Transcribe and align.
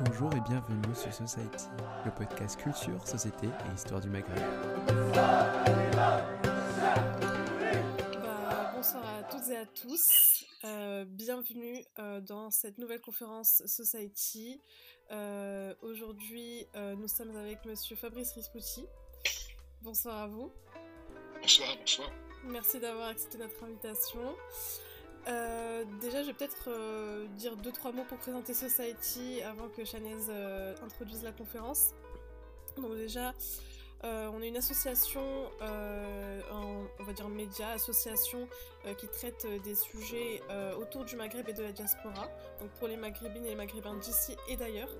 Bonjour 0.00 0.30
et 0.34 0.40
bienvenue 0.40 0.94
sur 0.94 1.10
Society, 1.10 1.66
le 2.04 2.10
podcast 2.10 2.60
culture, 2.60 3.06
société 3.06 3.46
et 3.46 3.74
histoire 3.74 3.98
du 4.00 4.10
Maghreb. 4.10 4.36
Bah, 8.22 8.72
bonsoir 8.74 9.04
à 9.06 9.22
toutes 9.22 9.48
et 9.48 9.56
à 9.56 9.64
tous. 9.64 10.44
Euh, 10.64 11.06
bienvenue 11.06 11.82
euh, 11.98 12.20
dans 12.20 12.50
cette 12.50 12.76
nouvelle 12.76 13.00
conférence 13.00 13.62
Society. 13.64 14.60
Euh, 15.12 15.74
Aujourd'hui, 15.80 16.66
euh, 16.74 16.94
nous 16.94 17.08
sommes 17.08 17.34
avec 17.34 17.64
monsieur 17.64 17.96
Fabrice 17.96 18.32
Rispucci. 18.32 18.84
Bonsoir 19.80 20.24
à 20.24 20.26
vous. 20.26 20.52
Bonsoir, 21.40 21.68
bonsoir. 21.78 22.10
Merci 22.44 22.80
d'avoir 22.80 23.08
accepté 23.08 23.38
notre 23.38 23.64
invitation. 23.64 24.36
Euh, 25.28 25.84
déjà, 26.00 26.22
je 26.22 26.28
vais 26.28 26.34
peut-être 26.34 26.68
euh, 26.68 27.26
dire 27.36 27.56
deux 27.56 27.72
trois 27.72 27.92
mots 27.92 28.04
pour 28.08 28.18
présenter 28.18 28.54
Society 28.54 29.42
avant 29.42 29.68
que 29.68 29.84
Chanez 29.84 30.14
euh, 30.28 30.74
introduise 30.84 31.24
la 31.24 31.32
conférence. 31.32 31.94
Donc 32.76 32.94
déjà, 32.96 33.34
on 34.04 34.40
est 34.40 34.48
une 34.48 34.56
association, 34.58 35.50
on 35.60 37.02
va 37.02 37.12
dire 37.12 37.28
média, 37.28 37.70
association 37.70 38.46
qui 38.98 39.08
traite 39.08 39.46
des 39.64 39.74
sujets 39.74 40.42
autour 40.78 41.04
du 41.04 41.16
Maghreb 41.16 41.48
et 41.48 41.52
de 41.52 41.62
la 41.62 41.72
diaspora. 41.72 42.28
Donc 42.60 42.70
pour 42.78 42.86
les 42.86 42.96
Maghrébines 42.96 43.46
et 43.46 43.48
les 43.48 43.54
Maghrébins 43.56 43.96
d'ici 43.96 44.36
et 44.48 44.56
d'ailleurs, 44.56 44.90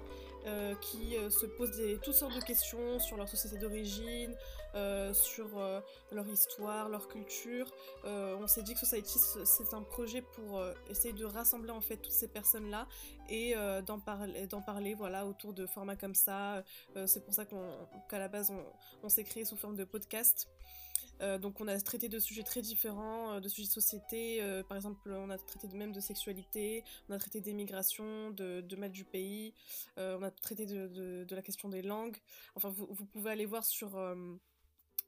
qui 0.81 1.17
se 1.29 1.47
posent 1.47 1.77
des, 1.77 1.99
toutes 1.99 2.15
sortes 2.15 2.35
de 2.35 2.41
questions 2.41 2.99
sur 2.99 3.17
leur 3.17 3.29
société 3.29 3.59
d'origine, 3.59 4.35
euh, 4.77 5.15
sur 5.15 5.59
euh, 5.59 5.81
leur 6.13 6.29
histoire, 6.29 6.89
leur 6.89 7.09
culture. 7.09 7.73
Euh, 8.05 8.37
on 8.39 8.47
s'est 8.47 8.63
dit 8.63 8.75
que 8.75 8.81
Society 8.81 9.19
c'est 9.45 9.73
un 9.75 9.83
projet 9.83 10.21
pour 10.21 10.63
essayer 10.91 11.15
de 11.15 11.25
rassembler 11.25 11.71
en 11.71 11.81
fait 11.81 11.97
toutes 11.97 12.13
ces 12.13 12.29
personnes-là 12.29 12.87
et 13.29 13.57
euh, 13.57 13.81
d'en 13.81 13.99
parler, 13.99 14.95
voilà 14.95 15.27
autour 15.27 15.55
de 15.55 15.67
formats 15.67 15.97
comme 15.97 16.15
ça. 16.15 16.63
C'est 17.07 17.25
pour 17.25 17.35
ça 17.35 17.45
qu'à 17.47 18.19
la 18.19 18.29
base 18.29 18.53
on, 19.03 19.09
s'est 19.09 19.25
créé 19.25 19.45
sous 19.45 19.57
forme 19.57 19.77
de 19.77 19.85
podcast. 19.85 20.49
Donc 21.41 21.61
on 21.63 21.69
a 21.69 21.81
traité 21.81 22.11
de 22.11 22.19
sujets 22.19 22.43
très 22.43 22.61
différents, 22.61 23.41
de 23.41 23.49
sujets 23.49 23.69
de 23.69 23.73
société. 23.73 24.63
par 24.69 24.77
exemple, 24.77 25.11
on 25.11 25.31
a 25.31 25.39
traité 25.39 25.67
de- 25.69 25.77
même 25.77 25.93
de 25.93 26.01
sexualité, 26.01 26.85
on 27.09 27.15
a 27.15 27.19
traité 27.19 27.41
d'émigration, 27.41 28.31
de, 28.31 28.61
de 28.61 28.77
mal 28.77 28.91
du 28.91 29.05
pays, 29.05 29.55
on 29.97 30.23
a 30.23 30.31
traité 30.31 30.67
de, 30.67 31.25
de- 31.25 31.35
la 31.35 31.43
question 31.43 31.71
des 31.71 31.83
langues. 31.83 32.19
Enfin, 32.55 32.69
vous, 32.69 33.07
pouvez 33.07 33.31
aller 33.31 33.47
voir 33.47 33.65
sur 33.65 33.97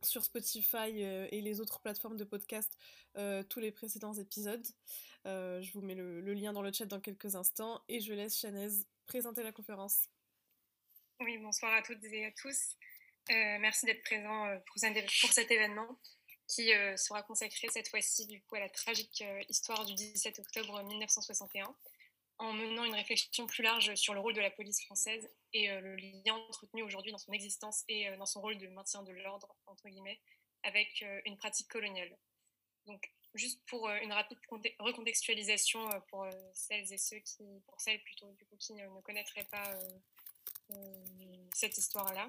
sur 0.02 0.24
Spotify 0.24 1.02
euh, 1.02 1.28
et 1.30 1.40
les 1.40 1.60
autres 1.60 1.80
plateformes 1.80 2.16
de 2.16 2.24
podcast 2.24 2.78
euh, 3.16 3.42
tous 3.42 3.60
les 3.60 3.72
précédents 3.72 4.14
épisodes. 4.14 4.66
Euh, 5.26 5.60
je 5.60 5.72
vous 5.72 5.82
mets 5.82 5.94
le, 5.94 6.20
lien 6.34 6.52
dans 6.52 6.62
le 6.62 6.72
chat 6.72 6.86
dans 6.86 7.00
quelques 7.00 7.34
instants 7.34 7.82
et 7.88 8.00
je 8.00 8.12
laisse 8.12 8.38
Chanez 8.38 8.68
présenter 9.06 9.42
la 9.42 9.52
conférence. 9.52 10.08
Oui, 11.20 11.38
bonsoir 11.38 11.72
à 11.74 11.82
toutes 11.82 12.04
et 12.04 12.26
à 12.26 12.32
tous. 12.32 12.76
Merci 13.28 13.84
d'être 13.84 14.02
présents 14.04 14.46
pour, 14.66 14.80
pour 15.20 15.32
cet 15.32 15.50
événement 15.50 15.98
qui 16.46 16.70
sera 16.96 17.22
consacré 17.22 17.68
cette 17.70 17.88
fois-ci 17.88 18.26
du 18.26 18.40
coup 18.40 18.54
à 18.54 18.60
la 18.60 18.70
tragique 18.70 19.22
histoire 19.50 19.84
du 19.84 19.94
17 19.94 20.38
octobre 20.38 20.82
1961, 20.82 21.74
en 22.38 22.52
menant 22.52 22.84
une 22.84 22.94
réflexion 22.94 23.46
plus 23.46 23.62
large 23.62 23.94
sur 23.96 24.14
le 24.14 24.20
rôle 24.20 24.34
de 24.34 24.40
la 24.40 24.50
police 24.50 24.84
française 24.84 25.28
et 25.52 25.70
euh, 25.70 25.80
le 25.80 25.96
lien 25.96 26.34
entretenu 26.34 26.82
aujourd'hui 26.82 27.12
dans 27.12 27.18
son 27.18 27.32
existence 27.32 27.84
et 27.88 28.08
euh, 28.08 28.16
dans 28.16 28.26
son 28.26 28.40
rôle 28.40 28.58
de 28.58 28.68
maintien 28.68 29.02
de 29.02 29.12
l'ordre 29.12 29.54
entre 29.66 29.88
guillemets 29.88 30.20
avec 30.62 31.02
euh, 31.02 31.20
une 31.24 31.36
pratique 31.36 31.68
coloniale. 31.68 32.16
Donc 32.86 33.10
juste 33.34 33.60
pour 33.66 33.88
une 33.90 34.12
rapide 34.12 34.38
conte- 34.48 34.74
recontextualisation 34.78 35.88
pour 36.08 36.26
celles 36.54 36.90
et 36.92 36.98
ceux 36.98 37.18
qui, 37.18 37.44
pour 37.66 37.80
celles 37.80 38.00
plutôt 38.02 38.32
du 38.32 38.46
coup 38.46 38.56
qui 38.56 38.72
ne, 38.72 38.88
connaîtraient 39.02 39.44
pas 39.44 39.78
cette 41.54 41.76
histoire-là. 41.76 42.26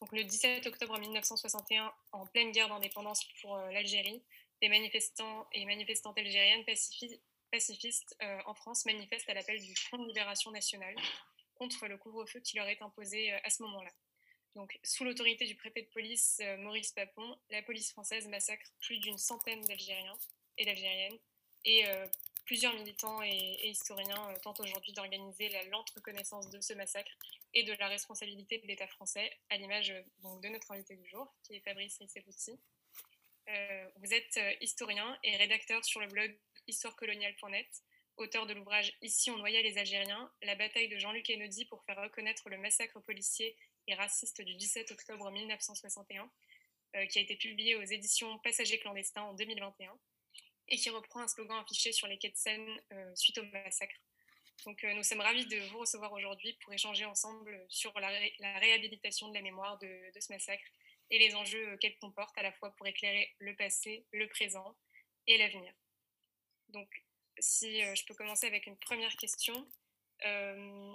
Donc 0.00 0.10
le 0.12 0.24
17 0.24 0.66
octobre 0.66 0.98
1961, 0.98 1.92
en 2.12 2.26
pleine 2.26 2.50
guerre 2.52 2.68
d'indépendance 2.68 3.24
pour 3.42 3.58
l'Algérie, 3.58 4.22
des 4.62 4.68
manifestants 4.68 5.46
et 5.52 5.64
manifestantes 5.66 6.18
algériennes 6.18 6.62
pacifi- 6.62 7.20
pacifistes 7.50 8.16
euh, 8.22 8.38
en 8.46 8.54
France 8.54 8.84
manifestent 8.84 9.28
à 9.28 9.34
l'appel 9.34 9.60
du 9.60 9.74
Front 9.76 9.98
de 9.98 10.06
Libération 10.06 10.50
Nationale 10.50 10.94
contre 11.54 11.86
le 11.88 11.98
couvre-feu 11.98 12.40
qui 12.40 12.56
leur 12.56 12.66
est 12.68 12.80
imposé 12.82 13.32
euh, 13.32 13.38
à 13.44 13.50
ce 13.50 13.62
moment-là. 13.62 13.90
Donc, 14.54 14.78
sous 14.82 15.04
l'autorité 15.04 15.46
du 15.46 15.54
préfet 15.54 15.82
de 15.82 15.88
police 15.88 16.38
euh, 16.42 16.56
Maurice 16.58 16.92
Papon, 16.92 17.38
la 17.50 17.62
police 17.62 17.92
française 17.92 18.26
massacre 18.28 18.66
plus 18.80 18.98
d'une 18.98 19.18
centaine 19.18 19.60
d'Algériens 19.62 20.18
et 20.56 20.64
d'Algériennes 20.64 21.18
et 21.64 21.84
plusieurs 22.46 22.72
militants 22.74 23.20
et, 23.22 23.68
historiens 23.68 24.32
tentent 24.42 24.60
aujourd'hui 24.60 24.92
d'organiser 24.92 25.48
la 25.50 25.64
lente 25.64 25.90
reconnaissance 25.90 26.48
de 26.48 26.60
ce 26.60 26.72
massacre 26.72 27.10
et 27.52 27.62
de 27.64 27.74
la 27.74 27.88
responsabilité 27.88 28.58
de 28.58 28.66
l'État 28.66 28.86
français, 28.86 29.30
à 29.50 29.58
l'image 29.58 29.92
donc, 30.22 30.40
de 30.40 30.48
notre 30.48 30.70
invité 30.70 30.96
du 30.96 31.06
jour, 31.06 31.30
qui 31.42 31.56
est 31.56 31.60
Fabrice 31.60 31.98
Rissepoussi. 31.98 32.58
Euh, 33.48 33.88
vous 33.96 34.14
êtes 34.14 34.38
historien 34.60 35.18
et 35.24 35.36
rédacteur 35.36 35.84
sur 35.84 36.00
le 36.00 36.06
blog 36.06 36.34
histoirecoloniale.net, 36.68 37.68
auteur 38.16 38.46
de 38.46 38.54
l'ouvrage 38.54 38.92
Ici 39.02 39.30
on 39.30 39.36
noyait 39.38 39.62
les 39.62 39.78
Algériens, 39.78 40.30
la 40.42 40.54
bataille 40.54 40.88
de 40.88 40.98
Jean-Luc 40.98 41.24
Kennedy 41.26 41.64
pour 41.66 41.84
faire 41.84 42.00
reconnaître 42.00 42.48
le 42.48 42.58
massacre 42.58 43.00
policier 43.00 43.56
et 43.86 43.94
raciste 43.94 44.40
du 44.42 44.54
17 44.54 44.90
octobre 44.92 45.30
1961, 45.30 46.30
euh, 46.96 47.06
qui 47.06 47.18
a 47.18 47.22
été 47.22 47.36
publié 47.36 47.74
aux 47.74 47.82
éditions 47.82 48.38
Passagers 48.40 48.78
clandestins 48.78 49.22
en 49.22 49.34
2021 49.34 49.98
et 50.68 50.76
qui 50.76 50.90
reprend 50.90 51.20
un 51.20 51.28
slogan 51.28 51.58
affiché 51.58 51.92
sur 51.92 52.06
les 52.06 52.18
quais 52.18 52.28
de 52.30 52.36
Seine 52.36 52.80
euh, 52.92 53.14
suite 53.14 53.38
au 53.38 53.42
massacre. 53.44 53.96
Donc, 54.66 54.82
euh, 54.84 54.92
nous 54.92 55.02
sommes 55.02 55.20
ravis 55.20 55.46
de 55.46 55.58
vous 55.70 55.78
recevoir 55.78 56.12
aujourd'hui 56.12 56.52
pour 56.62 56.72
échanger 56.72 57.04
ensemble 57.04 57.64
sur 57.68 57.98
la, 58.00 58.08
ré- 58.08 58.34
la 58.40 58.58
réhabilitation 58.58 59.28
de 59.28 59.34
la 59.34 59.40
mémoire 59.42 59.78
de, 59.78 60.10
ce 60.18 60.32
massacre 60.32 60.64
et 61.10 61.18
les 61.18 61.34
enjeux 61.34 61.76
qu'elle 61.78 61.96
comporte 61.98 62.36
à 62.36 62.42
la 62.42 62.52
fois 62.52 62.74
pour 62.76 62.86
éclairer 62.86 63.34
le 63.38 63.54
passé, 63.56 64.04
le 64.12 64.28
présent 64.28 64.76
et 65.26 65.38
l'avenir. 65.38 65.72
Donc, 66.68 66.88
si 67.38 67.82
euh, 67.82 67.94
je 67.94 68.04
peux 68.04 68.14
commencer 68.14 68.46
avec 68.46 68.66
une 68.66 68.76
première 68.76 69.14
question, 69.16 69.68
euh, 70.24 70.92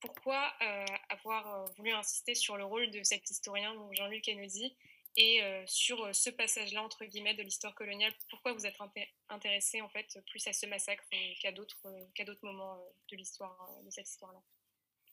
pourquoi 0.00 0.52
euh, 0.62 0.84
avoir 1.08 1.64
voulu 1.76 1.92
insister 1.92 2.34
sur 2.34 2.56
le 2.56 2.64
rôle 2.64 2.90
de 2.90 3.02
cet 3.02 3.30
historien, 3.30 3.74
Jean-Luc 3.92 4.24
Kennedy, 4.24 4.76
et 5.16 5.42
sur 5.66 6.14
ce 6.14 6.30
passage-là, 6.30 6.84
entre 6.84 7.04
guillemets, 7.04 7.34
de 7.34 7.42
l'histoire 7.42 7.74
coloniale, 7.74 8.14
pourquoi 8.30 8.52
vous 8.52 8.64
êtes 8.64 8.78
inté- 8.78 9.12
intéressé 9.28 9.80
en 9.80 9.88
fait 9.88 10.06
plus 10.28 10.46
à 10.46 10.52
ce 10.52 10.66
massacre 10.66 11.04
qu'à 11.42 11.50
d'autres 11.50 12.08
qu'à 12.14 12.24
d'autres 12.24 12.44
moments 12.44 12.80
de 13.10 13.16
l'histoire, 13.16 13.82
de 13.84 13.90
cette 13.90 14.08
histoire-là? 14.08 14.40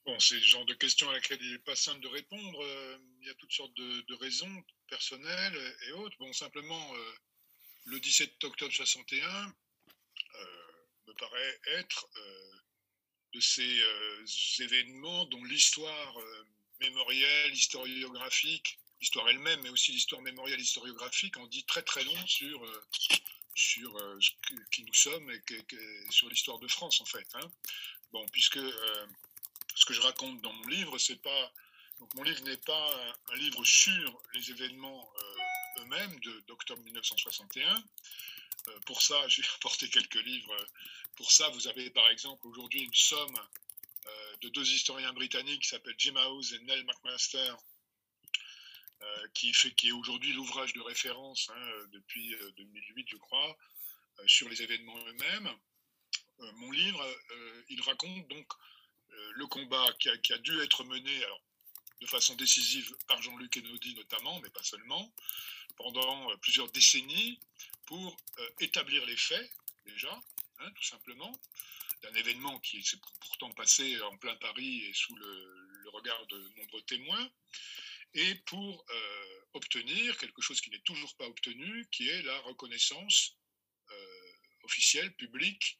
Bon, 0.06 0.18
c'est 0.20 0.36
le 0.36 0.42
genre 0.42 0.66
de 0.66 0.76
question 0.76 1.10
à 1.10 1.14
laquelle 1.14 1.40
il 1.42 1.52
n'est 1.52 1.60
pas 1.60 1.76
simple 1.76 2.00
de 2.02 2.10
répondre. 2.10 2.64
Il 3.22 3.28
y 3.28 3.32
a 3.32 3.34
toutes 3.34 3.52
sortes 3.52 3.74
de, 3.74 4.14
raisons 4.14 4.64
personnelles 4.88 5.76
et 5.88 5.92
autres. 5.94 6.16
Bon, 6.20 6.32
simplement, 6.32 6.94
le 7.88 8.00
17 8.00 8.44
octobre 8.44 8.74
61 8.74 9.26
euh, 9.28 10.46
me 11.08 11.14
paraît 11.14 11.60
être 11.80 12.08
euh, 12.18 12.52
de 13.34 13.40
ces 13.40 13.82
euh, 13.82 14.26
événements 14.60 15.26
dont 15.26 15.44
l'histoire 15.46 16.16
mémorielle, 16.82 17.54
historiographique, 17.54 18.80
l'histoire 19.00 19.30
elle-même, 19.30 19.62
mais 19.62 19.70
aussi 19.70 19.92
l'histoire 19.92 20.22
mémorielle, 20.22 20.60
historiographique, 20.60 21.38
en 21.38 21.48
dit 21.48 21.66
très 21.66 21.82
très 21.82 22.04
long 22.04 22.28
sur, 22.28 22.62
sur 23.56 23.96
qui 24.72 24.84
nous 24.84 24.94
sommes 24.94 25.32
et 25.32 25.42
sur 26.10 26.30
l'histoire 26.30 26.60
de 26.60 26.68
France, 26.68 27.02
en 27.02 27.06
fait. 27.06 27.28
hein. 27.36 27.52
Bon, 28.12 28.26
puisque 28.28 28.60
ce 29.76 29.86
que 29.86 29.94
je 29.94 30.02
raconte 30.02 30.42
dans 30.42 30.54
mon 30.54 30.68
livre, 30.68 30.98
c'est 30.98 31.22
pas. 31.22 31.54
Donc, 32.00 32.14
mon 32.14 32.24
livre 32.24 32.44
n'est 32.44 32.58
pas 32.58 33.16
un, 33.32 33.36
livre 33.38 33.64
sur 33.66 34.22
les 34.34 34.52
événements 34.52 35.12
eux-mêmes 35.80 36.20
d'octobre 36.48 36.82
1961. 36.84 37.84
Euh, 38.68 38.80
pour 38.86 39.02
ça, 39.02 39.28
j'ai 39.28 39.44
apporté 39.56 39.90
quelques 39.90 40.24
livres. 40.24 40.56
Pour 41.16 41.32
ça, 41.32 41.50
vous 41.50 41.68
avez 41.68 41.90
par 41.90 42.08
exemple 42.10 42.46
aujourd'hui 42.48 42.82
une 42.82 42.94
somme 42.94 43.38
euh, 44.08 44.38
de 44.42 44.50
deux 44.50 44.72
historiens 44.72 45.14
britanniques 45.14 45.64
qui 45.64 45.70
s'appellent 45.70 45.96
Jim 45.98 46.16
House 46.16 46.54
et 46.54 46.60
Neil 46.60 46.84
McMaster, 46.84 47.56
euh, 49.02 49.28
qui, 49.34 49.52
fait, 49.54 49.72
qui 49.72 49.90
est 49.90 49.92
aujourd'hui 49.92 50.32
l'ouvrage 50.34 50.74
de 50.74 50.82
référence 50.82 51.50
hein, 51.54 51.88
depuis 51.92 52.36
euh, 52.36 52.52
2008, 52.58 53.08
je 53.10 53.18
crois, 53.18 53.58
sur 54.26 54.48
les 54.50 54.62
événements 54.62 54.98
eux-mêmes. 55.08 55.50
Mon 56.56 56.72
livre, 56.72 57.04
il 57.70 57.82
raconte 57.82 58.28
donc 58.28 58.48
le 59.34 59.46
combat 59.48 59.88
qui 60.00 60.10
a, 60.10 60.38
dû 60.38 60.60
être 60.62 60.84
mené 60.84 61.26
de 62.02 62.06
façon 62.06 62.36
décisive 62.36 62.96
par 63.08 63.22
Jean-Luc 63.22 63.52
Kennedy 63.52 63.96
notamment, 63.96 64.40
mais 64.42 64.50
pas 64.50 64.64
seulement, 64.64 65.12
pendant 65.76 66.32
euh, 66.32 66.38
plusieurs 66.38 66.70
décennies 66.72 67.40
pour 67.86 68.18
euh, 68.40 68.50
établir 68.60 69.06
les 69.06 69.18
faits, 69.18 69.52
déjà, 69.86 70.22
hein, 70.60 70.72
tout 70.76 70.84
simplement, 70.84 71.32
d'un 72.04 72.14
événement 72.14 72.60
qui 72.60 72.84
s'est 72.84 73.00
pourtant 73.22 73.52
passé 73.54 74.00
en 74.02 74.18
plein 74.18 74.36
Paris 74.36 74.84
et 74.86 74.94
sous 74.94 75.16
le, 75.16 75.64
regard 75.94 76.28
de 76.28 76.52
nombreux 76.58 76.82
témoins, 76.82 77.32
et 78.14 78.36
pour 78.46 78.86
euh, 78.90 79.40
obtenir 79.54 80.18
quelque 80.18 80.42
chose 80.42 80.60
qui 80.60 80.70
n'est 80.70 80.82
toujours 80.82 81.16
pas 81.16 81.26
obtenu, 81.26 81.88
qui 81.92 82.10
est 82.10 82.22
la 82.24 82.38
reconnaissance 82.40 83.36
officielle, 84.64 85.16
publique, 85.16 85.80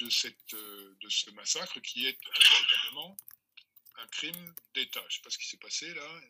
de, 0.00 0.08
cette, 0.08 0.54
de 0.54 1.08
ce 1.10 1.30
massacre 1.32 1.78
qui 1.80 2.06
est 2.06 2.18
véritablement 2.24 3.16
un 3.98 4.06
crime 4.08 4.54
d'État. 4.74 5.00
Je 5.00 5.06
ne 5.06 5.10
sais 5.10 5.20
pas 5.22 5.30
ce 5.30 5.38
qui 5.38 5.48
s'est 5.48 5.58
passé 5.58 5.92
là. 5.94 6.20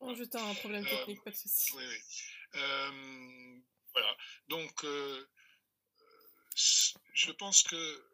On 0.00 0.14
juste 0.14 0.34
un 0.34 0.54
problème 0.54 0.84
technique, 0.84 1.22
pas 1.22 1.30
de 1.30 1.36
souci. 1.36 1.72
Oui, 1.74 1.84
oui. 1.86 3.62
voilà. 3.92 4.16
Donc, 4.48 4.84
je 6.54 7.32
pense 7.32 7.62
que 7.62 8.10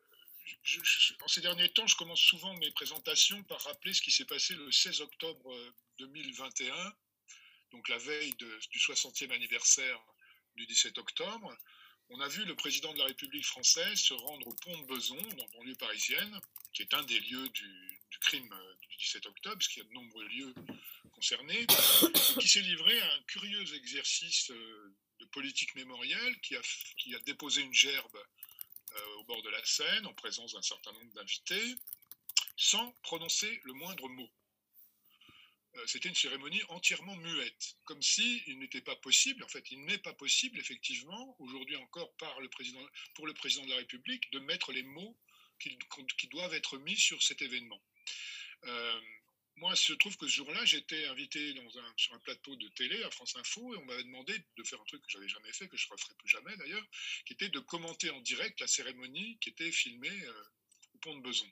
en 1.22 1.28
ces 1.28 1.40
derniers 1.40 1.68
temps, 1.70 1.86
je 1.86 1.96
commence 1.96 2.20
souvent 2.20 2.54
mes 2.54 2.70
présentations 2.72 3.42
par 3.44 3.60
rappeler 3.62 3.92
ce 3.94 4.02
qui 4.02 4.10
s'est 4.10 4.24
passé 4.24 4.54
le 4.54 4.70
16 4.70 5.00
octobre 5.00 5.74
2021, 5.98 6.94
donc 7.72 7.88
la 7.88 7.98
veille 7.98 8.34
du 8.34 8.78
60e 8.78 9.32
anniversaire 9.32 10.00
du 10.54 10.66
17 10.66 10.98
octobre. 10.98 11.56
On 12.10 12.20
a 12.20 12.28
vu 12.28 12.44
le 12.44 12.54
président 12.54 12.92
de 12.92 12.98
la 12.98 13.06
République 13.06 13.44
française 13.44 13.98
se 13.98 14.14
rendre 14.14 14.46
au 14.46 14.54
pont 14.54 14.78
de 14.78 14.86
Beson, 14.86 15.20
dans 15.36 15.48
banlieue 15.48 15.74
parisienne, 15.74 16.40
qui 16.72 16.82
est 16.82 16.94
un 16.94 17.02
des 17.02 17.18
lieux 17.18 17.48
du, 17.48 18.00
crime 18.20 18.54
du 18.88 18.96
17 18.96 19.26
octobre, 19.26 19.56
parce 19.56 19.68
qu'il 19.68 19.82
y 19.82 19.86
a 19.86 19.88
de 19.88 19.94
nombreux 19.94 20.26
lieux 20.28 20.54
concernés, 21.12 21.66
qui 22.38 22.48
s'est 22.48 22.62
livré 22.62 22.98
à 23.00 23.14
un 23.14 23.22
curieux 23.22 23.74
exercice 23.74 24.50
euh, 24.50 24.94
de 25.20 25.24
politique 25.26 25.74
mémorielle, 25.74 26.40
qui 26.40 26.56
a, 26.56 26.60
qui 26.98 27.14
a 27.14 27.18
déposé 27.20 27.62
une 27.62 27.74
gerbe 27.74 28.16
euh, 28.16 29.14
au 29.18 29.24
bord 29.24 29.42
de 29.42 29.50
la 29.50 29.64
Seine, 29.64 30.06
en 30.06 30.14
présence 30.14 30.52
d'un 30.52 30.62
certain 30.62 30.92
nombre 30.92 31.12
d'invités, 31.12 31.74
sans 32.56 32.90
prononcer 33.02 33.60
le 33.64 33.72
moindre 33.74 34.08
mot. 34.08 34.30
Euh, 35.76 35.86
c'était 35.86 36.08
une 36.08 36.14
cérémonie 36.14 36.62
entièrement 36.68 37.16
muette, 37.16 37.76
comme 37.84 38.00
si 38.02 38.42
il 38.46 38.58
n'était 38.58 38.80
pas 38.80 38.96
possible, 38.96 39.44
en 39.44 39.48
fait, 39.48 39.70
il 39.70 39.84
n'est 39.84 39.98
pas 39.98 40.14
possible, 40.14 40.58
effectivement, 40.58 41.36
aujourd'hui 41.38 41.76
encore 41.76 42.14
par 42.16 42.40
le 42.40 42.48
président, 42.48 42.84
pour 43.14 43.26
le 43.26 43.34
président 43.34 43.64
de 43.64 43.70
la 43.70 43.76
République, 43.76 44.30
de 44.32 44.38
mettre 44.38 44.72
les 44.72 44.82
mots 44.82 45.16
qui, 45.58 46.28
doivent 46.28 46.54
être 46.54 46.78
mis 46.78 46.96
sur 46.96 47.22
cet 47.22 47.42
événement. 47.42 47.82
Euh, 48.64 49.00
moi, 49.56 49.72
il 49.72 49.76
se 49.76 49.94
trouve 49.94 50.16
que 50.16 50.26
ce 50.26 50.34
jour-là, 50.34 50.64
j'étais 50.66 51.06
invité 51.06 51.54
sur 51.96 52.12
un 52.12 52.18
plateau 52.20 52.56
de 52.56 52.68
télé 52.68 53.02
à 53.04 53.10
France 53.10 53.36
Info 53.36 53.74
et 53.74 53.78
on 53.78 53.84
m'avait 53.86 54.04
demandé 54.04 54.38
de 54.56 54.62
faire 54.64 54.80
un 54.80 54.84
truc 54.84 55.00
que 55.02 55.10
j'avais 55.10 55.28
jamais 55.28 55.52
fait, 55.52 55.66
que 55.66 55.78
je 55.78 55.86
ne 55.86 55.92
referai 55.92 56.14
plus 56.18 56.28
jamais 56.28 56.54
d'ailleurs, 56.58 56.86
qui 57.24 57.32
était 57.32 57.48
de 57.48 57.60
commenter 57.60 58.10
en 58.10 58.20
direct 58.20 58.60
la 58.60 58.66
cérémonie 58.66 59.38
qui 59.40 59.48
était 59.50 59.72
filmée 59.72 60.22
euh, 60.24 60.44
au 60.94 60.98
pont 60.98 61.16
de 61.16 61.22
Beson. 61.22 61.50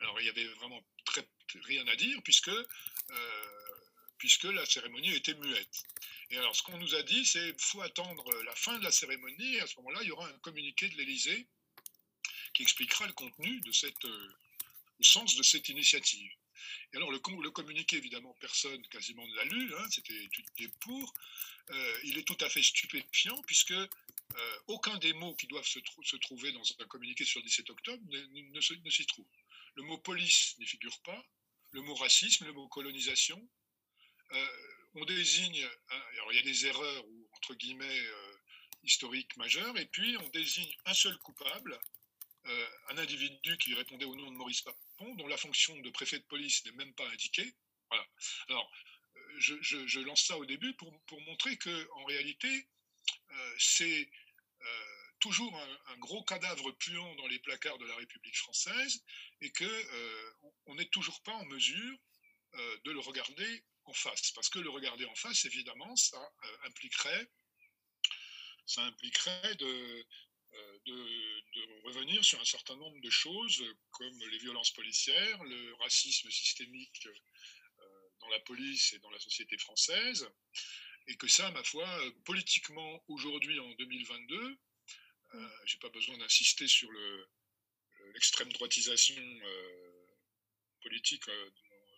Alors, 0.00 0.20
il 0.20 0.26
y 0.26 0.28
avait 0.28 0.46
vraiment 0.54 0.82
très, 1.04 1.26
rien 1.62 1.86
à 1.86 1.96
dire 1.96 2.20
puisque, 2.22 2.48
euh, 2.48 3.44
puisque 4.18 4.44
la 4.44 4.64
cérémonie 4.66 5.14
était 5.14 5.34
muette. 5.34 5.82
Et 6.30 6.38
alors, 6.38 6.54
ce 6.54 6.62
qu'on 6.62 6.78
nous 6.78 6.94
a 6.94 7.02
dit, 7.02 7.24
c'est 7.24 7.54
qu'il 7.54 7.64
faut 7.64 7.82
attendre 7.82 8.24
la 8.42 8.54
fin 8.54 8.78
de 8.78 8.84
la 8.84 8.92
cérémonie 8.92 9.56
et 9.56 9.60
à 9.60 9.66
ce 9.66 9.76
moment-là, 9.76 10.00
il 10.02 10.08
y 10.08 10.10
aura 10.10 10.28
un 10.28 10.38
communiqué 10.38 10.88
de 10.88 10.96
l'Élysée 10.96 11.46
qui 12.54 12.62
expliquera 12.62 13.06
le 13.06 13.12
contenu 13.12 13.60
de 13.60 13.72
cette, 13.72 14.04
euh, 14.04 14.28
le 14.98 15.04
sens 15.04 15.36
de 15.36 15.42
cette 15.42 15.68
initiative. 15.68 16.30
Et 16.92 16.96
alors, 16.96 17.10
le, 17.10 17.18
communiqué, 17.18 17.96
évidemment, 17.96 18.34
personne 18.40 18.80
quasiment 18.88 19.26
ne 19.26 19.34
l'a 19.34 19.44
lu, 19.44 19.74
hein, 19.76 19.86
c'était 19.90 20.28
pour. 20.80 21.12
Euh, 21.70 21.98
il 22.04 22.18
est 22.18 22.22
tout 22.22 22.36
à 22.40 22.48
fait 22.48 22.62
stupéfiant, 22.62 23.40
puisque 23.46 23.74
aucun 24.66 24.96
des 24.98 25.12
mots 25.12 25.34
qui 25.34 25.46
doivent 25.46 25.66
se, 25.66 25.78
se, 26.02 26.16
trouver 26.16 26.52
dans 26.52 26.62
un 26.80 26.86
communiqué 26.86 27.24
sur 27.24 27.40
le 27.40 27.46
17 27.46 27.70
octobre 27.70 28.02
ne, 28.10 28.40
ne, 28.50 28.90
s'y 28.90 29.06
trouve. 29.06 29.26
Le 29.74 29.82
mot 29.82 29.98
police 29.98 30.56
n'y 30.58 30.66
figure 30.66 31.00
pas, 31.02 31.24
le 31.72 31.82
mot 31.82 31.94
racisme, 31.94 32.46
le 32.46 32.52
mot 32.52 32.68
colonisation. 32.68 33.48
Euh, 34.32 34.46
on 34.94 35.04
désigne, 35.04 35.68
hein, 35.90 36.02
alors 36.12 36.32
il 36.32 36.36
y 36.36 36.38
a 36.38 36.42
des 36.42 36.66
erreurs, 36.66 37.04
ou 37.08 37.28
entre 37.36 37.54
guillemets, 37.54 38.02
historiques 38.84 39.36
majeures, 39.36 39.76
et 39.78 39.86
puis 39.86 40.16
on 40.18 40.28
désigne 40.28 40.72
un 40.84 40.94
seul 40.94 41.16
coupable, 41.18 41.78
un 42.90 42.98
individu 42.98 43.56
qui 43.58 43.74
répondait 43.74 44.04
au 44.04 44.14
nom 44.14 44.30
de 44.30 44.36
Maurice 44.36 44.62
Papin, 44.62 45.14
dont 45.16 45.26
la 45.26 45.36
fonction 45.36 45.76
de 45.80 45.90
préfet 45.90 46.18
de 46.18 46.24
police 46.24 46.64
n'est 46.64 46.72
même 46.72 46.94
pas 46.94 47.08
indiquée. 47.10 47.54
Voilà. 47.88 48.06
Alors, 48.48 48.70
euh, 49.16 49.40
je, 49.86 50.00
lance 50.00 50.24
ça 50.24 50.38
au 50.38 50.46
début 50.46 50.74
pour, 50.74 50.92
montrer 51.26 51.56
qu'en 51.58 52.04
réalité, 52.04 52.66
euh, 53.30 53.54
c'est 53.58 54.10
euh, 54.62 54.93
toujours 55.24 55.58
un, 55.86 55.96
gros 55.96 56.22
cadavre 56.22 56.70
puant 56.72 57.14
dans 57.14 57.26
les 57.28 57.38
placards 57.38 57.78
de 57.78 57.86
la 57.86 57.96
République 57.96 58.36
française 58.36 59.02
et 59.40 59.50
qu'on 59.52 60.74
n'est 60.74 60.90
toujours 60.90 61.22
pas 61.22 61.32
en 61.32 61.46
mesure 61.46 61.98
de 62.84 62.90
le 62.90 63.00
regarder 63.00 63.64
en 63.86 63.94
face. 63.94 64.32
Parce 64.32 64.50
que 64.50 64.58
le 64.58 64.68
regarder 64.68 65.06
en 65.06 65.14
face, 65.14 65.46
évidemment, 65.46 65.96
ça 65.96 66.20
impliquerait, 66.64 67.26
ça 68.66 68.82
impliquerait 68.84 69.54
de, 69.54 70.06
euh, 70.52 70.78
revenir 71.84 72.22
sur 72.22 72.38
un 72.38 72.44
certain 72.44 72.76
nombre 72.76 73.00
de 73.00 73.10
choses 73.10 73.64
comme 73.92 74.18
les 74.30 74.38
violences 74.38 74.72
policières, 74.72 75.42
le 75.44 75.74
racisme 75.76 76.30
systémique 76.30 77.06
euh, 77.06 78.10
dans 78.20 78.28
la 78.28 78.40
police 78.40 78.92
et 78.92 78.98
dans 78.98 79.10
la 79.10 79.18
société 79.20 79.56
française, 79.56 80.28
et 81.06 81.16
que 81.16 81.28
ça, 81.28 81.50
ma 81.52 81.64
foi, 81.64 81.88
politiquement, 82.26 83.02
aujourd'hui, 83.08 83.58
en 83.58 83.70
2022, 83.72 84.58
euh, 85.34 85.48
j'ai 85.66 85.78
pas 85.78 85.88
besoin 85.90 86.16
d'insister 86.18 86.66
sur 86.68 86.90
l'extrême 88.12 88.52
droitisation 88.52 89.22
politique 90.82 91.24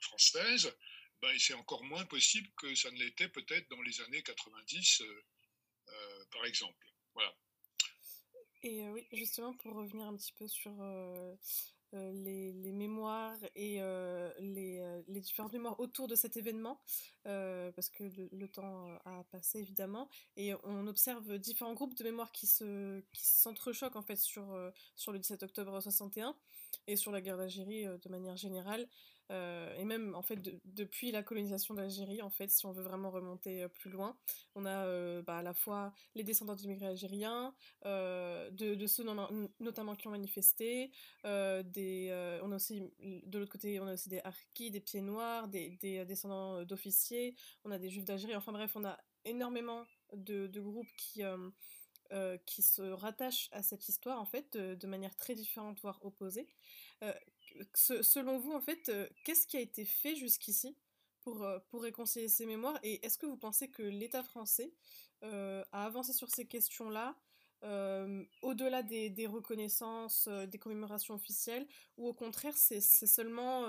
française, 0.01 0.73
ben, 1.21 1.37
c'est 1.39 1.55
encore 1.55 1.83
moins 1.85 2.05
possible 2.07 2.49
que 2.57 2.75
ça 2.75 2.91
ne 2.91 2.99
l'était 2.99 3.29
peut-être 3.29 3.69
dans 3.69 3.83
les 3.83 4.01
années 4.03 4.23
90, 4.23 5.03
par 6.31 6.45
exemple. 6.47 6.87
Voilà. 7.15 7.35
Et 8.63 8.83
euh, 8.83 8.91
oui, 8.91 9.07
justement, 9.13 9.55
pour 9.55 9.75
revenir 9.75 10.07
un 10.07 10.17
petit 10.17 10.33
peu 10.33 10.49
sur 10.49 10.73
euh, 11.97 12.13
euh, 12.13 12.13
les, 12.13 12.73
mémoires 12.73 13.37
et 13.55 13.81
les, 14.41 15.03
les, 15.09 15.21
différentes 15.21 15.53
mémoires 15.53 15.79
autour 15.81 16.09
de 16.09 16.15
cet 16.15 16.37
événement, 16.37 16.81
parce 17.25 17.89
que 17.91 18.05
le, 18.33 18.49
temps 18.49 18.97
a 19.05 19.25
passé 19.31 19.59
évidemment, 19.59 20.09
et 20.37 20.53
on 20.65 20.87
observe 20.87 21.39
différents 21.39 21.75
groupes 21.75 21.95
de 21.97 22.05
mémoires 22.05 22.33
qui 22.33 22.47
se 22.47 23.01
qui 23.13 23.27
s'entrechoquent 23.27 23.97
en 23.97 24.03
fait 24.03 24.17
sur, 24.17 24.55
sur 24.95 25.13
le 25.13 25.19
17 25.19 25.43
octobre 25.43 25.81
61 25.81 26.37
et 26.87 26.97
sur 26.97 27.11
la 27.13 27.21
guerre 27.21 27.37
d'Algérie 27.37 27.85
de 27.85 28.09
manière 28.09 28.37
générale. 28.37 28.89
Euh, 29.33 29.75
et 29.77 29.85
même 29.85 30.15
en 30.15 30.23
fait 30.23 30.39
depuis 30.65 31.11
la 31.11 31.25
colonisation 31.25 31.75
d'Algérie 31.75 32.23
en 32.23 32.31
fait 32.31 32.49
si 32.49 32.65
on 32.65 32.71
veut 32.71 32.85
vraiment 32.85 33.11
remonter 33.11 33.65
euh, 33.65 33.69
plus 33.69 33.91
loin 33.91 34.17
on 34.55 34.65
a 34.65 34.87
euh, 34.87 35.21
bah, 35.21 35.39
à 35.39 35.43
la 35.43 35.53
fois 35.53 35.93
les 36.15 36.23
descendants 36.23 36.55
d'immigrés 36.55 36.87
algériens 36.87 37.53
de, 37.85 38.75
de, 38.77 38.87
ceux 38.87 39.05
notamment 39.59 39.97
qui 39.97 40.07
ont 40.07 40.13
manifesté 40.13 40.93
des 41.25 42.39
on 42.45 42.53
a 42.53 42.57
aussi 42.57 42.83
de 43.01 43.39
l'autre 43.39 43.51
côté 43.51 43.81
on 43.81 43.89
a 43.89 43.95
aussi 43.95 44.09
des 44.09 44.21
harkis 44.21 44.71
des 44.71 44.81
pieds 44.81 45.01
noirs 45.01 45.49
des, 45.49 45.71
des 45.81 46.05
descendants 46.05 46.65
d'officiers 46.65 47.35
on 47.65 47.73
a 47.73 47.79
des 47.79 47.91
juifs 47.91 48.05
d'Algérie. 48.05 48.37
Enfin 48.37 48.53
bref 48.53 48.73
on 48.77 48.85
a 48.85 48.97
énormément 49.25 49.85
de 50.13 50.61
groupes 50.61 50.93
qui 50.97 51.23
qui 52.47 52.63
se 52.63 52.83
rattachent 52.83 53.49
à 53.53 53.63
cette 53.63 53.89
histoire 53.89 54.21
en 54.21 54.27
fait 54.27 54.57
de, 54.57 54.87
manière 54.87 55.17
très 55.17 55.35
différente 55.35 55.81
voire 55.81 55.99
opposée 56.05 56.47
selon 57.75 58.39
vous, 58.39 58.53
en 58.53 58.61
fait, 58.61 58.89
euh, 58.89 59.09
qu'est-ce 59.25 59.47
qui 59.47 59.57
a 59.57 59.61
été 59.61 59.85
fait 59.85 60.15
jusqu'ici 60.15 60.77
pour, 61.23 61.43
euh, 61.43 61.59
pour 61.71 61.83
réconcilier 61.83 62.29
ces 62.29 62.47
mémoires? 62.47 62.79
Et 62.83 63.05
est-ce 63.05 63.19
que 63.19 63.27
vous 63.27 63.37
pensez 63.37 63.69
que 63.69 63.83
l'État 63.83 64.23
français 64.23 64.73
euh, 65.23 65.65
a 65.73 65.85
avancé 65.85 66.13
sur 66.13 66.29
ces 66.29 66.47
questions-là 66.47 67.17
au-delà 68.43 68.85
des, 68.85 69.27
reconnaissances, 69.27 70.29
des 70.29 70.59
commémorations 70.59 71.15
officielles, 71.15 71.67
ou 71.97 72.07
au 72.07 72.15
contraire, 72.15 72.57
c'est 72.57 72.81
seulement 72.81 73.67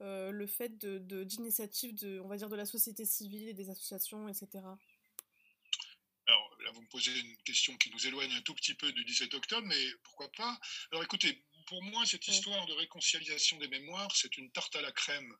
le 0.00 0.46
fait 0.46 0.78
d'initiatives 0.78 1.94
de, 1.96 2.18
on 2.20 2.28
va 2.28 2.38
dire, 2.38 2.48
de 2.48 2.56
la 2.56 2.64
société 2.64 3.04
civile 3.04 3.48
et 3.48 3.52
des 3.52 3.68
associations, 3.68 4.26
etc. 4.26 4.64
Me 6.86 6.90
posez 6.90 7.18
une 7.18 7.36
question 7.38 7.76
qui 7.78 7.90
nous 7.90 8.06
éloigne 8.06 8.32
un 8.32 8.42
tout 8.42 8.54
petit 8.54 8.74
peu 8.74 8.92
du 8.92 9.04
17 9.04 9.34
octobre, 9.34 9.66
mais 9.66 9.86
pourquoi 10.04 10.30
pas 10.32 10.56
Alors 10.92 11.02
écoutez, 11.02 11.42
pour 11.66 11.82
moi, 11.82 12.06
cette 12.06 12.28
histoire 12.28 12.64
de 12.66 12.74
réconciliation 12.74 13.58
des 13.58 13.66
mémoires, 13.66 14.14
c'est 14.14 14.38
une 14.38 14.52
tarte 14.52 14.76
à 14.76 14.82
la 14.82 14.92
crème 14.92 15.36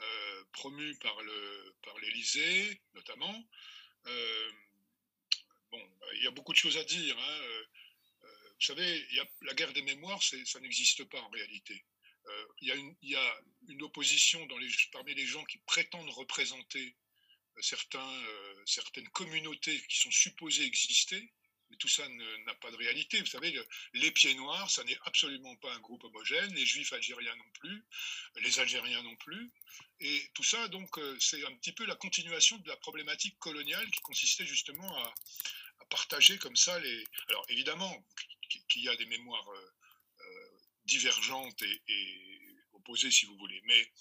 euh, 0.00 0.44
promue 0.52 0.94
par 0.98 1.16
l'Élysée, 2.02 2.74
par 2.74 2.94
notamment. 2.94 3.48
Euh, 4.06 4.52
bon, 5.70 5.82
il 6.16 6.24
y 6.24 6.26
a 6.26 6.30
beaucoup 6.30 6.52
de 6.52 6.58
choses 6.58 6.76
à 6.76 6.84
dire. 6.84 7.18
Hein. 7.18 7.40
Euh, 7.40 7.64
vous 8.22 8.66
savez, 8.66 9.08
la 9.42 9.54
guerre 9.54 9.72
des 9.72 9.82
mémoires, 9.82 10.22
ça 10.22 10.60
n'existe 10.60 11.04
pas 11.04 11.20
en 11.20 11.30
réalité. 11.30 11.86
Il 12.60 12.96
y, 13.02 13.12
y, 13.12 13.16
a 13.16 13.40
une 13.68 13.82
opposition 13.82 14.44
dans 14.46 14.58
les, 14.58 14.68
parmi 14.92 15.14
les 15.14 15.26
gens 15.26 15.44
qui 15.44 15.58
prétendent 15.58 16.10
représenter 16.10 16.96
certains, 17.60 18.24
certaines 18.66 19.08
communautés 19.10 19.80
qui 19.88 19.98
sont 19.98 20.10
supposées 20.10 20.64
exister 20.64 21.30
mais 21.70 21.76
tout 21.76 21.88
ça 21.88 22.06
n'a 22.08 22.54
pas 22.54 22.70
de 22.70 22.76
réalité. 22.76 23.18
Vous 23.20 23.26
savez, 23.26 23.58
les 23.94 24.10
pieds 24.12 24.34
noirs, 24.34 24.70
ça 24.70 24.84
n'est 24.84 24.98
absolument 25.04 25.56
pas 25.56 25.72
un 25.74 25.80
groupe 25.80 26.04
homogène, 26.04 26.52
les 26.54 26.66
juifs 26.66 26.92
algériens 26.92 27.34
non 27.36 27.50
plus, 27.54 27.84
les 28.36 28.60
algériens 28.60 29.02
non 29.02 29.16
plus. 29.16 29.50
Et 30.00 30.30
tout 30.34 30.44
ça, 30.44 30.68
donc, 30.68 30.98
euh, 30.98 31.16
c'est 31.20 31.44
un 31.44 31.54
petit 31.56 31.72
peu 31.72 31.84
la 31.86 31.96
continuation 31.96 32.56
de 32.58 32.68
la 32.68 32.76
problématique 32.76 33.38
coloniale 33.38 33.90
qui 33.90 34.00
consistait 34.00 34.46
justement 34.46 34.96
à, 35.04 35.14
partager 35.88 36.36
comme 36.38 36.56
ça 36.56 36.80
les. 36.80 37.04
Alors 37.28 37.44
évidemment 37.48 38.04
qu'il 38.68 38.82
y 38.82 38.88
a 38.88 38.96
des 38.96 39.06
mémoires 39.06 39.48
divergentes 40.84 41.62
et, 41.62 41.80
opposées, 42.72 43.12
si 43.12 43.26
vous 43.26 43.36
voulez, 43.36 43.60
mais 43.64 43.92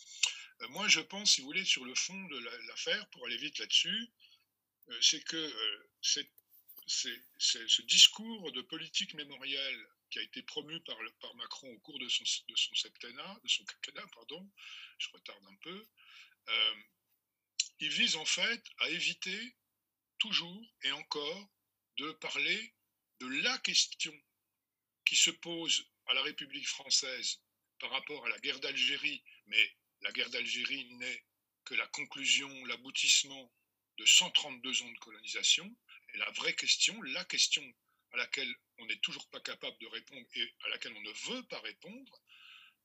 moi 0.69 0.87
je 0.87 1.01
pense, 1.01 1.31
si 1.31 1.41
vous 1.41 1.47
voulez, 1.47 1.65
sur 1.65 1.85
le 1.85 1.95
fond 1.95 2.21
de 2.25 2.39
l'affaire, 2.67 3.07
pour 3.09 3.25
aller 3.25 3.37
vite 3.37 3.57
là-dessus, 3.59 4.09
c'est 5.01 5.23
que 5.23 5.53
ce 6.05 7.81
discours 7.83 8.51
de 8.51 8.61
politique 8.61 9.13
mémorielle 9.15 9.87
qui 10.09 10.19
a 10.19 10.21
été 10.21 10.41
promu 10.43 10.79
par, 10.81 10.97
Macron 11.35 11.71
au 11.73 11.79
cours 11.79 11.99
de 11.99 12.07
son, 12.07 12.23
septennat, 12.75 13.39
de 13.43 13.49
son 13.49 13.65
quinquennat, 13.65 14.07
pardon, 14.13 14.49
je 14.97 15.09
retarde 15.09 15.45
un 15.45 15.55
peu, 15.55 15.87
euh, 16.47 16.75
il 17.79 17.89
vise 17.89 18.15
en 18.15 18.25
fait 18.25 18.63
à 18.79 18.89
éviter 18.89 19.55
toujours 20.19 20.73
et 20.83 20.91
encore 20.91 21.49
de 21.97 22.11
parler 22.13 22.73
de 23.19 23.27
la 23.27 23.57
question 23.59 24.13
qui 25.05 25.15
se 25.15 25.31
pose 25.31 25.85
à 26.07 26.13
la 26.13 26.21
République 26.21 26.67
française 26.67 27.41
par 27.79 27.89
rapport 27.89 28.25
à 28.25 28.29
la 28.29 28.39
guerre 28.39 28.59
d'Algérie, 28.59 29.23
mais 29.47 29.75
la 30.01 30.11
guerre 30.11 30.29
d'Algérie 30.29 30.85
n'est 30.95 31.23
que 31.65 31.75
la 31.75 31.87
conclusion, 31.87 32.65
l'aboutissement 32.65 33.51
de 33.97 34.05
132 34.05 34.81
ans 34.83 34.91
de 34.91 34.97
colonisation. 34.99 35.75
Et 36.13 36.17
la 36.17 36.29
vraie 36.31 36.53
question, 36.53 37.01
la 37.01 37.25
question 37.25 37.63
à 38.13 38.17
laquelle 38.17 38.53
on 38.77 38.85
n'est 38.85 38.99
toujours 38.99 39.27
pas 39.29 39.39
capable 39.39 39.77
de 39.79 39.87
répondre 39.87 40.25
et 40.35 40.53
à 40.65 40.69
laquelle 40.69 40.93
on 40.95 41.01
ne 41.01 41.33
veut 41.33 41.43
pas 41.47 41.59
répondre, 41.61 42.21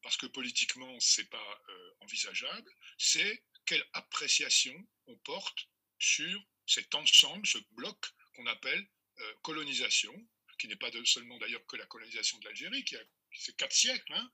parce 0.02 0.16
que 0.16 0.26
politiquement, 0.26 0.98
ce 1.00 1.20
n'est 1.20 1.26
pas 1.28 1.62
euh, 1.68 1.94
envisageable, 2.00 2.70
c'est 2.98 3.44
quelle 3.66 3.84
appréciation 3.92 4.74
on 5.06 5.16
porte 5.18 5.68
sur 5.98 6.42
cet 6.66 6.94
ensemble, 6.94 7.46
ce 7.46 7.58
bloc 7.72 7.98
qu'on 8.34 8.46
appelle 8.46 8.88
euh, 9.18 9.34
colonisation, 9.42 10.14
qui 10.58 10.68
n'est 10.68 10.76
pas 10.76 10.90
seulement 11.04 11.38
d'ailleurs 11.38 11.64
que 11.66 11.76
la 11.76 11.86
colonisation 11.86 12.38
de 12.38 12.44
l'Algérie, 12.44 12.84
qui, 12.84 12.96
a 12.96 13.00
c'est 13.32 13.56
quatre 13.56 13.72
siècles. 13.72 14.12
Hein. 14.12 14.32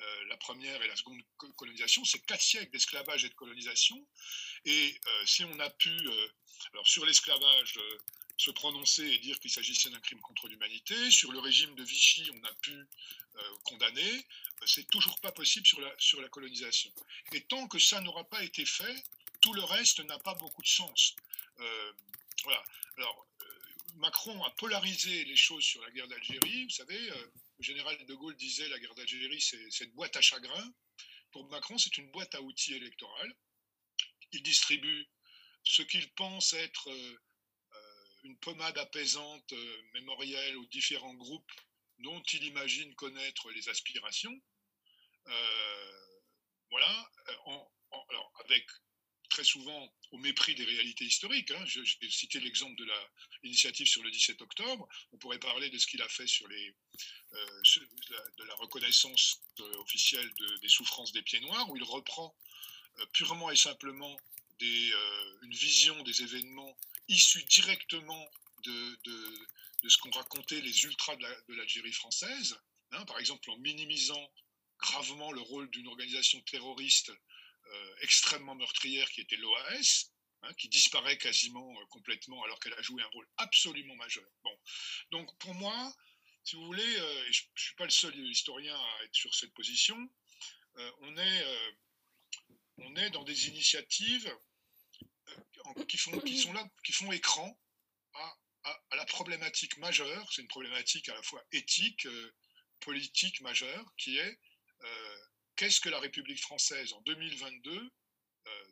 Euh, 0.00 0.24
la 0.28 0.36
première 0.36 0.82
et 0.82 0.88
la 0.88 0.96
seconde 0.96 1.22
colonisation, 1.56 2.04
c'est 2.04 2.24
quatre 2.26 2.42
siècles 2.42 2.70
d'esclavage 2.70 3.24
et 3.24 3.28
de 3.28 3.34
colonisation. 3.34 4.06
Et 4.64 5.00
si 5.24 5.44
on 5.44 5.58
a 5.58 5.70
pu, 5.70 5.96
alors 6.72 6.86
sur 6.86 7.06
l'esclavage, 7.06 7.78
se 8.36 8.50
prononcer 8.50 9.02
et 9.02 9.18
dire 9.18 9.38
qu'il 9.40 9.50
s'agissait 9.50 9.90
d'un 9.90 10.00
crime 10.00 10.20
contre 10.20 10.48
l'humanité. 10.48 11.10
Sur 11.10 11.32
le 11.32 11.38
régime 11.38 11.74
de 11.74 11.82
Vichy, 11.82 12.30
on 12.34 12.44
a 12.44 12.52
pu 12.60 12.72
euh, 12.72 13.56
condamner. 13.64 14.26
C'est 14.66 14.86
toujours 14.88 15.18
pas 15.20 15.32
possible 15.32 15.66
sur 15.98 16.20
la, 16.20 16.28
colonisation. 16.28 16.92
Et 17.32 17.42
tant 17.44 17.66
que 17.68 17.78
ça 17.78 18.00
n'aura 18.00 18.24
pas 18.24 18.42
été 18.42 18.64
fait, 18.64 19.02
tout 19.40 19.54
le 19.54 19.64
reste 19.64 20.00
n'a 20.00 20.18
pas 20.18 20.34
beaucoup 20.34 20.62
de 20.62 20.68
sens. 20.68 21.14
Euh, 21.58 21.92
voilà. 22.44 22.62
Alors, 22.98 23.26
euh, 23.42 23.46
Macron 23.96 24.44
a 24.44 24.50
polarisé 24.50 25.24
les 25.24 25.36
choses 25.36 25.64
sur 25.64 25.82
la 25.82 25.90
guerre 25.90 26.08
d'Algérie. 26.08 26.64
Vous 26.64 26.70
savez, 26.70 27.10
le 27.58 27.64
général 27.64 28.04
de 28.04 28.14
Gaulle 28.14 28.36
disait 28.36 28.68
la 28.68 28.78
guerre 28.78 28.94
d'Algérie, 28.94 29.40
c'est 29.40 29.84
une 29.84 29.92
boîte 29.92 30.16
à 30.16 30.20
chagrin. 30.20 30.74
Pour 31.32 31.48
Macron, 31.50 31.78
c'est 31.78 31.96
une 31.98 32.10
boîte 32.10 32.34
à 32.34 32.42
outils 32.42 32.74
électorale. 32.74 33.32
Il 34.32 34.42
distribue 34.42 35.06
ce 35.64 35.82
qu'il 35.82 36.12
pense 36.14 36.52
être 36.52 36.90
une 38.26 38.38
pommade 38.38 38.76
apaisante 38.78 39.52
euh, 39.52 39.82
mémorielle 39.94 40.56
aux 40.56 40.66
différents 40.66 41.14
groupes 41.14 41.52
dont 41.98 42.22
il 42.32 42.44
imagine 42.44 42.94
connaître 42.96 43.50
les 43.52 43.68
aspirations. 43.68 44.36
Euh, 45.26 46.20
voilà, 46.70 47.10
euh, 47.28 47.32
alors 48.10 48.32
avec 48.44 48.66
très 49.36 49.44
souvent 49.44 49.92
au 50.12 50.16
mépris 50.16 50.54
des 50.54 50.64
réalités 50.64 51.04
historiques. 51.04 51.50
Hein. 51.50 51.62
J'ai 51.66 52.10
cité 52.10 52.40
l'exemple 52.40 52.74
de 52.74 52.88
l'initiative 53.42 53.86
sur 53.86 54.02
le 54.02 54.10
17 54.10 54.40
octobre. 54.40 54.88
On 55.12 55.18
pourrait 55.18 55.38
parler 55.38 55.68
de 55.68 55.76
ce 55.76 55.86
qu'il 55.86 56.00
a 56.00 56.08
fait 56.08 56.26
sur 56.26 56.48
les, 56.48 56.74
de 57.32 58.44
la 58.44 58.54
reconnaissance 58.54 59.42
officielle 59.80 60.32
des 60.62 60.68
souffrances 60.70 61.12
des 61.12 61.20
pieds 61.20 61.40
noirs, 61.40 61.68
où 61.68 61.76
il 61.76 61.82
reprend 61.82 62.34
purement 63.12 63.50
et 63.50 63.56
simplement 63.56 64.16
une 64.58 65.54
vision 65.54 66.02
des 66.04 66.22
événements 66.22 66.74
issus 67.08 67.44
directement 67.44 68.26
de, 68.64 68.98
ce 69.86 69.98
qu'ont 69.98 70.10
raconté 70.12 70.62
les 70.62 70.84
ultras 70.84 71.14
de 71.16 71.54
l'Algérie 71.54 71.92
française, 71.92 72.58
hein, 72.92 73.04
par 73.04 73.18
exemple 73.18 73.50
en 73.50 73.58
minimisant 73.58 74.30
gravement 74.78 75.32
le 75.32 75.42
rôle 75.42 75.68
d'une 75.70 75.88
organisation 75.88 76.40
terroriste 76.40 77.10
euh, 77.10 77.16
extrêmement 78.00 78.54
meurtrière 78.54 79.08
qui 79.10 79.20
était 79.20 79.36
l'OAS, 79.36 80.10
hein, 80.42 80.54
qui 80.54 80.68
disparaît 80.68 81.18
quasiment 81.18 81.72
euh, 81.80 81.86
complètement 81.86 82.42
alors 82.44 82.60
qu'elle 82.60 82.74
a 82.74 82.82
joué 82.82 83.02
un 83.02 83.08
rôle 83.08 83.28
absolument 83.38 83.96
majeur. 83.96 84.28
Bon. 84.44 84.58
Donc 85.10 85.38
pour 85.38 85.54
moi, 85.54 85.94
si 86.44 86.56
vous 86.56 86.64
voulez, 86.64 86.96
euh, 86.96 87.28
et 87.28 87.32
je 87.32 87.42
ne 87.42 87.58
suis 87.58 87.74
pas 87.74 87.84
le 87.84 87.90
seul 87.90 88.16
historien 88.28 88.76
à 88.76 89.04
être 89.04 89.14
sur 89.14 89.34
cette 89.34 89.52
position, 89.54 89.96
on, 91.00 91.16
est, 91.16 91.46
on 92.76 92.96
est 92.96 93.08
dans 93.08 93.24
des 93.24 93.48
initiatives 93.48 94.30
qui, 95.88 95.96
font, 95.96 96.20
qui 96.20 96.38
sont 96.38 96.52
là, 96.52 96.68
qui 96.84 96.92
font 96.92 97.10
écran 97.12 97.58
à, 98.66 98.96
la 98.96 99.04
problématique 99.06 99.76
majeure, 99.78 100.32
c'est 100.32 100.42
une 100.42 100.48
problématique 100.48 101.08
à 101.08 101.14
la 101.14 101.22
fois 101.22 101.44
éthique, 101.52 102.06
euh, 102.06 102.34
politique 102.80 103.40
majeure, 103.40 103.94
qui 103.96 104.18
est 104.18 104.38
euh, 104.82 105.18
qu'est-ce 105.56 105.80
que 105.80 105.88
la 105.88 106.00
République 106.00 106.40
française 106.40 106.92
en 106.92 107.00
2022 107.02 107.90
euh, 108.46 108.66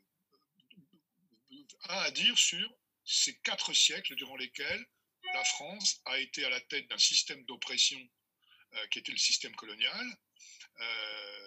a 1.82 2.02
à 2.02 2.10
dire 2.10 2.38
sur 2.38 2.68
ces 3.04 3.36
quatre 3.40 3.72
siècles 3.72 4.14
durant 4.16 4.36
lesquels 4.36 4.86
la 5.34 5.44
France 5.44 6.00
a 6.04 6.18
été 6.18 6.44
à 6.44 6.50
la 6.50 6.60
tête 6.60 6.88
d'un 6.88 6.98
système 6.98 7.44
d'oppression 7.44 7.98
qui 8.90 8.98
était 8.98 9.12
le 9.12 9.18
système 9.18 9.54
colonial, 9.54 10.06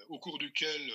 au 0.07 0.17
cours 0.19 0.37
duquel 0.39 0.93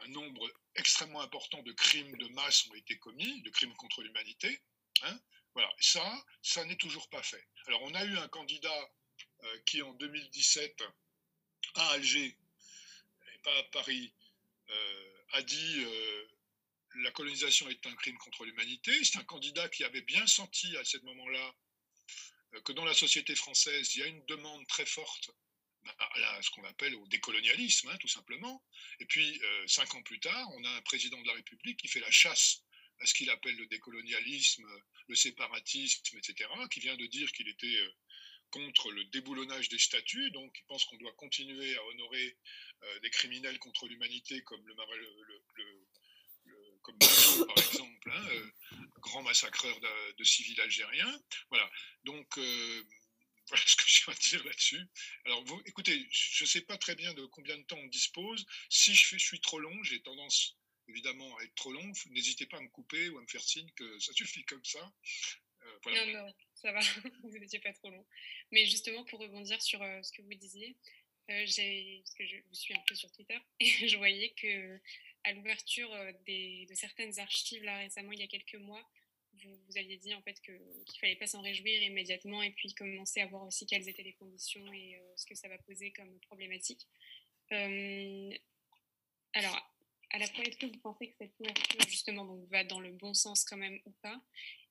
un 0.00 0.08
nombre 0.08 0.50
extrêmement 0.74 1.20
important 1.20 1.62
de 1.62 1.72
crimes 1.72 2.16
de 2.18 2.28
masse 2.28 2.66
ont 2.68 2.74
été 2.74 2.98
commis, 2.98 3.42
de 3.42 3.50
crimes 3.50 3.74
contre 3.74 4.02
l'humanité. 4.02 4.60
Hein 5.02 5.18
voilà, 5.54 5.70
ça, 5.80 6.24
ça 6.42 6.64
n'est 6.66 6.76
toujours 6.76 7.08
pas 7.08 7.22
fait. 7.22 7.42
Alors 7.66 7.82
on 7.82 7.94
a 7.94 8.04
eu 8.04 8.16
un 8.18 8.28
candidat 8.28 8.90
euh, 9.42 9.58
qui 9.64 9.82
en 9.82 9.92
2017 9.94 10.82
à 11.74 11.88
Alger, 11.90 12.36
pas 13.46 13.58
à 13.58 13.62
Paris, 13.64 14.12
euh, 14.68 15.12
a 15.34 15.42
dit 15.42 15.84
euh, 15.84 16.26
la 16.96 17.12
colonisation 17.12 17.68
est 17.68 17.86
un 17.86 17.94
crime 17.94 18.18
contre 18.18 18.44
l'humanité. 18.44 18.92
C'est 19.04 19.18
un 19.18 19.24
candidat 19.24 19.68
qui 19.68 19.84
avait 19.84 20.02
bien 20.02 20.26
senti 20.26 20.76
à 20.76 20.84
ce 20.84 20.98
moment-là 20.98 21.54
que 22.64 22.72
dans 22.72 22.84
la 22.84 22.94
société 22.94 23.34
française, 23.36 23.94
il 23.94 24.00
y 24.00 24.02
a 24.02 24.06
une 24.06 24.24
demande 24.26 24.66
très 24.66 24.86
forte 24.86 25.30
à 25.98 26.42
ce 26.42 26.50
qu'on 26.50 26.64
appelle 26.64 26.96
au 26.96 27.06
décolonialisme, 27.06 27.88
hein, 27.88 27.96
tout 27.98 28.08
simplement. 28.08 28.64
Et 28.98 29.06
puis, 29.06 29.40
euh, 29.40 29.66
cinq 29.68 29.94
ans 29.94 30.02
plus 30.02 30.18
tard, 30.18 30.48
on 30.56 30.64
a 30.64 30.70
un 30.70 30.82
président 30.82 31.20
de 31.20 31.26
la 31.28 31.34
République 31.34 31.78
qui 31.78 31.86
fait 31.86 32.00
la 32.00 32.10
chasse 32.10 32.62
à 33.00 33.06
ce 33.06 33.14
qu'il 33.14 33.30
appelle 33.30 33.56
le 33.56 33.66
décolonialisme, 33.66 34.66
le 35.06 35.14
séparatisme, 35.14 36.18
etc., 36.18 36.50
qui 36.72 36.80
vient 36.80 36.96
de 36.96 37.06
dire 37.06 37.30
qu'il 37.32 37.48
était 37.48 37.76
euh, 37.76 37.90
contre 38.50 38.90
le 38.90 39.04
déboulonnage 39.06 39.68
des 39.68 39.78
statuts, 39.78 40.30
donc 40.30 40.52
il 40.58 40.64
pense 40.66 40.84
qu'on 40.84 40.96
doit 40.96 41.12
continuer 41.14 41.76
à 41.76 41.84
honorer 41.86 42.36
euh, 42.82 43.00
des 43.00 43.10
criminels 43.10 43.58
contre 43.58 43.86
l'humanité 43.88 44.42
comme 44.42 44.64
le, 44.66 44.74
le, 44.74 45.42
comme 46.82 46.98
par 46.98 47.58
exemple, 47.58 48.10
hein, 48.12 48.78
grand 49.00 49.22
massacreur 49.22 49.78
de, 50.16 50.24
civils 50.24 50.60
algériens. 50.60 51.20
Voilà. 51.50 51.68
Donc 52.04 52.38
voilà 53.48 53.62
ce 53.66 53.76
que 53.76 53.84
j'ai 53.86 54.10
à 54.10 54.14
dire 54.14 54.44
là-dessus. 54.44 54.80
Alors, 55.24 55.44
vous, 55.44 55.60
écoutez, 55.66 56.06
je 56.10 56.44
ne 56.44 56.48
sais 56.48 56.62
pas 56.62 56.76
très 56.78 56.94
bien 56.94 57.12
de 57.14 57.24
combien 57.26 57.56
de 57.56 57.62
temps 57.62 57.78
on 57.78 57.86
dispose. 57.86 58.44
Si 58.68 58.94
je, 58.94 59.16
je 59.18 59.24
suis 59.24 59.40
trop 59.40 59.60
long, 59.60 59.82
j'ai 59.84 60.00
tendance 60.02 60.56
évidemment 60.88 61.36
à 61.38 61.42
être 61.42 61.54
trop 61.54 61.72
long. 61.72 61.92
N'hésitez 62.10 62.46
pas 62.46 62.58
à 62.58 62.60
me 62.60 62.68
couper 62.68 63.08
ou 63.08 63.18
à 63.18 63.22
me 63.22 63.26
faire 63.26 63.42
signe 63.42 63.70
que 63.76 63.98
ça 64.00 64.12
suffit 64.12 64.44
comme 64.44 64.64
ça. 64.64 64.92
Euh, 65.86 66.12
non, 66.12 66.24
non, 66.24 66.34
ça 66.54 66.72
va, 66.72 66.80
vous 67.22 67.38
n'étiez 67.38 67.58
pas 67.60 67.72
trop 67.72 67.90
long. 67.90 68.04
Mais 68.50 68.66
justement, 68.66 69.04
pour 69.04 69.20
rebondir 69.20 69.60
sur 69.62 69.82
euh, 69.82 70.02
ce 70.02 70.12
que 70.12 70.22
vous 70.22 70.34
disiez, 70.34 70.76
euh, 71.30 71.42
j'ai, 71.46 72.02
parce 72.04 72.14
que 72.14 72.26
je 72.26 72.36
vous 72.36 72.54
suis 72.54 72.74
un 72.74 72.82
peu 72.86 72.94
sur 72.94 73.10
Twitter, 73.12 73.38
et 73.60 73.66
je 73.66 73.96
voyais 73.96 74.30
que 74.30 74.80
à 75.24 75.32
l'ouverture 75.32 75.90
de 76.28 76.74
certaines 76.74 77.18
archives 77.18 77.64
là 77.64 77.78
récemment, 77.78 78.12
il 78.12 78.20
y 78.20 78.22
a 78.22 78.28
quelques 78.28 78.54
mois, 78.54 78.88
vous, 79.44 79.76
aviez 79.76 79.96
dit 79.96 80.14
en 80.14 80.22
fait 80.22 80.40
qu'il 80.40 80.54
ne 80.54 81.00
fallait 81.00 81.16
pas 81.16 81.26
s'en 81.26 81.40
réjouir 81.40 81.82
immédiatement 81.82 82.42
et 82.42 82.50
puis 82.52 82.74
commencer 82.74 83.20
à 83.20 83.26
voir 83.26 83.44
aussi 83.44 83.66
quelles 83.66 83.88
étaient 83.88 84.02
les 84.02 84.14
conditions 84.14 84.72
et 84.72 84.96
euh, 84.96 85.12
ce 85.16 85.26
que 85.26 85.34
ça 85.34 85.48
va 85.48 85.58
poser 85.58 85.92
comme 85.92 86.18
problématique. 86.20 86.86
Euh, 87.52 88.30
alors, 89.34 89.74
à 90.10 90.18
la 90.18 90.26
fois, 90.26 90.44
est-ce 90.44 90.56
que 90.56 90.66
vous 90.66 90.78
pensez 90.78 91.08
que 91.08 91.16
cette 91.18 91.38
ouverture 91.38 91.80
justement 91.88 92.24
donc, 92.24 92.48
va 92.48 92.64
dans 92.64 92.80
le 92.80 92.92
bon 92.92 93.14
sens 93.14 93.44
quand 93.44 93.56
même 93.56 93.78
ou 93.84 93.90
pas? 94.02 94.20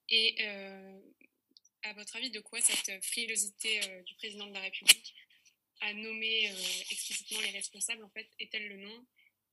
Et 0.08 0.36
euh, 0.40 1.00
à 1.82 1.92
votre 1.94 2.16
avis, 2.16 2.30
de 2.30 2.40
quoi 2.40 2.60
cette 2.60 3.04
frilosité 3.04 3.80
du 4.04 4.14
président 4.16 4.46
de 4.46 4.54
la 4.54 4.60
République 4.60 5.14
à 5.80 5.92
nommer 5.92 6.46
explicitement 6.90 7.40
les 7.42 7.50
responsables 7.50 8.02
en 8.02 8.08
fait 8.08 8.26
est-elle 8.38 8.66
le 8.66 8.78
nom 8.78 9.06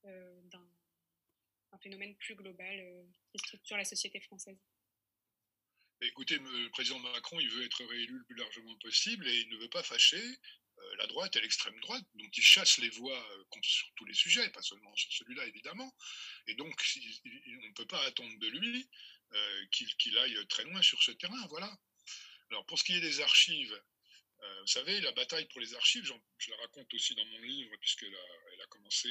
d'un 0.04 1.78
phénomène 1.82 2.16
plus 2.16 2.36
global 2.36 3.06
qui 3.32 3.40
structure 3.40 3.78
la 3.78 3.84
société 3.84 4.22
française? 4.22 4.58
Écoutez, 6.02 6.38
le 6.38 6.70
président 6.70 7.00
Macron, 7.00 7.40
il 7.40 7.50
veut 7.50 7.66
être 7.66 7.86
réélu 7.86 8.18
le 8.18 8.24
plus 8.26 8.36
largement 8.36 8.76
possible 8.78 9.28
et 9.28 9.40
il 9.40 9.50
ne 9.50 9.58
veut 9.58 9.70
pas 9.70 9.84
fâcher 9.84 10.22
euh, 10.22 10.96
la 10.98 11.08
droite 11.08 11.36
et 11.38 11.42
l'extrême 11.42 11.80
droite, 11.80 12.04
donc 12.16 12.38
il 12.38 12.44
chasse 12.44 12.78
les 12.80 12.90
voix 12.90 13.18
euh, 13.32 13.62
sur 13.62 13.88
tous 13.96 14.06
les 14.06 14.14
sujets, 14.14 14.50
pas 14.50 14.62
seulement 14.62 14.94
sur 14.96 15.12
celui-là 15.14 15.46
évidemment. 15.46 15.96
Et 16.48 16.56
donc 16.56 16.68
on 16.68 17.68
ne 17.68 17.74
peut 17.74 17.86
pas 17.86 18.04
attendre 18.04 18.38
de 18.40 18.48
lui 18.48 18.90
euh, 19.34 19.66
qu'il 19.72 20.18
aille 20.18 20.48
très 20.48 20.64
loin 20.64 20.82
sur 20.82 21.02
ce 21.02 21.12
terrain. 21.12 21.48
Voilà. 21.48 21.72
Alors 22.50 22.66
pour 22.66 22.78
ce 22.80 22.84
qui 22.84 22.96
est 22.96 23.02
des 23.02 23.22
archives, 23.22 23.82
vous 24.62 24.68
savez, 24.68 25.00
la 25.00 25.14
bataille 25.14 25.48
pour 25.48 25.62
les 25.62 25.74
archives, 25.74 26.04
je 26.38 26.52
la 26.52 26.58
raconte 26.58 26.94
aussi 26.94 27.16
dans 27.16 27.26
mon 27.26 27.42
livre, 27.44 27.72
puisqu'elle 27.80 28.14
a, 28.14 28.28
elle 28.54 28.62
a 28.62 28.66
commencé 28.68 29.10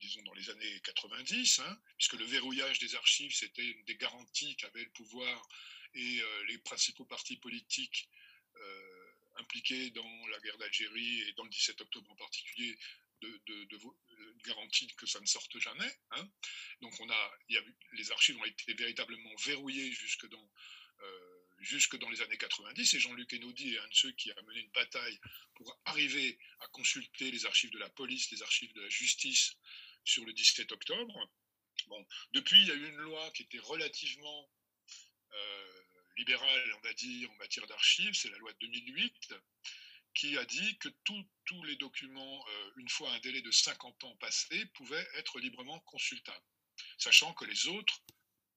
disons 0.00 0.22
dans 0.22 0.32
les 0.32 0.48
années 0.48 0.80
90, 0.80 1.58
hein, 1.58 1.80
puisque 1.98 2.14
le 2.14 2.24
verrouillage 2.24 2.78
des 2.78 2.94
archives, 2.94 3.34
c'était 3.34 3.64
une 3.64 3.84
des 3.84 3.96
garanties 3.96 4.56
qu'avaient 4.56 4.84
le 4.84 4.90
pouvoir 4.92 5.46
et 5.92 6.22
les 6.48 6.58
principaux 6.58 7.04
partis 7.04 7.36
politiques 7.36 8.08
impliqués 9.36 9.90
dans 9.90 10.26
la 10.28 10.38
guerre 10.40 10.58
d'Algérie 10.58 11.20
et 11.22 11.32
dans 11.34 11.44
le 11.44 11.50
17 11.50 11.80
octobre 11.80 12.10
en 12.10 12.16
particulier, 12.16 12.76
de, 13.20 13.40
garantie 14.44 14.86
que 14.96 15.06
ça 15.06 15.20
ne 15.20 15.26
sorte 15.26 15.58
jamais. 15.58 15.90
Hein. 16.10 16.28
Donc 16.82 16.92
on 17.00 17.08
a, 17.08 17.32
les 17.92 18.10
archives 18.10 18.36
ont 18.36 18.44
été 18.44 18.74
véritablement 18.74 19.34
verrouillées 19.44 19.90
jusque 19.92 20.28
dans, 20.28 20.50
euh, 21.00 22.10
les 22.10 22.22
années 22.22 22.36
90. 22.36 22.94
Et 22.94 23.00
Jean-Luc 23.00 23.32
Enaudi 23.32 23.74
est 23.74 23.78
un 23.78 23.88
de 23.88 23.94
ceux 23.94 24.12
qui 24.12 24.30
a 24.30 24.42
mené 24.42 24.60
une 24.60 24.70
bataille 24.72 25.18
pour 25.54 25.80
arriver 25.86 26.38
à 26.60 26.66
consulter 26.68 27.30
les 27.30 27.46
archives 27.46 27.70
de 27.70 27.78
la 27.78 27.88
police, 27.88 28.30
les 28.30 28.42
archives 28.42 28.72
de 28.74 28.82
la 28.82 28.88
justice 28.88 29.56
sur 30.04 30.24
le 30.26 30.32
17 30.32 30.70
octobre. 30.72 31.30
Bon, 31.86 32.06
depuis, 32.32 32.60
il 32.60 32.68
y 32.68 32.70
a 32.70 32.74
eu 32.74 32.88
une 32.88 32.96
loi 32.96 33.30
qui 33.30 33.42
était 33.42 33.58
relativement 33.58 34.50
euh, 35.32 35.82
libérale, 36.16 36.72
on 36.76 36.80
va 36.80 36.92
dire, 36.94 37.30
en 37.30 37.36
matière 37.36 37.66
d'archives, 37.66 38.14
c'est 38.14 38.30
la 38.30 38.38
loi 38.38 38.52
de 38.52 38.58
2008, 38.58 39.34
qui 40.14 40.38
a 40.38 40.44
dit 40.44 40.78
que 40.78 40.88
tous 41.44 41.62
les 41.64 41.76
documents, 41.76 42.48
euh, 42.48 42.70
une 42.76 42.88
fois 42.88 43.12
un 43.12 43.18
délai 43.20 43.42
de 43.42 43.50
50 43.50 44.04
ans 44.04 44.16
passé, 44.16 44.64
pouvaient 44.66 45.06
être 45.14 45.38
librement 45.40 45.80
consultables, 45.80 46.46
sachant 46.98 47.34
que 47.34 47.44
les 47.44 47.66
autres 47.68 48.00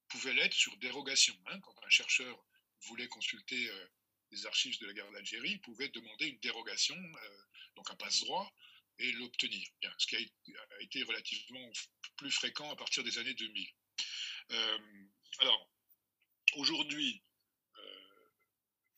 pouvaient 0.07 0.33
l'être 0.33 0.53
sur 0.53 0.75
dérogation. 0.77 1.35
Hein. 1.47 1.59
quand 1.61 1.75
un 1.83 1.89
chercheur 1.89 2.45
voulait 2.83 3.07
consulter 3.07 3.69
euh, 3.69 3.87
les 4.31 4.45
archives 4.45 4.79
de 4.79 4.85
la 4.85 4.93
guerre 4.93 5.11
d'Algérie, 5.11 5.51
il 5.51 5.61
pouvait 5.61 5.89
demander 5.89 6.27
une 6.27 6.39
dérogation, 6.39 6.95
euh, 6.95 7.37
donc 7.75 7.89
un 7.91 7.95
passe-droit, 7.95 8.53
et 8.99 9.11
l'obtenir. 9.13 9.67
Ce 9.99 10.07
qui 10.07 10.15
a, 10.15 10.19
été 10.79 11.03
relativement 11.03 11.71
plus 12.15 12.31
fréquent 12.31 12.71
à 12.71 12.75
partir 12.75 13.03
des 13.03 13.17
années 13.19 13.35
2000. 13.35 13.69
alors, 15.39 15.69
aujourd'hui, 16.55 17.21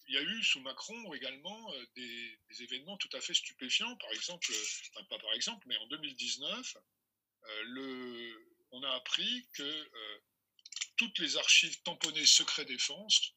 il 0.10 0.16
y 0.16 0.18
a 0.18 0.24
eu 0.24 0.44
sous 0.44 0.60
Macron 0.62 1.14
également 1.14 1.74
euh, 1.74 1.86
des, 1.96 2.64
événements 2.64 2.98
tout 2.98 3.10
à 3.14 3.22
fait 3.22 3.36
stupéfiants. 3.36 3.96
Par 3.98 4.12
exemple, 4.12 4.52
euh, 4.52 4.66
enfin 4.96 5.06
pas 5.06 5.20
par 5.20 5.34
exemple, 5.34 5.66
mais 5.68 5.78
en 5.78 5.88
2019, 5.88 6.78
euh, 7.46 8.34
on 8.72 8.84
a 8.84 8.90
appris 8.96 9.48
que 9.54 9.90
toutes 10.98 11.18
les 11.20 11.38
archives 11.38 11.82
tamponnées 11.84 12.26
secret 12.26 12.66
défense, 12.66 13.34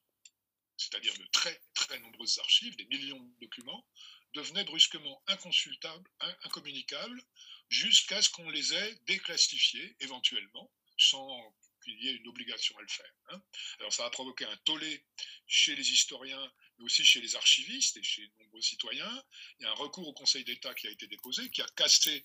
c'est-à-dire 0.76 1.14
de 1.14 1.26
très 1.26 1.62
très 1.74 1.98
nombreuses 2.00 2.38
archives, 2.38 2.74
des 2.76 2.86
millions 2.86 3.20
de 3.20 3.40
documents, 3.40 3.86
devenaient 4.34 4.64
brusquement 4.64 5.22
inconsultables, 5.26 6.10
incommunicables, 6.44 7.22
jusqu'à 7.68 8.20
ce 8.20 8.30
qu'on 8.30 8.48
les 8.50 8.74
ait 8.74 8.94
déclassifiés 9.06 9.94
éventuellement, 10.00 10.70
sans 10.98 11.54
qu'il 11.82 12.02
y 12.02 12.08
ait 12.08 12.14
une 12.14 12.28
obligation 12.28 12.76
à 12.78 12.82
le 12.82 12.88
faire. 12.88 13.12
Hein. 13.28 13.42
Alors 13.78 13.92
ça 13.92 14.06
a 14.06 14.10
provoqué 14.10 14.44
un 14.44 14.56
tollé 14.58 15.04
chez 15.46 15.74
les 15.74 15.92
historiens, 15.92 16.52
mais 16.78 16.84
aussi 16.84 17.04
chez 17.04 17.20
les 17.20 17.36
archivistes 17.36 17.96
et 17.96 18.02
chez 18.02 18.26
de 18.26 18.32
nombreux 18.38 18.62
citoyens. 18.62 19.24
Il 19.58 19.64
y 19.64 19.66
a 19.66 19.70
un 19.70 19.74
recours 19.74 20.08
au 20.08 20.12
Conseil 20.12 20.44
d'État 20.44 20.74
qui 20.74 20.88
a 20.88 20.90
été 20.90 21.06
déposé, 21.06 21.50
qui 21.50 21.62
a 21.62 21.68
cassé 21.76 22.24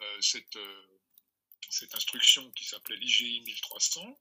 euh, 0.00 0.20
cette, 0.20 0.56
euh, 0.56 0.86
cette 1.70 1.94
instruction 1.94 2.50
qui 2.52 2.64
s'appelait 2.64 2.96
l'IGI 2.96 3.40
1300. 3.40 4.18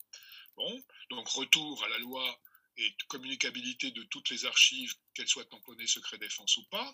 Bon, 0.55 0.83
donc 1.09 1.27
retour 1.29 1.83
à 1.83 1.89
la 1.89 1.97
loi 1.99 2.41
et 2.77 2.95
communicabilité 3.07 3.91
de 3.91 4.03
toutes 4.03 4.29
les 4.29 4.45
archives, 4.45 4.93
qu'elles 5.13 5.27
soient 5.27 5.45
tamponnées 5.45 5.87
secret 5.87 6.17
défense 6.17 6.57
ou 6.57 6.63
pas. 6.65 6.91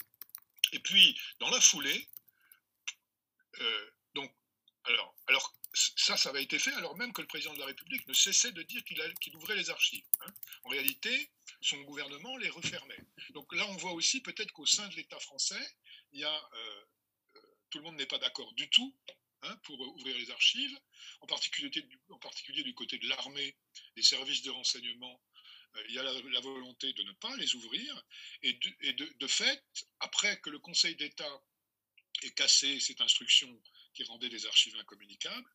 Et 0.72 0.80
puis, 0.80 1.20
dans 1.40 1.50
la 1.50 1.62
foulée, 1.62 2.08
euh, 3.60 3.92
donc, 4.16 4.34
alors, 4.86 5.16
alors 5.28 5.54
ça, 5.74 6.18
ça 6.18 6.30
avait 6.30 6.44
été 6.44 6.60
fait 6.60 6.74
alors 6.74 6.96
même 6.98 7.14
que 7.14 7.22
le 7.22 7.28
président 7.28 7.54
de 7.54 7.60
la 7.60 7.66
République 7.66 8.08
ne 8.08 8.14
cessait 8.14 8.52
de 8.52 8.62
dire 8.64 8.84
qu'il 8.84 9.36
ouvrait 9.36 9.56
les 9.56 9.70
archives. 9.70 10.06
Hein. 10.22 10.34
En 10.64 10.70
réalité, 10.70 11.32
son 11.62 11.82
gouvernement 11.82 12.38
les 12.38 12.50
refermait. 12.50 13.00
Donc 13.32 13.54
là, 13.56 13.68
on 13.70 13.78
voit 13.78 13.94
aussi 13.94 14.22
peut-être 14.22 14.52
qu'au 14.52 14.66
sein 14.66 14.88
de 14.90 14.96
l'État 14.96 15.20
français, 15.20 15.68
euh, 16.16 16.26
euh, 16.26 17.42
tout 17.70 17.80
le 17.80 17.86
monde 17.86 17.96
n'est 17.96 18.06
pas 18.06 18.20
d'accord 18.20 18.54
du 18.54 18.70
tout 18.70 18.96
hein, 19.42 19.58
pour 19.64 19.80
ouvrir 19.80 20.16
les 20.18 20.30
archives, 20.30 20.80
en 21.22 21.28
particulier, 21.28 21.72
en 22.10 22.20
particulier 22.20 22.64
du 22.64 22.76
côté 22.76 23.00
de 23.00 23.08
l'armée, 23.08 23.58
des 23.96 24.04
services 24.04 24.44
de 24.44 24.52
renseignement. 24.52 25.22
Euh, 25.76 25.84
il 25.90 25.96
y 25.96 26.00
a 26.00 26.04
la, 26.04 26.40
volonté 26.42 26.94
de 26.94 27.04
ne 27.04 27.14
pas 27.14 27.36
les 27.38 27.56
ouvrir. 27.56 28.04
Et, 28.44 28.54
de 28.54 29.28
fait, 29.28 29.64
après 30.00 30.40
que 30.42 30.52
le 30.52 30.60
Conseil 30.60 30.96
d'État 30.96 31.42
ait 32.22 32.32
cassé 32.32 32.80
cette 32.80 33.02
instruction 33.02 33.60
qui 33.94 34.04
rendait 34.04 34.30
les 34.30 34.46
archives 34.46 34.76
incommunicables. 34.78 35.50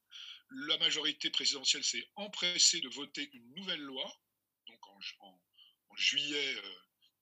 La 0.51 0.79
majorité 0.79 1.31
présidentielle 1.31 1.85
s'est 1.85 2.09
empressée 2.17 2.81
de 2.81 2.89
voter 2.89 3.29
une 3.33 3.55
nouvelle 3.55 3.81
loi, 3.81 4.21
donc 4.67 4.81
en, 4.89 5.41
juillet 5.97 6.57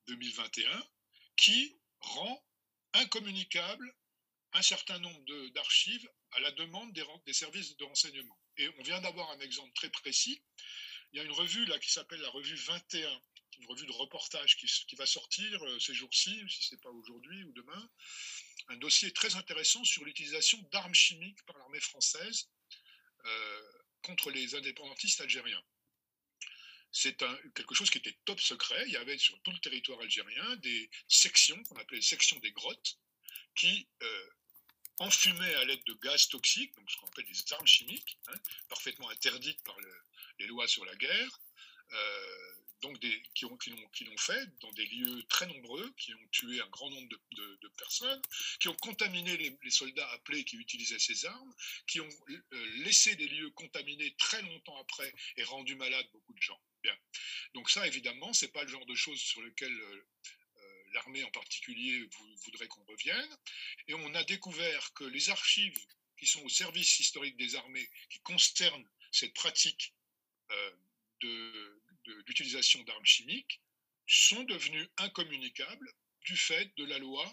2021, 0.07 0.69
euh, 0.69 0.81
qui 1.35 1.75
rend 1.99 2.45
incommunicable 2.93 3.95
un 4.53 4.61
certain 4.61 4.99
nombre 4.99 5.49
d'archives 5.49 6.09
à 6.31 6.39
la 6.39 6.51
demande 6.51 6.93
des, 6.93 7.03
des, 7.25 7.33
services 7.33 7.75
de 7.77 7.83
renseignement. 7.83 8.39
Et 8.57 8.69
on 8.79 8.83
vient 8.83 9.01
d'avoir 9.01 9.29
un 9.31 9.39
exemple 9.39 9.73
très 9.73 9.89
précis. 9.89 10.41
Il 11.11 11.17
y 11.17 11.19
a 11.19 11.23
une 11.23 11.31
revue 11.31 11.65
là 11.65 11.79
qui 11.79 11.91
s'appelle 11.91 12.21
la 12.21 12.29
revue 12.29 12.55
21, 12.55 13.21
une 13.59 13.65
revue 13.67 13.85
de 13.85 13.91
reportage 13.91 14.57
qui, 14.57 14.95
va 14.95 15.05
sortir 15.05 15.63
euh, 15.63 15.79
ces 15.79 15.93
jours-ci, 15.93 16.43
si 16.49 16.63
ce 16.63 16.75
n'est 16.75 16.81
pas 16.81 16.89
aujourd'hui 16.89 17.43
ou 17.43 17.51
demain, 17.53 17.89
un 18.69 18.77
dossier 18.77 19.11
très 19.11 19.35
intéressant 19.35 19.83
sur 19.83 20.03
l'utilisation 20.05 20.59
d'armes 20.71 20.93
chimiques 20.93 21.43
par 21.45 21.57
l'armée 21.57 21.79
française 21.79 22.49
euh, 23.25 23.71
contre 24.01 24.29
les 24.31 24.55
indépendantistes 24.55 25.21
algériens. 25.21 25.63
C'est 26.91 27.17
quelque 27.53 27.75
chose 27.75 27.89
qui 27.89 27.97
était 27.97 28.17
top 28.25 28.39
secret. 28.39 28.83
Il 28.87 28.93
y 28.93 28.97
avait 28.97 29.17
sur 29.17 29.39
tout 29.41 29.51
le 29.51 29.59
territoire 29.59 29.99
algérien 29.99 30.55
des 30.57 30.89
sections, 31.07 31.61
qu'on 31.63 31.75
appelait 31.75 31.97
les 31.97 32.03
sections 32.03 32.39
des 32.39 32.51
grottes, 32.51 32.97
qui 33.55 33.87
euh, 34.01 34.29
enfumaient 34.99 35.55
à 35.55 35.65
l'aide 35.65 35.83
de 35.83 35.93
gaz 35.95 36.27
toxiques, 36.29 36.73
donc 36.75 36.89
ce 36.89 36.97
qu'on 36.97 37.07
appelle 37.07 37.25
des 37.25 37.53
armes 37.53 37.67
chimiques, 37.67 38.17
hein, 38.27 38.39
parfaitement 38.69 39.09
interdites 39.09 39.61
par 39.63 39.75
les 40.39 40.47
lois 40.47 40.67
sur 40.67 40.85
la 40.85 40.95
guerre, 40.95 41.39
donc 42.81 42.99
qui, 43.33 43.45
ont, 43.45 43.57
qui, 43.57 43.71
l'ont, 43.71 44.17
fait 44.17 44.49
dans 44.59 44.71
des 44.73 44.85
lieux 44.85 45.23
très 45.23 45.47
nombreux, 45.47 45.91
qui 45.97 46.13
ont 46.13 46.27
tué 46.31 46.61
un 46.61 46.67
grand 46.67 46.89
nombre 46.89 47.07
de, 47.09 47.67
personnes, 47.77 48.21
qui 48.59 48.67
ont 48.67 48.75
contaminé 48.75 49.37
les, 49.37 49.71
soldats 49.71 50.09
appelés 50.11 50.43
qui 50.43 50.57
utilisaient 50.57 50.99
ces 50.99 51.25
armes, 51.25 51.53
qui 51.87 51.99
ont 51.99 52.09
euh, 52.29 52.65
laissé 52.83 53.15
des 53.15 53.27
lieux 53.27 53.49
contaminés 53.51 54.15
très 54.17 54.41
longtemps 54.41 54.77
après 54.77 55.13
et 55.37 55.43
rendu 55.43 55.75
malades 55.75 56.07
beaucoup 56.11 56.33
de 56.33 56.41
gens. 56.41 56.59
Bien. 56.83 56.95
Donc 57.53 57.69
ça, 57.69 57.85
évidemment, 57.87 58.33
c'est 58.33 58.51
pas 58.51 58.63
le 58.63 58.69
genre 58.69 58.85
de 58.85 58.95
choses 58.95 59.19
sur 59.19 59.41
lesquelles 59.41 59.79
euh, 59.79 60.05
l'armée 60.93 61.23
en 61.23 61.31
particulier 61.31 62.07
voudrait 62.45 62.67
qu'on 62.67 62.83
revienne. 62.85 63.37
Et 63.87 63.93
on 63.93 64.15
a 64.15 64.23
découvert 64.23 64.93
que 64.93 65.03
les 65.03 65.29
archives 65.29 65.79
qui 66.17 66.25
sont 66.25 66.43
au 66.43 66.49
service 66.49 66.99
historique 66.99 67.37
des 67.37 67.55
armées, 67.55 67.89
qui 68.09 68.19
concernent 68.21 68.87
cette 69.11 69.33
pratique 69.33 69.93
de, 71.21 71.81
l'utilisation 72.27 72.81
d'armes 72.83 73.05
chimiques 73.05 73.61
sont 74.07 74.43
devenus 74.43 74.87
incommunicables 74.97 75.91
du 76.21 76.37
fait 76.37 76.71
de 76.77 76.85
la 76.85 76.97
loi 76.97 77.25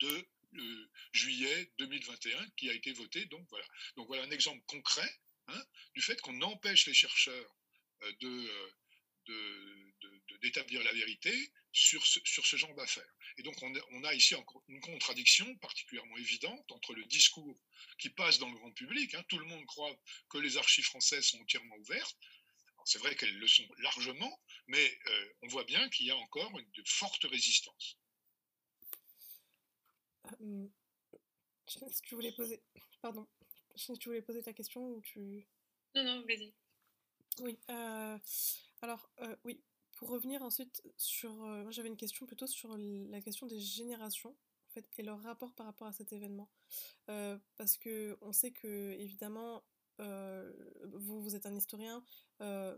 de 0.00 0.28
euh, 0.54 0.90
juillet 1.12 1.72
2021 1.78 2.50
qui 2.56 2.70
a 2.70 2.72
été 2.72 2.92
votée. 2.92 3.24
Donc 3.26 3.46
voilà, 3.50 3.66
donc 3.96 4.06
voilà 4.06 4.22
un 4.24 4.30
exemple 4.30 4.62
concret 4.66 5.10
hein, 5.48 5.64
du 5.94 6.02
fait 6.02 6.20
qu'on 6.20 6.40
empêche 6.42 6.86
les 6.86 6.94
chercheurs 6.94 7.56
euh, 8.02 8.12
euh, 8.22 9.92
de, 10.28 10.38
d'établir 10.42 10.82
la 10.84 10.92
vérité 10.92 11.52
sur 11.72 12.06
ce, 12.06 12.20
sur 12.24 12.46
ce 12.46 12.56
genre 12.56 12.74
d'affaires. 12.74 13.14
Et 13.38 13.42
donc 13.42 13.60
on 13.62 13.74
a, 13.74 13.80
on 13.90 14.04
a, 14.04 14.14
ici 14.14 14.34
une 14.68 14.80
contradiction 14.80 15.56
particulièrement 15.56 16.16
évidente 16.16 16.70
entre 16.72 16.94
le 16.94 17.04
discours 17.04 17.58
qui 17.98 18.10
passe 18.10 18.38
dans 18.38 18.48
le 18.48 18.56
grand 18.56 18.72
public, 18.72 19.14
hein, 19.14 19.24
tout 19.28 19.38
le 19.38 19.46
monde 19.46 19.64
croit 19.66 19.94
que 20.28 20.38
les 20.38 20.56
archives 20.56 20.84
françaises 20.84 21.26
sont 21.26 21.40
entièrement 21.40 21.76
ouvertes, 21.76 22.16
c'est 22.86 22.98
vrai 23.00 23.16
qu'elles 23.16 23.36
le 23.36 23.48
sont 23.48 23.66
largement, 23.78 24.40
mais 24.68 24.98
euh, 25.08 25.32
on 25.42 25.48
voit 25.48 25.64
bien 25.64 25.88
qu'il 25.90 26.06
y 26.06 26.10
a 26.12 26.16
encore 26.16 26.56
une 26.56 26.70
de 26.70 26.82
forte 26.86 27.24
résistance. 27.24 27.98
Euh, 30.40 30.68
je 31.68 31.78
sais 31.78 31.88
si 31.90 32.02
tu 32.02 32.14
voulais 32.14 32.30
poser, 32.30 32.62
pardon, 33.02 33.26
je 33.74 33.82
sais 33.82 33.94
si 33.94 33.98
tu 33.98 34.08
voulais 34.08 34.22
poser 34.22 34.40
ta 34.40 34.52
question 34.52 34.88
ou 34.88 35.00
tu? 35.00 35.48
Non, 35.96 36.04
non, 36.04 36.24
vas-y. 36.26 36.54
Oui. 37.40 37.58
Euh, 37.70 38.18
Alors, 38.82 39.10
oui, 39.42 39.60
pour 39.96 40.10
revenir 40.10 40.42
ensuite 40.42 40.80
sur... 40.96 41.32
moi 41.32 41.72
j'avais 41.72 41.88
une 41.88 41.96
question 41.96 42.24
plutôt 42.24 42.46
sur 42.46 42.76
la 42.78 43.20
question 43.20 43.48
des 43.48 43.58
générations, 43.58 44.36
en 44.68 44.70
fait, 44.74 44.88
et 44.98 45.02
leur 45.02 45.20
rapport 45.22 45.52
par 45.54 45.66
rapport 45.66 45.88
à 45.88 45.92
cet 45.92 46.12
événement. 46.12 46.48
parce 47.06 47.76
que 47.78 48.16
on 48.20 48.32
sait 48.32 48.52
que, 48.52 48.92
évidemment, 48.92 49.64
vous, 49.98 51.22
vous 51.22 51.34
êtes 51.34 51.46
un 51.46 51.54
historien, 51.54 52.02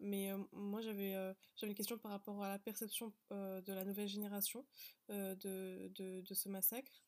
mais 0.00 0.30
moi 0.52 0.80
j'avais 0.80 1.12
j'avais 1.56 1.70
une 1.70 1.76
question 1.76 1.98
par 1.98 2.12
rapport 2.12 2.42
à 2.42 2.48
la 2.48 2.58
perception 2.58 3.12
de 3.30 3.72
la 3.72 3.84
nouvelle 3.84 4.08
génération 4.08 4.64
de, 5.08 5.88
de, 5.94 6.34
ce 6.34 6.48
massacre. 6.48 7.02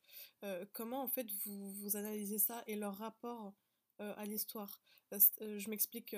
comment 0.72 1.02
en 1.02 1.08
fait 1.08 1.26
vous, 1.44 1.72
vous 1.74 1.96
analysez 1.96 2.38
ça 2.38 2.62
et 2.66 2.76
leur 2.76 2.96
rapport 2.96 3.54
à 3.98 4.24
l'histoire? 4.24 4.80
Je 5.12 5.68
m'explique, 5.70 6.16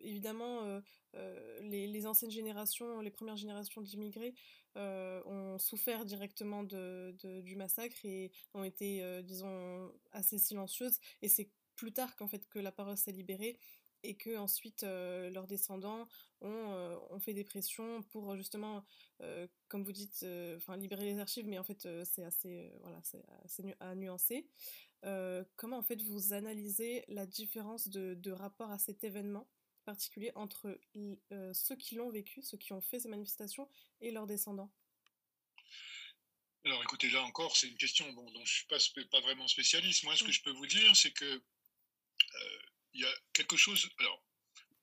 évidemment, 0.00 0.80
les, 1.14 1.86
les, 1.86 2.06
anciennes 2.06 2.30
générations, 2.30 3.00
les 3.00 3.10
premières 3.10 3.36
générations 3.36 3.80
d'immigrés 3.80 4.34
ont 4.76 5.58
souffert 5.58 6.04
directement 6.04 6.62
de, 6.62 7.14
du 7.42 7.56
massacre 7.56 8.04
et 8.04 8.30
ont 8.54 8.64
été, 8.64 9.22
disons, 9.22 9.92
assez 10.12 10.38
silencieuses. 10.38 10.98
Et 11.22 11.28
c'est 11.28 11.50
plus 11.82 11.92
tard 11.92 12.14
qu'en 12.14 12.28
fait 12.28 12.48
que 12.48 12.60
la 12.60 12.70
parole 12.70 12.96
s'est 12.96 13.10
libérée 13.10 13.58
et 14.04 14.14
que 14.14 14.36
ensuite 14.36 14.84
euh, 14.84 15.30
leurs 15.30 15.48
descendants 15.48 16.06
ont, 16.40 16.70
euh, 16.70 16.96
ont, 17.10 17.18
fait 17.18 17.34
des 17.34 17.42
pressions 17.42 18.04
pour 18.04 18.36
justement, 18.36 18.84
euh, 19.20 19.48
comme 19.66 19.82
vous 19.82 19.90
dites, 19.90 20.24
enfin 20.56 20.76
libérer 20.76 21.04
les 21.04 21.18
archives, 21.18 21.48
mais 21.48 21.58
en 21.58 21.64
fait 21.64 21.88
c'est 22.04 22.22
assez, 22.22 22.70
voilà, 22.82 23.00
c'est 23.02 23.24
assez 23.44 23.74
à 23.80 23.96
nuancer. 23.96 24.46
comment 25.56 25.78
en 25.78 25.82
fait 25.82 26.00
vous 26.02 26.32
analysez 26.32 27.04
la 27.08 27.26
différence 27.26 27.88
de, 27.88 28.14
de 28.14 28.30
rapport 28.30 28.70
à 28.70 28.78
cet 28.78 29.02
événement 29.02 29.48
particulier 29.84 30.30
entre 30.36 30.78
ceux 31.52 31.74
qui 31.74 31.96
l'ont 31.96 32.10
vécu, 32.10 32.42
ceux 32.42 32.58
qui 32.58 32.72
ont 32.72 32.80
fait 32.80 33.00
ces 33.00 33.08
manifestations 33.08 33.68
et 34.00 34.12
leurs 34.12 34.28
descendants? 34.28 34.70
Alors 36.64 36.80
écoutez, 36.84 37.10
là 37.10 37.22
encore, 37.22 37.56
c'est 37.56 37.66
une 37.66 37.76
question 37.76 38.12
dont 38.12 38.28
je 38.32 38.38
ne 38.38 38.44
suis 38.44 38.66
pas, 38.66 38.78
pas, 39.10 39.20
vraiment 39.20 39.48
spécialiste. 39.48 40.04
Moi, 40.04 40.14
ce 40.14 40.22
que 40.22 40.30
je 40.30 40.42
peux 40.42 40.52
vous 40.52 40.66
dire, 40.66 40.94
c'est 40.94 41.10
que 41.10 41.42
il 42.94 43.02
y 43.02 43.06
a 43.06 43.14
quelque 43.32 43.56
chose. 43.56 43.88
Alors, 43.98 44.22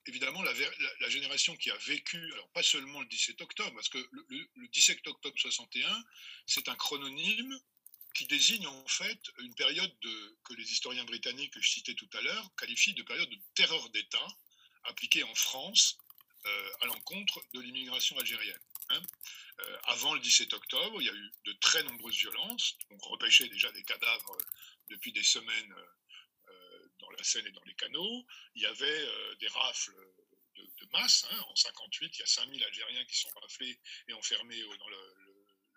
évidemment, 0.06 0.42
la, 0.44 1.10
génération 1.10 1.56
qui 1.56 1.72
a 1.72 1.78
vécu, 1.78 2.18
alors 2.34 2.50
pas 2.50 2.64
seulement 2.64 3.00
le 3.02 3.08
17 3.08 3.42
octobre, 3.42 3.74
parce 3.76 3.90
que 3.90 3.98
le, 4.12 4.68
17 4.72 5.08
octobre 5.08 5.38
61, 5.38 6.04
c'est 6.46 6.68
un 6.68 6.76
chrononyme 6.76 7.60
qui 8.16 8.26
désigne 8.26 8.68
en 8.68 8.88
fait 8.88 9.20
une 9.40 9.54
période 9.54 9.94
de, 10.02 10.38
que 10.44 10.54
les 10.56 10.72
historiens 10.72 11.06
britanniques 11.06 11.54
que 11.54 11.62
je 11.62 11.70
citais 11.70 11.94
tout 11.94 12.10
à 12.14 12.22
l'heure 12.22 12.56
qualifient 12.56 12.96
de 12.96 13.04
période 13.04 13.30
de 13.30 13.40
terreur 13.54 13.88
d'État 13.92 14.28
appliquée 14.86 15.24
en 15.24 15.36
France 15.36 15.98
euh, 16.46 16.70
à 16.82 16.86
l'encontre 16.88 17.42
de 17.54 17.60
l'immigration 17.60 18.18
algérienne. 18.18 18.60
Hein. 18.90 19.02
Euh, 19.60 19.78
avant 19.84 20.14
le 20.16 20.20
17 20.22 20.54
octobre, 20.54 21.02
il 21.02 21.06
y 21.06 21.10
a 21.10 21.14
eu 21.14 21.32
de 21.46 21.54
très 21.54 21.84
nombreuses 21.84 22.18
violences. 22.18 22.78
On 22.90 22.98
repêchait 22.98 23.48
déjà 23.48 23.72
des 23.74 23.84
cadavres 23.84 24.38
depuis 24.90 25.12
des 25.12 25.24
semaines 25.24 25.76
la 27.20 27.24
Seine 27.24 27.46
et 27.46 27.52
dans 27.52 27.64
les 27.66 27.76
canaux. 27.76 28.26
Il 28.56 28.64
y 28.64 28.66
avait 28.66 28.86
euh, 28.86 29.36
des 29.36 29.48
rafles 29.50 29.96
de, 30.56 30.86
masse. 30.92 31.26
Hein. 31.30 31.40
En 31.50 31.56
58, 31.56 32.16
il 32.16 32.20
y 32.20 32.24
a 32.24 32.26
5000 32.26 32.64
Algériens 32.64 33.06
qui 33.06 33.18
sont 33.18 33.30
raflés 33.42 33.80
et 34.08 34.14
enfermés 34.14 34.62
dans 34.62 34.90
le, 34.90 35.14
le, 35.26 35.36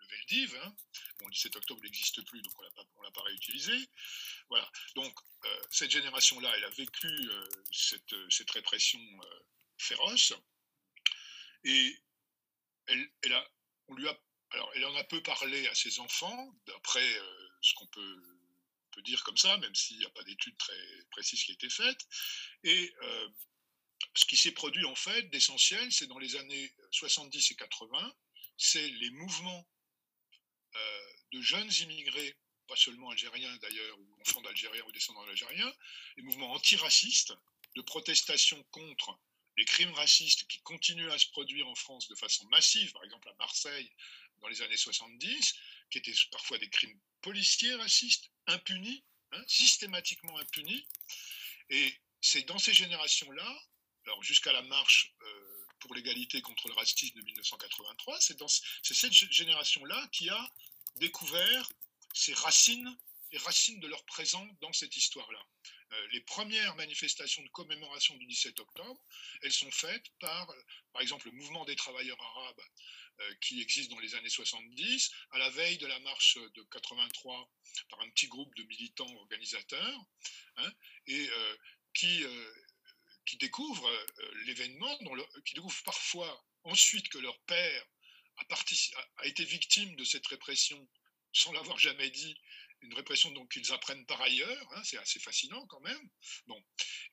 Veldiv. 0.09 0.55
Hein. 0.63 0.75
Bon, 1.17 1.27
le 1.27 1.31
17 1.31 1.55
octobre 1.55 1.81
n'existe 1.81 2.23
plus, 2.25 2.41
donc 2.41 2.53
on 2.59 2.99
ne 2.99 3.03
l'a 3.03 3.11
pas 3.11 3.23
réutilisé. 3.23 3.73
Voilà. 4.49 4.69
Donc, 4.95 5.17
euh, 5.45 5.61
cette 5.71 5.91
génération-là, 5.91 6.51
elle 6.57 6.65
a 6.65 6.69
vécu 6.71 7.07
euh, 7.07 7.49
cette, 7.71 8.51
répression 8.51 8.99
féroce. 9.77 10.33
Et 11.63 11.97
elle, 12.87 13.33
a, 13.33 13.51
on 13.87 13.95
lui 13.95 14.07
a, 14.07 14.19
alors, 14.51 14.71
elle 14.75 14.85
en 14.85 14.95
a 14.95 15.03
peu 15.05 15.23
parlé 15.23 15.67
à 15.67 15.75
ses 15.75 15.99
enfants, 15.99 16.53
d'après 16.67 17.19
ce 17.61 17.73
qu'on 17.75 17.87
peut 17.87 18.42
peut 18.93 19.01
dire 19.01 19.23
comme 19.23 19.37
ça, 19.37 19.57
même 19.57 19.75
s'il 19.75 19.97
n'y 19.97 20.05
a 20.05 20.09
pas 20.09 20.23
d'études 20.23 20.57
très 20.57 21.05
précises 21.11 21.43
qui 21.43 21.51
aient 21.51 21.55
été 21.55 21.69
faites. 21.69 22.07
Et 22.63 22.93
euh, 23.03 23.29
ce 24.15 24.25
qui 24.25 24.37
s'est 24.37 24.51
produit 24.51 24.85
en 24.85 24.95
fait 24.95 25.23
d'essentiel, 25.29 25.91
c'est 25.91 26.07
dans 26.07 26.19
les 26.19 26.35
années 26.35 26.73
70 26.91 27.51
et 27.51 27.55
80, 27.55 28.15
c'est 28.57 28.87
les 28.87 29.09
mouvements 29.11 29.67
euh, 30.75 31.13
de 31.33 31.41
jeunes 31.41 31.71
immigrés, 31.81 32.35
pas 32.67 32.75
seulement 32.75 33.09
algériens 33.09 33.55
d'ailleurs, 33.57 33.99
ou 33.99 34.21
enfants 34.21 34.41
d'Algériens 34.41 34.83
ou 34.85 34.91
descendants 34.91 35.25
d'Algériens, 35.25 35.73
les 36.17 36.23
mouvements 36.23 36.51
antiracistes 36.53 37.33
de 37.75 37.81
protestation 37.81 38.61
contre 38.71 39.19
les 39.57 39.65
crimes 39.65 39.93
racistes 39.93 40.47
qui 40.47 40.61
continuent 40.61 41.11
à 41.11 41.19
se 41.19 41.27
produire 41.27 41.67
en 41.67 41.75
France 41.75 42.07
de 42.07 42.15
façon 42.15 42.47
massive, 42.47 42.91
par 42.91 43.03
exemple 43.03 43.29
à 43.29 43.33
Marseille 43.35 43.91
dans 44.41 44.47
les 44.47 44.61
années 44.61 44.77
70, 44.77 45.55
qui 45.89 45.97
étaient 45.97 46.13
parfois 46.31 46.57
des 46.57 46.69
crimes 46.69 46.99
policiers 47.21 47.75
racistes, 47.75 48.29
impunis, 48.47 49.03
hein, 49.31 49.43
systématiquement 49.47 50.37
impunis. 50.37 50.85
Et 51.69 51.93
c'est 52.21 52.43
dans 52.43 52.59
ces 52.59 52.73
générations-là, 52.73 53.61
alors 54.05 54.21
jusqu'à 54.23 54.51
la 54.51 54.61
marche 54.63 55.13
euh, 55.21 55.65
pour 55.79 55.95
l'égalité 55.95 56.41
contre 56.41 56.67
le 56.67 56.73
racisme 56.73 57.15
de 57.17 57.25
1983, 57.25 58.19
c'est 58.19 58.93
cette 58.93 59.13
génération-là 59.13 60.07
qui 60.11 60.29
a 60.29 60.53
découvert 60.97 61.69
ces 62.13 62.33
racines, 62.33 62.97
les 63.33 63.39
racines 63.39 63.79
de 63.79 63.87
leur 63.87 64.05
présent 64.05 64.47
dans 64.61 64.71
cette 64.71 64.95
histoire-là. 64.95 65.43
Euh, 65.91 66.07
les 66.11 66.21
premières 66.21 66.75
manifestations 66.75 67.41
de 67.41 67.49
commémoration 67.49 68.15
du 68.17 68.27
17 68.27 68.59
octobre, 68.59 69.03
elles 69.41 69.51
sont 69.51 69.71
faites 69.71 70.07
par, 70.19 70.47
par 70.93 71.01
exemple, 71.01 71.25
le 71.25 71.33
mouvement 71.33 71.65
des 71.65 71.75
travailleurs 71.75 72.21
arabes 72.21 72.61
euh, 73.19 73.35
qui 73.41 73.59
existe 73.59 73.89
dans 73.89 73.99
les 73.99 74.13
années 74.13 74.29
70, 74.29 75.11
à 75.31 75.39
la 75.39 75.49
veille 75.49 75.79
de 75.79 75.87
la 75.87 75.99
marche 75.99 76.37
de 76.37 76.63
83 76.71 77.51
par 77.89 78.01
un 78.01 78.09
petit 78.11 78.27
groupe 78.27 78.55
de 78.55 78.63
militants 78.63 79.13
organisateurs, 79.15 79.99
hein, 80.57 80.71
et 81.07 81.27
euh, 81.27 81.57
qui, 81.95 82.23
qui 83.25 83.37
découvrent 83.37 84.07
l'événement, 84.45 84.97
qui 85.45 85.53
découvrent 85.53 85.83
parfois 85.83 86.43
ensuite 86.63 87.07
que 87.09 87.19
leur 87.19 87.39
père 87.41 87.85
a 89.17 89.25
été 89.27 89.43
victime 89.43 89.95
de 89.95 90.03
cette 90.03 90.25
répression 90.25 90.89
sans 91.33 91.51
l'avoir 91.51 91.77
jamais 91.79 92.09
dit, 92.11 92.37
une 92.83 92.93
répression 92.93 93.31
dont 93.31 93.47
ils 93.55 93.71
apprennent 93.71 94.05
par 94.05 94.21
ailleurs, 94.21 94.73
hein, 94.75 94.81
c'est 94.83 94.97
assez 94.97 95.19
fascinant 95.19 95.65
quand 95.67 95.79
même. 95.81 96.09
Bon. 96.47 96.61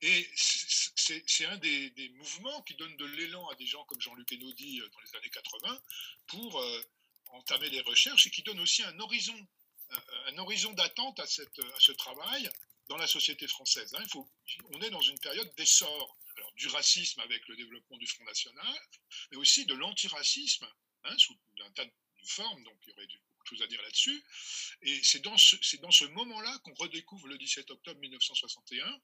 Et 0.02 0.28
c'est 0.34 1.46
un 1.46 1.56
des, 1.58 2.10
mouvements 2.16 2.62
qui 2.62 2.74
donne 2.74 2.96
de 2.96 3.04
l'élan 3.04 3.48
à 3.48 3.54
des 3.54 3.66
gens 3.66 3.84
comme 3.84 4.00
Jean-Luc 4.00 4.32
Enaudi 4.32 4.80
euh, 4.80 4.88
dans 4.88 5.00
les 5.00 5.16
années 5.16 5.30
80 5.30 5.82
pour 6.26 6.60
euh, 6.60 6.82
entamer 7.28 7.70
les 7.70 7.80
recherches 7.80 8.26
et 8.26 8.30
qui 8.30 8.42
donne 8.42 8.60
aussi 8.60 8.82
un 8.82 8.98
horizon, 8.98 9.48
un, 10.26 10.38
horizon 10.38 10.72
d'attente 10.72 11.18
à, 11.20 11.24
à 11.24 11.26
ce 11.80 11.92
travail 11.92 12.50
dans 12.88 12.96
la 12.96 13.06
société 13.06 13.46
française. 13.46 13.94
Hein. 13.94 14.02
Il 14.02 14.10
faut, 14.10 14.28
on 14.72 14.82
est 14.82 14.90
dans 14.90 15.00
une 15.00 15.18
période 15.20 15.52
d'essor 15.56 16.16
du 16.56 16.68
racisme 16.68 17.20
avec 17.20 17.46
le 17.48 17.56
développement 17.56 17.96
du 17.96 18.06
Front 18.06 18.24
National, 18.24 18.78
mais 19.30 19.36
aussi 19.36 19.66
de 19.66 19.74
l'antiracisme 19.74 20.66
hein, 21.04 21.18
sous 21.18 21.38
un 21.64 21.70
tas 21.72 21.84
de 21.84 21.92
formes, 22.24 22.62
donc 22.64 22.76
il 22.82 22.90
y 22.90 22.92
aurait 22.92 23.06
du 23.06 23.18
à 23.60 23.66
dire 23.66 23.82
là-dessus. 23.82 24.24
Et 24.82 25.02
c'est 25.02 25.20
dans 25.20 25.36
ce, 25.36 25.56
ce 25.60 26.04
moment-là 26.06 26.58
qu'on 26.64 26.74
redécouvre 26.74 27.26
le 27.28 27.38
17 27.38 27.70
octobre 27.70 28.00
1961. 28.00 29.00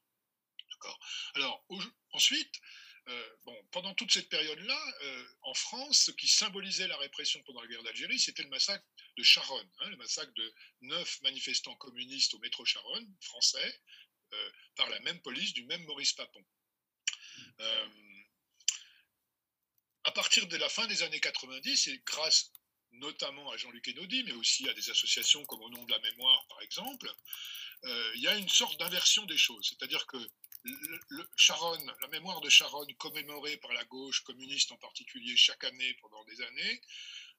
D'accord? 0.70 0.99
Alors, 1.35 1.64
ensuite, 2.12 2.61
euh, 3.09 3.37
bon, 3.44 3.57
pendant 3.70 3.94
toute 3.94 4.12
cette 4.12 4.29
période-là, 4.29 4.94
euh, 5.03 5.27
en 5.42 5.55
France, 5.55 5.99
ce 6.07 6.11
qui 6.11 6.27
symbolisait 6.27 6.88
la 6.88 6.96
répression 6.96 7.40
pendant 7.44 7.62
la 7.62 7.68
guerre 7.68 7.83
d'Algérie, 7.85 8.18
c'était 8.18 8.42
le 8.42 8.49
massacre 8.49 8.85
de 9.16 9.22
Charonne, 9.22 9.70
hein, 9.79 9.90
le 9.90 9.96
massacre 9.96 10.33
de 10.35 10.55
neuf 10.83 11.20
manifestants 11.22 11.77
communistes 11.77 12.35
au 12.35 12.38
métro 12.40 12.64
Charonne, 12.64 13.16
français, 13.20 13.81
euh, 14.33 14.51
par 14.75 14.88
la 14.88 14.99
même 15.01 15.20
police 15.22 15.53
du 15.53 15.64
même 15.66 15.85
Maurice 15.85 16.12
Papon. 16.14 16.44
à 20.05 20.12
partir 20.12 20.46
de 20.46 20.57
la 20.57 20.68
fin 20.68 20.87
des 20.87 21.03
années 21.03 21.20
90, 21.20 21.88
et 21.88 22.03
grâce 22.07 22.53
notamment 22.98 23.50
à 23.50 23.56
Jean-Luc 23.56 23.88
Enaudi, 23.88 24.24
mais 24.24 24.32
aussi 24.32 24.68
à 24.68 24.74
des 24.74 24.90
associations 24.90 25.44
comme 25.44 25.62
Au 25.62 25.70
nom 25.70 25.85
de 25.85 25.90
la 25.90 25.98
mémoire, 26.00 26.46
par 26.48 26.61
exemple, 26.62 27.11
euh, 27.85 28.12
il 28.14 28.22
y 28.22 28.28
a 28.28 28.37
une 28.37 28.48
sorte 28.48 28.78
d'inversion 28.78 29.24
des 29.26 29.37
choses. 29.37 29.66
C'est-à-dire 29.68 30.06
que 30.06 30.16
le, 30.64 31.28
la 32.00 32.09
mémoire 32.09 32.40
de 32.40 32.48
Charonne, 32.48 32.92
commémorée 32.94 33.56
par 33.59 33.72
la 33.72 33.85
gauche 33.85 34.20
communiste 34.20 34.72
en 34.72 34.76
particulier 34.76 35.37
chaque 35.37 35.62
année 35.64 35.94
pendant 36.00 36.24
des 36.24 36.40
années, 36.42 36.80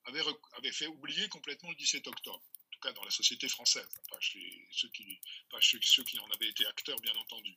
avait, 0.06 0.72
fait 0.72 0.88
oublier 0.88 1.28
complètement 1.30 1.70
le 1.70 1.76
17 1.76 2.08
octobre. 2.08 2.42
En 2.68 2.70
tout 2.72 2.80
cas 2.80 2.94
dans 2.94 3.04
la 3.04 3.12
société 3.12 3.50
française, 3.50 3.88
pas 4.10 4.20
chez 4.20 4.68
ceux 4.72 4.90
qui, 4.90 5.20
pas 5.50 5.58
en 5.58 6.32
avaient 6.32 6.50
été 6.50 6.66
acteurs, 6.68 7.00
bien 7.02 7.16
entendu. 7.16 7.56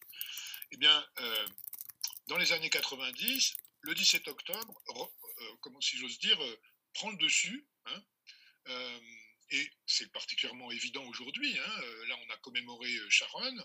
Eh 0.72 0.76
bien, 0.76 1.06
euh, 1.18 1.48
dans 2.26 2.38
les 2.38 2.52
années 2.52 2.70
90, 2.70 3.54
le 3.82 3.94
17 3.94 4.28
octobre, 4.28 4.82
euh, 4.88 5.56
comment 5.60 5.80
si 5.80 5.96
j'ose 5.98 6.18
dire, 6.18 6.38
prend 6.92 7.10
le 7.10 7.16
dessus 7.16 7.66
Hein. 7.86 8.02
Euh, 8.68 9.00
et 9.50 9.70
c'est 9.86 10.10
particulièrement 10.12 10.70
évident 10.70 11.04
aujourd'hui. 11.06 11.58
Hein. 11.58 11.80
Euh, 11.82 12.06
là, 12.06 12.16
on 12.26 12.30
a 12.30 12.36
commémoré 12.38 12.94
euh, 12.94 13.10
Charonne. 13.10 13.64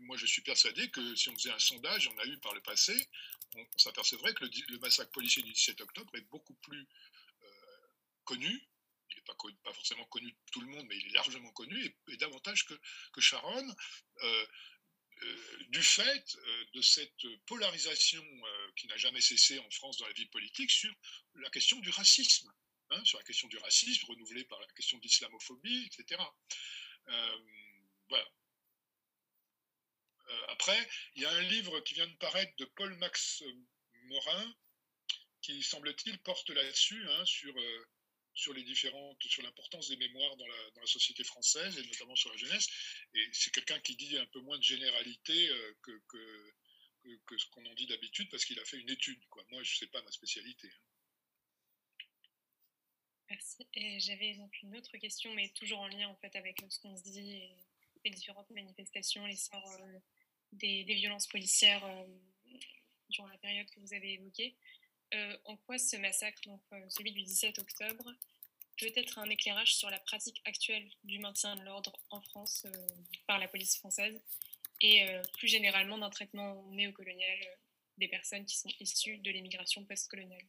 moi, 0.00 0.16
je 0.16 0.26
suis 0.26 0.42
persuadé 0.42 0.90
que 0.90 1.14
si 1.14 1.28
on 1.28 1.34
faisait 1.34 1.52
un 1.52 1.58
sondage, 1.58 2.08
on 2.08 2.18
a 2.18 2.26
eu 2.26 2.38
par 2.38 2.54
le 2.54 2.60
passé, 2.62 2.94
on, 3.54 3.78
s'apercevrait 3.78 4.34
que 4.34 4.44
le, 4.44 4.78
massacre 4.78 5.10
policier 5.12 5.42
du 5.42 5.52
17 5.52 5.80
octobre 5.80 6.14
est 6.16 6.28
beaucoup 6.30 6.54
plus 6.54 6.86
connu. 8.24 8.68
Il 9.10 9.16
n'est 9.16 9.22
pas, 9.22 9.36
pas, 9.62 9.72
forcément 9.72 10.04
connu 10.06 10.30
de 10.30 10.36
tout 10.50 10.60
le 10.60 10.66
monde, 10.66 10.86
mais 10.88 10.96
il 10.96 11.06
est 11.06 11.14
largement 11.14 11.52
connu 11.52 11.94
et, 12.08 12.16
davantage 12.16 12.64
que, 12.66 12.74
que 13.12 13.20
Sharon. 13.20 13.74
Euh, 15.22 15.64
du 15.68 15.82
fait 15.82 16.36
de 16.74 16.82
cette 16.82 17.26
polarisation 17.46 18.24
qui 18.76 18.86
n'a 18.86 18.96
jamais 18.96 19.20
cessé 19.20 19.58
en 19.58 19.70
France 19.70 19.98
dans 19.98 20.06
la 20.06 20.12
vie 20.12 20.26
politique 20.26 20.70
sur 20.70 20.92
la 21.34 21.50
question 21.50 21.78
du 21.80 21.90
racisme, 21.90 22.52
hein, 22.90 23.04
sur 23.04 23.18
la 23.18 23.24
question 23.24 23.48
du 23.48 23.58
racisme 23.58 24.04
renouvelée 24.06 24.44
par 24.44 24.60
la 24.60 24.66
question 24.68 24.98
de 24.98 25.02
l'islamophobie, 25.02 25.90
etc. 25.92 26.22
voilà. 28.08 28.26
Euh, 30.28 30.46
après, 30.48 30.88
il 31.14 31.22
y 31.22 31.26
a 31.26 31.30
un 31.30 31.42
livre 31.42 31.80
qui 31.80 31.94
vient 31.94 32.06
de 32.06 32.16
paraître 32.16 32.54
de 32.56 32.64
Paul 32.64 32.94
Max 32.96 33.42
Morin, 34.04 34.54
qui 35.42 35.62
semble-t-il 35.62 36.18
porte 36.20 36.50
là-dessus, 36.50 37.08
hein, 37.08 37.24
sur, 37.24 37.56
euh, 37.56 37.86
sur 38.36 38.52
les 38.52 38.62
différentes, 38.62 39.20
sur 39.24 39.42
l'importance 39.42 39.88
des 39.88 39.96
mémoires 39.96 40.36
dans 40.36 40.46
la, 40.46 40.86
société 40.86 41.24
française 41.24 41.76
et 41.78 41.82
notamment 41.82 42.14
sur 42.14 42.30
la 42.30 42.36
jeunesse. 42.36 42.68
Et 43.14 43.28
c'est 43.32 43.52
quelqu'un 43.52 43.80
qui 43.80 43.96
dit 43.96 44.16
un 44.18 44.26
peu 44.26 44.40
moins 44.40 44.56
de 44.56 44.62
généralité 44.62 45.48
euh, 45.48 45.74
que, 45.82 47.38
ce 47.38 47.46
qu'on 47.50 47.66
en 47.66 47.74
dit 47.74 47.86
d'habitude 47.86 48.30
parce 48.30 48.44
qu'il 48.44 48.60
a 48.60 48.64
fait 48.64 48.78
une 48.78 48.90
étude. 48.90 49.18
Quoi. 49.28 49.44
Moi, 49.50 49.62
je 49.64 49.72
ne 49.72 49.78
sais 49.78 49.86
pas 49.88 50.00
ma 50.02 50.12
spécialité. 50.12 50.68
Hein. 50.68 50.80
Merci. 53.30 53.66
Et 53.74 53.98
j'avais 53.98 54.38
une 54.62 54.76
autre 54.76 54.96
question, 54.98 55.34
mais 55.34 55.48
toujours 55.50 55.80
en 55.80 55.88
lien 55.88 56.08
en 56.08 56.16
fait 56.16 56.36
avec 56.36 56.62
ce 56.68 56.78
qu'on 56.78 56.96
se 56.96 57.02
dit 57.02 57.32
et 57.32 57.56
les 58.04 58.10
différentes 58.10 58.50
manifestations, 58.50 59.26
les 59.26 59.36
sorts 59.36 59.80
des, 60.52 60.84
violences 60.84 61.26
policières 61.26 61.84
euh, 61.84 62.06
durant 63.08 63.26
la 63.26 63.38
période 63.38 63.68
que 63.70 63.80
vous 63.80 63.94
avez 63.94 64.12
évoquée. 64.12 64.56
Euh, 65.16 65.36
en 65.44 65.56
quoi 65.56 65.78
ce 65.78 65.96
massacre, 65.96 66.40
donc 66.46 66.62
euh, 66.72 66.88
celui 66.88 67.12
du 67.12 67.22
17 67.22 67.58
octobre, 67.58 68.12
peut 68.78 68.92
être 68.94 69.18
un 69.18 69.28
éclairage 69.30 69.74
sur 69.74 69.90
la 69.90 69.98
pratique 70.00 70.40
actuelle 70.44 70.88
du 71.04 71.18
maintien 71.18 71.56
de 71.56 71.62
l'ordre 71.62 71.92
en 72.10 72.20
France 72.20 72.66
par 73.26 73.38
la 73.38 73.48
police 73.48 73.76
française 73.76 74.20
et 74.82 75.06
plus 75.38 75.48
généralement 75.48 75.96
d'un 75.96 76.10
traitement 76.10 76.62
néocolonial 76.72 77.38
des 77.96 78.08
personnes 78.08 78.44
qui 78.44 78.58
sont 78.58 78.68
issues 78.80 79.16
de 79.18 79.30
l'immigration 79.30 79.82
postcoloniale? 79.86 80.46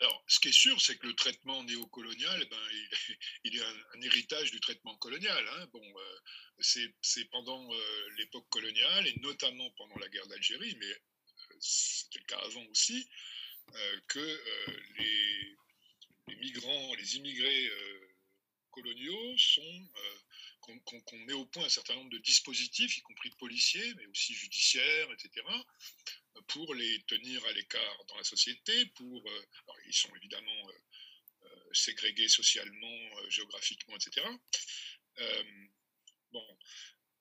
Alors, 0.00 0.24
ce 0.28 0.38
qui 0.38 0.48
est 0.48 0.52
sûr, 0.52 0.80
c'est 0.80 0.96
que 0.96 1.08
le 1.08 1.14
traitement 1.14 1.64
néocolonial, 1.64 2.44
ben, 2.48 2.68
il, 3.44 3.56
est 3.56 3.62
un, 3.62 4.00
héritage 4.02 4.52
du 4.52 4.60
traitement 4.60 4.96
colonial. 4.98 5.48
Hein. 5.48 5.68
Bon, 5.72 5.82
euh, 5.82 6.18
c'est 6.60 7.24
pendant 7.30 7.72
euh, 7.72 8.08
l'époque 8.16 8.48
coloniale, 8.48 9.08
et 9.08 9.18
notamment 9.20 9.68
pendant 9.72 9.96
la 9.96 10.08
guerre 10.08 10.26
d'Algérie, 10.28 10.76
mais 10.78 10.90
euh, 10.90 11.56
c'était 12.10 12.20
le 12.20 12.26
cas 12.26 12.44
avant 12.44 12.64
aussi, 12.66 13.08
que 14.06 14.42
les, 14.98 15.56
les, 16.28 16.36
migrants, 16.36 16.94
les 16.94 17.16
immigrés 17.16 17.70
coloniaux 18.70 19.36
sont 19.36 19.88
qu'on 20.84 21.18
met 21.20 21.32
au 21.32 21.46
point 21.46 21.64
un 21.64 21.68
certain 21.68 21.94
nombre 21.94 22.10
de 22.10 22.18
dispositifs, 22.18 22.98
y 22.98 23.00
compris 23.02 23.30
policiers, 23.38 23.94
mais 23.94 24.06
aussi 24.06 24.34
judiciaires, 24.34 25.10
etc., 25.12 25.46
pour 26.48 26.74
les 26.74 27.02
tenir 27.02 27.44
à 27.46 27.52
l'écart 27.52 28.04
dans 28.08 28.16
la 28.16 28.24
société, 28.24 28.86
pour, 28.86 29.28
euh, 29.28 29.46
ils 29.86 29.94
sont 29.94 30.14
évidemment 30.16 30.68
euh, 30.68 31.46
euh, 31.46 31.72
ségrégés 31.72 32.28
socialement, 32.28 33.28
géographiquement, 33.28 33.96
etc. 33.96 34.26
bon, 36.30 36.58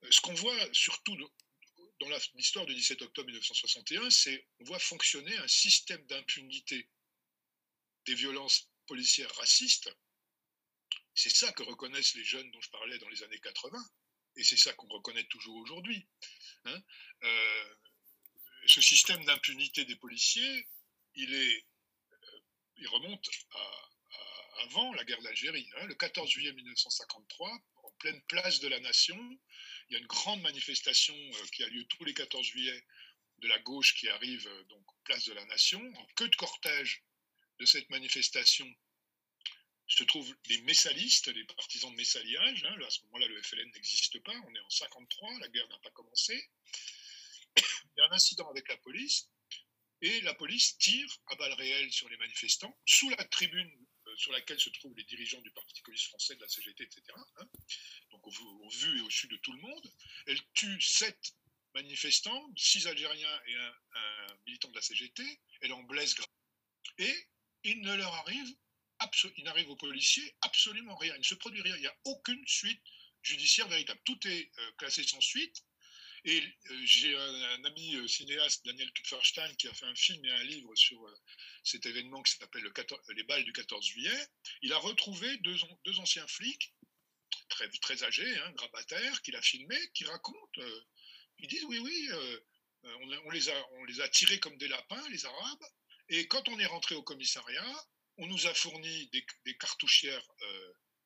ce 0.09 0.21
qu'on 0.21 0.33
voit 0.33 0.73
surtout 0.73 1.17
dans 1.99 2.07
l'histoire 2.35 2.65
du 2.65 2.75
17 2.75 3.01
octobre 3.01 3.27
1961, 3.27 4.09
c'est 4.09 4.47
on 4.59 4.65
voit 4.65 4.79
fonctionner 4.79 5.35
un 5.37 5.47
système 5.47 6.05
d'impunité 6.05 6.89
des 8.05 8.15
violences 8.15 8.69
policières 8.85 9.33
racistes. 9.35 9.89
C'est 11.15 11.35
ça 11.35 11.51
que 11.51 11.63
reconnaissent 11.63 12.13
les 12.13 12.23
jeunes 12.23 12.49
dont 12.51 12.61
je 12.61 12.69
parlais 12.69 12.97
dans 12.99 13.09
les 13.09 13.23
années 13.23 13.39
80, 13.39 13.77
et 14.35 14.43
c'est 14.43 14.57
ça 14.57 14.73
qu'on 14.73 14.87
reconnaît 14.87 15.25
toujours 15.25 15.55
aujourd'hui. 15.57 16.07
Hein 16.65 16.81
ce 18.67 18.81
système 18.81 19.23
d'impunité 19.25 19.85
des 19.85 19.95
policiers, 19.95 20.67
il, 21.15 21.33
est, 21.33 21.65
euh, 22.11 22.39
il 22.77 22.87
remonte 22.87 23.25
avant 24.63 24.93
la 24.93 25.03
guerre 25.05 25.21
d'Algérie. 25.21 25.69
Hein. 25.77 25.85
le 25.85 25.95
14 25.95 26.29
juillet 26.29 26.51
1953, 26.51 27.49
en 27.75 27.76
pleine 27.99 28.21
place 28.23 28.59
de 28.59 28.67
la 28.67 28.79
Nation, 28.79 29.17
il 29.89 29.93
y 29.93 29.95
a 29.95 29.99
une 29.99 30.07
grande 30.07 30.41
manifestation 30.41 31.15
euh, 31.15 31.47
qui 31.53 31.63
a 31.63 31.67
lieu 31.67 31.83
tous 31.85 32.03
les 32.03 32.13
14 32.13 32.45
juillet 32.45 32.85
de 33.39 33.47
la 33.47 33.59
gauche 33.59 33.95
qui 33.95 34.09
arrive 34.09 34.47
euh, 34.47 34.63
donc 34.65 34.85
place 35.03 35.25
de 35.25 35.33
la 35.33 35.45
Nation. 35.45 35.81
En 35.95 36.05
queue 36.15 36.29
de 36.29 36.35
cortège 36.35 37.03
de 37.59 37.65
cette 37.65 37.89
manifestation 37.89 38.67
se 39.87 40.03
trouvent 40.03 40.35
les 40.49 40.61
messalistes, 40.63 41.27
les 41.27 41.45
partisans 41.45 41.91
de 41.91 41.95
messaliage. 41.95 42.65
Hein. 42.65 42.75
à 42.85 42.89
ce 42.89 43.01
moment-là, 43.03 43.27
le 43.27 43.41
FLN 43.41 43.71
n'existe 43.71 44.21
pas. 44.23 44.33
On 44.47 44.55
est 44.55 44.59
en 44.59 44.69
53, 44.69 45.39
la 45.39 45.47
guerre 45.47 45.67
n'a 45.69 45.79
pas 45.79 45.91
commencé 45.91 46.49
il 47.57 47.99
y 47.99 48.01
a 48.01 48.05
un 48.05 48.11
incident 48.11 48.49
avec 48.49 48.67
la 48.67 48.77
police 48.77 49.29
et 50.01 50.21
la 50.21 50.33
police 50.35 50.77
tire 50.77 51.09
à 51.27 51.35
balles 51.35 51.53
réelles 51.53 51.91
sur 51.91 52.07
les 52.09 52.17
manifestants 52.17 52.77
sous 52.85 53.09
la 53.09 53.23
tribune 53.25 53.71
sur 54.17 54.31
laquelle 54.31 54.59
se 54.59 54.69
trouvent 54.71 54.97
les 54.97 55.03
dirigeants 55.03 55.41
du 55.41 55.51
Parti 55.51 55.81
communiste 55.81 56.07
français, 56.07 56.35
de 56.35 56.41
la 56.41 56.47
CGT, 56.47 56.83
etc. 56.83 57.03
Hein. 57.37 57.47
donc 58.11 58.25
au, 58.25 58.69
vu 58.69 58.97
et 58.97 59.01
au 59.01 59.09
su 59.09 59.27
de 59.27 59.37
tout 59.37 59.53
le 59.53 59.61
monde. 59.61 59.93
Elle 60.25 60.39
tue 60.53 60.81
sept 60.81 61.35
manifestants, 61.75 62.51
six 62.57 62.87
Algériens 62.87 63.41
et 63.45 63.55
un, 63.55 63.73
militant 64.47 64.69
de 64.69 64.75
la 64.75 64.81
CGT. 64.81 65.23
Elle 65.61 65.73
en 65.73 65.83
blesse 65.83 66.15
grave. 66.15 66.27
Et 66.97 67.15
il 67.63 67.81
ne 67.81 67.95
leur 67.95 68.13
arrive, 68.15 68.55
il 69.37 69.43
n'arrive 69.43 69.69
aux 69.69 69.75
policiers 69.75 70.35
absolument 70.41 70.95
rien. 70.95 71.13
Il 71.15 71.19
ne 71.19 71.23
se 71.23 71.35
produit 71.35 71.61
rien. 71.61 71.75
Il 71.75 71.81
n'y 71.81 71.87
a 71.87 71.97
aucune 72.05 72.45
suite 72.47 72.81
judiciaire 73.21 73.67
véritable. 73.67 74.01
Tout 74.03 74.27
est 74.27 74.51
euh, 74.57 74.71
classé 74.77 75.03
sans 75.03 75.21
suite. 75.21 75.63
Et 76.27 76.43
euh, 76.43 76.81
j'ai 76.83 77.15
un, 77.15 77.63
ami 77.63 77.95
euh, 77.95 78.05
cinéaste, 78.05 78.65
Daniel 78.65 78.91
Kupferstein, 78.91 79.55
qui 79.55 79.69
a 79.69 79.73
fait 79.73 79.85
un 79.85 79.95
film 79.95 80.23
et 80.25 80.31
un 80.31 80.43
livre 80.43 80.75
sur 80.75 81.01
euh, 81.07 81.15
cet 81.63 81.85
événement 81.85 82.21
qui 82.21 82.33
s'appelle 82.33 82.69
Les 83.15 83.23
balles 83.23 83.45
du 83.45 83.53
14 83.53 83.85
juillet. 83.85 84.27
Il 84.61 84.73
a 84.73 84.77
retrouvé 84.77 85.37
deux, 85.37 85.57
anciens 85.99 86.27
flics, 86.27 86.73
très, 87.47 87.69
très 87.79 88.03
âgés, 88.03 88.37
hein, 88.39 88.51
grabataires, 88.57 89.21
qu'il 89.21 89.37
a 89.37 89.41
filmés, 89.41 89.79
qui 89.93 90.03
racontent, 90.03 90.61
ils 91.39 91.47
disent 91.47 91.63
oui, 91.63 91.79
oui, 91.79 92.09
on, 92.83 93.29
les 93.29 93.47
a, 93.49 93.67
on 93.75 93.85
les 93.85 94.01
a 94.01 94.09
tirés 94.09 94.39
comme 94.41 94.57
des 94.57 94.67
lapins, 94.67 95.09
les 95.09 95.25
Arabes, 95.25 95.65
et 96.09 96.27
quand 96.27 96.49
on 96.49 96.59
est 96.59 96.65
rentré 96.65 96.95
au 96.95 97.03
commissariat, 97.03 97.85
on 98.17 98.27
nous 98.27 98.47
a 98.47 98.53
fourni 98.53 99.09
des, 99.45 99.57
cartouchières, 99.57 100.27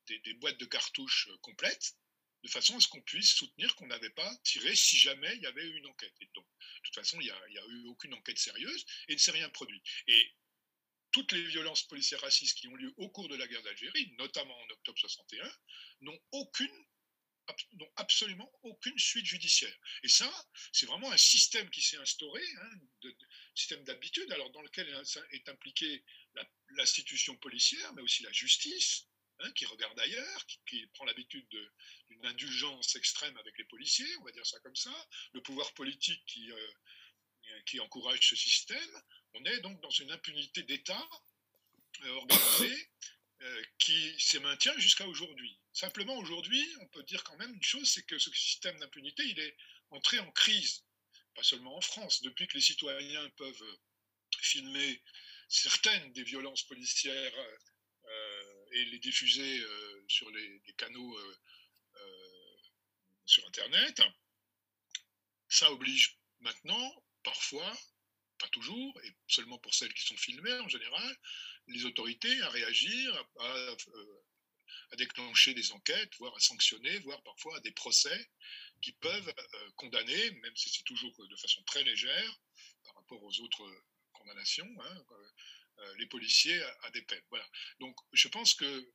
des, 0.08 0.18
des, 0.20 0.34
boîtes 0.34 0.58
de 0.58 0.66
cartouches 0.66 1.28
complètes, 1.42 1.94
de 2.42 2.48
façon 2.48 2.76
à 2.76 2.80
ce 2.80 2.88
qu'on 2.88 3.00
puisse 3.02 3.34
soutenir 3.34 3.74
qu'on 3.76 3.86
n'avait 3.86 4.10
pas 4.10 4.36
tiré 4.44 4.74
si 4.74 4.98
jamais 4.98 5.34
il 5.36 5.42
y 5.42 5.46
avait 5.46 5.64
eu 5.64 5.76
une 5.76 5.86
enquête. 5.86 6.14
Et 6.20 6.28
donc, 6.34 6.44
de 6.44 6.82
toute 6.84 6.94
façon, 6.94 7.20
il 7.20 7.24
n'y 7.24 7.58
a, 7.58 7.66
eu 7.68 7.86
aucune 7.86 8.14
enquête 8.14 8.38
sérieuse 8.38 8.84
et 9.08 9.12
il 9.12 9.16
ne 9.16 9.20
s'est 9.20 9.30
rien 9.30 9.48
produit. 9.50 9.82
Et 10.08 10.32
toutes 11.12 11.32
les 11.32 11.42
violences 11.42 11.84
policières 11.84 12.20
racistes 12.20 12.58
qui 12.58 12.68
ont 12.68 12.74
lieu 12.74 12.92
au 12.96 13.08
cours 13.10 13.28
de 13.28 13.36
la 13.36 13.46
guerre 13.46 13.62
d'Algérie, 13.62 14.14
notamment 14.18 14.58
en 14.58 14.70
octobre 14.70 14.98
61, 14.98 15.50
n'ont 16.00 16.20
aucune 16.32 16.86
absolument 17.96 18.50
aucune 18.62 18.98
suite 18.98 19.26
judiciaire. 19.26 19.76
Et 20.04 20.08
ça, 20.08 20.32
c'est 20.72 20.86
vraiment 20.86 21.10
un 21.10 21.16
système 21.16 21.68
qui 21.70 21.82
s'est 21.82 21.96
instauré, 21.96 22.40
un 22.60 22.72
hein, 23.04 23.10
système 23.54 23.82
d'habitude, 23.84 24.30
alors 24.30 24.50
dans 24.50 24.62
lequel 24.62 24.88
est 25.32 25.48
impliquée 25.48 26.04
l'institution 26.70 27.36
policière, 27.36 27.92
mais 27.94 28.02
aussi 28.02 28.22
la 28.22 28.32
justice, 28.32 29.06
Hein, 29.42 29.50
qui 29.56 29.66
regarde 29.66 29.98
ailleurs, 29.98 30.46
qui, 30.66 30.86
prend 30.94 31.04
l'habitude 31.04 31.48
d'une 32.08 32.26
indulgence 32.26 32.94
extrême 32.94 33.36
avec 33.38 33.58
les 33.58 33.64
policiers, 33.64 34.06
on 34.20 34.24
va 34.24 34.30
dire 34.30 34.46
ça 34.46 34.60
comme 34.60 34.76
ça, 34.76 34.94
le 35.32 35.42
pouvoir 35.42 35.72
politique 35.74 36.24
qui, 36.26 36.52
euh, 36.52 37.80
encourage 37.80 38.20
ce 38.28 38.36
système. 38.36 39.02
On 39.34 39.44
est 39.44 39.60
donc 39.60 39.80
dans 39.80 39.90
une 39.90 40.12
impunité 40.12 40.62
d'État 40.62 41.08
euh, 42.04 42.10
organisée 42.10 42.88
euh, 43.42 43.64
qui 43.78 44.14
se 44.20 44.38
maintient 44.38 44.78
jusqu'à 44.78 45.08
aujourd'hui. 45.08 45.58
Simplement 45.72 46.16
aujourd'hui, 46.18 46.64
on 46.80 46.86
peut 46.88 47.02
dire 47.02 47.24
quand 47.24 47.36
même 47.38 47.52
une 47.52 47.64
chose, 47.64 47.90
c'est 47.90 48.06
que 48.06 48.18
ce 48.18 48.30
système 48.32 48.78
d'impunité, 48.78 49.24
il 49.24 49.40
est 49.40 49.56
entré 49.90 50.20
en 50.20 50.30
crise, 50.30 50.84
pas 51.34 51.42
seulement 51.42 51.76
en 51.76 51.80
France, 51.80 52.22
depuis 52.22 52.46
que 52.46 52.54
les 52.54 52.62
citoyens 52.62 53.28
peuvent 53.30 53.78
filmer 54.40 55.02
certaines 55.48 56.12
des 56.12 56.22
violences 56.22 56.62
policières 56.62 57.34
et 58.72 58.84
les 58.86 58.98
diffuser 58.98 59.60
euh, 59.60 60.04
sur 60.08 60.30
les, 60.30 60.60
canaux 60.76 61.18
euh, 61.18 61.36
euh, 61.96 62.56
sur 63.26 63.46
Internet. 63.46 64.02
Ça 65.48 65.70
oblige 65.70 66.18
maintenant, 66.40 67.04
parfois, 67.22 67.72
pas 68.38 68.48
toujours, 68.48 69.00
et 69.04 69.12
seulement 69.28 69.58
pour 69.58 69.74
celles 69.74 69.92
qui 69.92 70.06
sont 70.06 70.16
filmées 70.16 70.58
en 70.60 70.68
général, 70.68 71.16
les 71.68 71.84
autorités 71.84 72.40
à 72.42 72.48
réagir, 72.50 73.26
à, 73.38 73.76
déclencher 74.96 75.54
des 75.54 75.72
enquêtes, 75.72 76.14
voire 76.18 76.36
à 76.36 76.40
sanctionner, 76.40 76.98
voire 77.00 77.22
parfois 77.22 77.56
à 77.56 77.60
des 77.60 77.70
procès 77.72 78.30
qui 78.82 78.92
peuvent 78.92 79.34
condamner, 79.76 80.30
même 80.32 80.56
si 80.56 80.68
c'est 80.68 80.82
toujours 80.82 81.26
de 81.26 81.36
façon 81.36 81.62
très 81.62 81.82
légère 81.82 82.38
par 82.84 82.94
rapport 82.96 83.22
aux 83.22 83.40
autres 83.40 83.84
condamnations, 84.12 84.68
hein, 84.80 85.04
les 85.98 86.06
policiers 86.06 86.62
à, 86.82 86.90
des 86.90 87.02
peines. 87.02 87.24
Voilà. 87.30 87.48
Donc 87.80 87.96
je 88.12 88.28
pense 88.28 88.54
que 88.54 88.92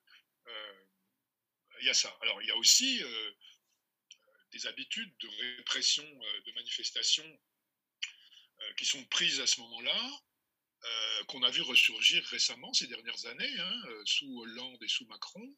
il 1.82 1.86
y 1.86 1.90
a 1.90 1.94
ça. 1.94 2.16
Alors 2.22 2.42
il 2.42 2.48
y 2.48 2.52
a 2.52 2.58
aussi 2.58 3.02
des 4.52 4.68
habitudes 4.68 5.14
de 5.20 5.28
répression 5.28 6.04
de 6.04 6.52
manifestations 6.54 7.40
qui 8.78 8.86
sont 8.86 9.04
prises 9.06 9.40
à 9.40 9.48
ce 9.48 9.60
moment-là, 9.62 10.22
euh, 10.84 11.24
qu'on 11.26 11.42
a 11.42 11.50
vu 11.50 11.62
ressurgir 11.62 12.24
récemment 12.26 12.72
ces 12.74 12.88
dernières 12.88 13.26
années, 13.26 13.60
hein, 13.60 13.82
euh, 13.88 14.04
sous 14.06 14.42
Hollande 14.42 14.82
et 14.84 14.88
sous 14.88 15.06
Macron. 15.08 15.56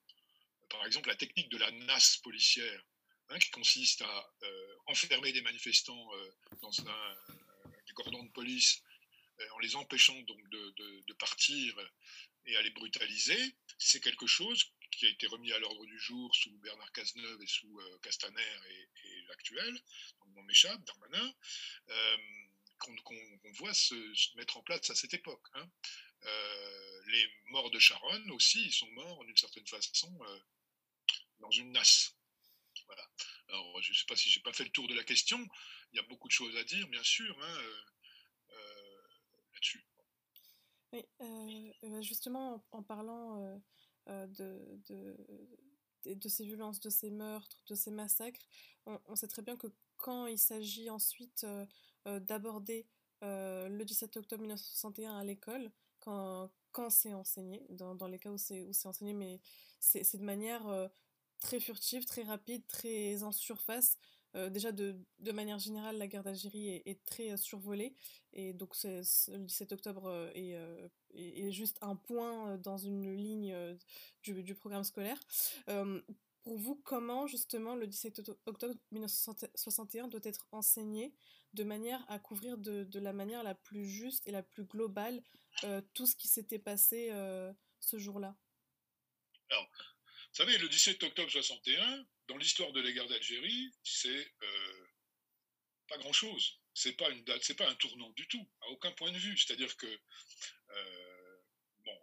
Par 0.70 0.86
exemple, 0.86 1.10
la 1.10 1.16
technique 1.16 1.50
de 1.50 1.58
la 1.58 1.72
NAS 1.72 2.20
policière, 2.24 2.82
hein, 3.30 3.40
qui 3.40 3.50
consiste 3.52 4.02
à 4.02 4.34
euh, 4.44 4.76
enfermer 4.88 5.34
des 5.34 5.42
manifestants 5.42 6.10
dans 6.62 6.72
un, 6.88 7.16
des 7.88 7.94
cordons 7.94 8.24
de 8.24 8.32
police 8.32 8.82
en 9.52 9.60
les 9.60 9.76
empêchant 9.76 10.20
donc 10.22 10.50
de, 10.50 11.14
partir 11.14 11.76
et 12.46 12.56
à 12.56 12.62
les 12.62 12.70
brutaliser, 12.72 13.56
c'est 13.78 14.02
quelque 14.02 14.28
chose 14.28 14.64
qui 14.92 15.06
a 15.06 15.10
été 15.10 15.28
remis 15.28 15.52
à 15.52 15.60
l'ordre 15.60 15.86
du 15.86 16.00
jour 16.00 16.34
sous 16.36 16.52
Bernard 16.60 16.92
Cazeneuve 16.94 17.42
et 17.42 17.48
sous 17.48 17.80
Castaner 18.02 18.42
et, 18.70 19.22
l'actuel, 19.28 19.74
donc 19.74 20.30
mon 20.36 20.44
m'échappe, 20.44 20.84
Darmanin 20.86 21.36
qu'on 22.80 23.52
voit 23.54 23.74
se, 23.74 24.38
mettre 24.38 24.58
en 24.58 24.64
place 24.64 24.90
à 24.90 24.96
cette 24.96 25.14
époque. 25.14 25.46
Hein. 25.54 25.70
Euh, 26.24 27.02
les 27.08 27.28
morts 27.48 27.72
de 27.72 27.80
Charonne 27.80 28.32
aussi, 28.32 28.66
ils 28.66 28.74
sont 28.74 28.90
morts 28.92 29.24
d'une 29.26 29.38
certaine 29.38 29.68
façon 29.68 30.18
euh, 30.22 30.40
dans 31.40 31.52
une 31.52 31.72
nasse. 31.72 32.16
Voilà. 32.86 33.08
Alors, 33.50 33.82
je 33.82 33.92
ne 33.92 33.98
sais 33.98 34.06
pas 34.06 34.16
si 34.16 34.30
j'ai 34.30 34.40
pas 34.42 34.54
fait 34.54 34.64
le 34.64 34.72
tour 34.72 34.88
de 34.88 34.96
la 34.96 35.04
question. 35.04 35.46
Il 35.92 35.98
y 35.98 36.00
a 36.00 36.04
beaucoup 36.04 36.28
de 36.28 36.34
choses 36.34 36.56
à 36.58 36.64
dire, 36.64 36.88
bien 36.88 37.04
sûr, 37.04 37.38
hein, 37.42 37.58
euh. 37.58 37.84
Oui, 40.94 41.06
bah, 41.20 42.02
justement, 42.02 42.64
en, 42.72 42.84
parlant 42.84 43.62
de, 44.08 44.82
de, 46.06 46.30
ces 46.30 46.44
violences, 46.44 46.80
de 46.80 46.90
ces 46.90 47.12
meurtres, 47.12 47.64
de 47.68 47.76
ces 47.76 47.92
massacres, 47.92 48.42
on, 48.86 49.16
sait 49.16 49.28
très 49.28 49.42
bien 49.42 49.56
que 49.56 49.68
quand 49.98 50.26
il 50.26 50.40
s'agit 50.40 50.90
ensuite 50.90 51.46
euh, 52.08 52.20
d'aborder 52.22 52.88
euh, 53.24 53.68
le 53.68 53.84
17 53.84 54.16
octobre 54.18 54.42
1961 54.42 55.18
à 55.18 55.24
l'école, 55.24 55.70
quand, 56.00 56.50
quand 56.72 56.90
c'est 56.90 57.14
enseigné, 57.14 57.66
dans, 57.70 57.94
dans, 57.94 58.08
les 58.08 58.18
cas 58.18 58.32
où 58.32 58.38
c'est 58.38 58.70
enseigné, 58.86 59.14
mais 59.14 59.42
c'est 59.80 60.18
de 60.18 60.24
manière 60.24 60.66
euh, 60.68 60.88
très 61.40 61.60
furtive, 61.60 62.06
très 62.06 62.24
rapide, 62.24 62.66
très 62.68 63.24
en 63.24 63.34
surface. 63.34 63.98
Déjà, 64.34 64.72
de, 64.72 64.96
manière 65.32 65.60
générale, 65.60 65.98
la 65.98 66.08
guerre 66.08 66.24
d'Algérie 66.24 66.82
est, 66.86 67.04
très 67.06 67.36
survolée. 67.38 67.94
Et 68.34 68.54
donc, 68.54 68.76
le 68.84 69.38
17 69.38 69.72
octobre 69.74 70.32
est, 70.36 70.56
est, 71.14 71.52
juste 71.52 71.78
un 71.82 71.96
point 71.96 72.58
dans 72.58 72.78
une 72.78 73.16
ligne 73.16 73.56
du, 74.24 74.56
programme 74.56 74.84
scolaire. 74.84 75.20
pour 76.44 76.58
vous, 76.58 76.76
comment 76.84 77.28
justement 77.28 77.76
le 77.76 77.88
17 77.88 78.32
octobre 78.46 78.76
1961 78.92 80.08
doit 80.08 80.22
être 80.24 80.48
enseigné 80.52 81.14
de 81.54 81.64
manière 81.64 82.04
à 82.10 82.20
couvrir 82.20 82.58
de, 82.58 83.00
la 83.00 83.14
manière 83.14 83.44
la 83.44 83.56
plus 83.56 83.86
juste 83.86 84.28
et 84.28 84.32
la 84.32 84.44
plus 84.44 84.66
globale 84.66 85.22
euh, 85.64 85.82
tout 85.94 86.06
ce 86.06 86.16
qui 86.16 86.28
s'était 86.28 86.60
passé 86.60 87.10
euh, 87.12 87.52
ce 87.80 87.98
jour-là? 87.98 88.36
Vous 90.32 90.36
savez, 90.46 90.58
le 90.58 90.70
17 90.70 91.04
octobre 91.04 91.30
61, 91.30 92.06
dans 92.28 92.38
l'histoire 92.38 92.72
de 92.72 92.82
la 92.82 92.92
guerre 92.92 93.08
d'Algérie, 93.08 93.72
c'est 93.84 94.34
euh, 94.44 94.88
pas 95.88 95.98
grand-chose. 95.98 96.60
C'est 96.74 96.94
pas 96.94 97.10
une 97.10 97.24
date, 97.24 97.44
c'est 97.44 97.56
pas 97.56 97.68
un 97.68 97.76
tournant 97.76 98.10
du 98.12 98.28
tout, 98.28 98.48
à 98.62 98.68
aucun 98.70 98.92
point 98.92 99.12
de 99.12 99.18
vue. 99.18 99.38
C'est-à-dire 99.38 99.76
que, 99.76 100.00
bon, 101.80 102.00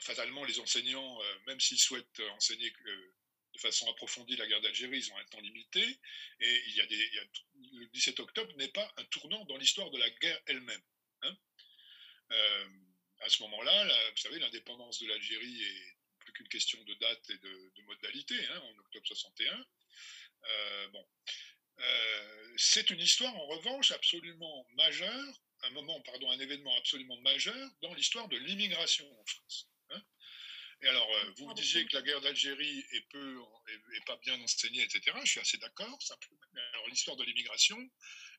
fatalement, 0.00 0.44
les 0.44 0.58
enseignants, 0.58 1.18
même 1.46 1.60
s'ils 1.60 1.78
souhaitent 1.78 2.20
enseigner 2.34 2.70
de 2.70 3.58
façon 3.58 3.88
approfondie 3.90 4.36
la 4.36 4.46
guerre 4.46 4.60
d'Algérie, 4.60 4.98
ils 4.98 5.12
ont 5.12 5.16
un 5.16 5.24
temps 5.26 5.40
limité, 5.40 5.82
et 6.40 6.62
il 6.66 6.76
y 6.76 6.80
a 6.80 6.86
le 7.72 7.86
17 7.86 8.20
octobre 8.20 8.52
n'est 8.56 8.68
pas 8.68 8.92
un 8.96 9.04
tournant 9.04 9.44
dans 9.46 9.56
l'histoire 9.56 9.90
de 9.90 9.98
la 9.98 10.10
guerre 10.10 10.40
elle-même. 10.46 10.82
Hein. 11.22 11.36
Euh, 12.32 12.68
à 13.20 13.28
ce 13.28 13.42
moment-là, 13.42 14.10
vous 14.10 14.16
savez, 14.16 14.38
l'indépendance 14.38 15.00
de 15.00 15.06
l'Algérie 15.06 15.62
est 15.62 15.96
qu'une 16.40 16.48
question 16.48 16.82
de 16.84 16.94
date 16.94 17.30
et 17.30 17.38
de, 17.38 17.82
modalité, 17.82 18.46
hein, 18.46 18.60
en 18.60 18.78
octobre 18.78 19.06
61. 19.06 19.66
Euh, 20.42 20.88
bon. 20.88 21.06
Euh, 21.78 22.54
c'est 22.56 22.90
une 22.90 23.00
histoire, 23.00 23.34
en 23.34 23.46
revanche, 23.46 23.90
absolument 23.90 24.66
majeure, 24.74 25.42
un 25.62 25.70
moment, 25.70 26.00
pardon, 26.02 26.30
un 26.30 26.38
événement 26.38 26.76
absolument 26.78 27.20
majeur 27.20 27.70
dans 27.82 27.92
l'histoire 27.94 28.28
de 28.28 28.38
l'immigration 28.38 29.06
en 29.20 29.24
France. 29.26 29.68
Hein. 29.90 30.02
Et 30.82 30.88
alors, 30.88 31.10
euh, 31.10 31.32
vous 31.36 31.52
disiez 31.54 31.84
que 31.86 31.96
la 31.96 32.02
guerre 32.02 32.20
d'Algérie 32.22 32.84
est 32.92 33.06
peu, 33.10 33.38
est, 33.94 34.04
pas 34.06 34.16
bien 34.18 34.40
enseignée, 34.40 34.82
etc. 34.82 35.16
Je 35.24 35.30
suis 35.30 35.40
assez 35.40 35.58
d'accord. 35.58 35.98
Alors, 36.72 36.88
l'histoire 36.88 37.16
de 37.16 37.24
l'immigration, 37.24 37.78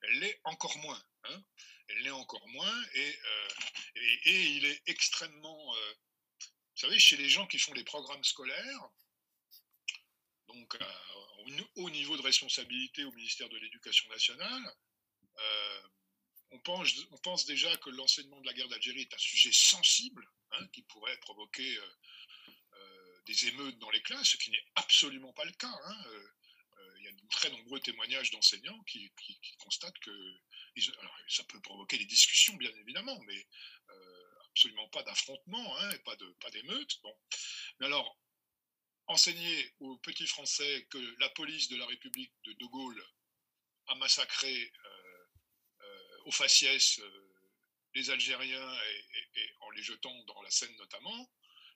elle 0.04 0.20
l'est 0.20 0.40
encore 0.46 0.76
moins. 0.78 1.04
Hein. 1.26 1.44
elle 1.88 2.00
l'est 2.00 2.10
encore 2.10 2.48
moins, 2.48 2.86
et, 2.96 3.20
euh, 3.26 3.50
et, 4.26 4.42
il 4.56 4.66
est 4.66 4.82
extrêmement, 4.88 5.76
euh, 5.76 5.94
vous 6.74 6.82
savez, 6.82 7.00
chez 7.00 7.18
les 7.18 7.30
gens 7.30 7.48
qui 7.48 7.60
font 7.60 7.74
les 7.74 7.84
programmes 7.84 8.24
scolaires, 8.24 8.90
donc 10.48 10.78
au 11.76 11.84
haut 11.84 11.90
niveau 11.90 12.18
de 12.18 12.22
responsabilité 12.22 13.04
au 13.04 13.12
ministère 13.14 13.50
de 13.50 13.58
l'Éducation 13.58 14.10
nationale, 14.10 14.76
on 16.52 16.60
pense, 16.60 16.90
on 17.12 17.18
pense, 17.18 17.46
déjà 17.46 17.76
que 17.78 17.90
l'enseignement 17.90 18.40
de 18.42 18.48
la 18.48 18.54
guerre 18.54 18.68
d'Algérie 18.68 19.02
est 19.02 19.14
un 19.14 19.18
sujet 19.18 19.52
sensible, 19.54 20.30
hein, 20.52 20.68
qui 20.74 20.82
pourrait 20.84 21.18
provoquer 21.20 21.78
des 23.26 23.48
émeutes 23.48 23.78
dans 23.80 23.90
les 23.90 24.02
classes, 24.02 24.30
ce 24.30 24.38
qui 24.38 24.52
n'est 24.52 24.66
absolument 24.76 25.34
pas 25.34 25.46
le 25.46 25.52
cas. 25.54 25.74
Hein. 25.86 26.04
Euh, 26.08 26.28
euh, 26.78 26.96
il 27.00 27.06
y 27.06 27.08
a 27.08 27.12
de 27.12 27.28
très 27.30 27.50
nombreux 27.50 27.80
témoignages 27.80 28.32
d'enseignants 28.32 28.82
qui, 28.84 29.12
constatent 29.60 29.98
que 30.00 30.12
ça 31.28 31.44
peut 31.46 31.62
provoquer 31.62 31.98
des 31.98 32.06
discussions, 32.06 32.56
bien 32.56 32.72
évidemment, 32.80 33.20
mais 33.28 33.48
euh, 33.90 34.11
absolument 34.52 34.88
pas 34.90 35.04
d'affrontement 35.04 35.78
hein, 35.78 35.92
et 35.92 36.00
pas 36.00 36.16
de 36.16 36.28
pas 36.40 36.50
d'émeutes. 36.52 37.02
Bon. 37.02 37.16
Mais 37.80 37.86
alors, 37.88 38.18
enseigner 39.08 39.74
aux 39.80 39.98
petits 39.98 40.28
Français 40.28 40.88
que 40.90 41.16
la 41.20 41.30
police 41.30 41.70
de 41.70 41.78
la 41.78 41.86
République 41.86 42.34
de 42.46 42.54
De 42.54 42.66
Gaulle 42.66 43.04
a 43.88 43.96
massacré 43.96 44.72
au 46.26 46.32
faciès 46.32 47.02
les 47.94 48.10
Algériens 48.10 48.78
et, 49.36 49.54
en 49.62 49.70
les 49.72 49.84
jetant 49.84 50.24
dans 50.26 50.42
la 50.42 50.52
Seine 50.52 50.76
notamment, 50.78 51.32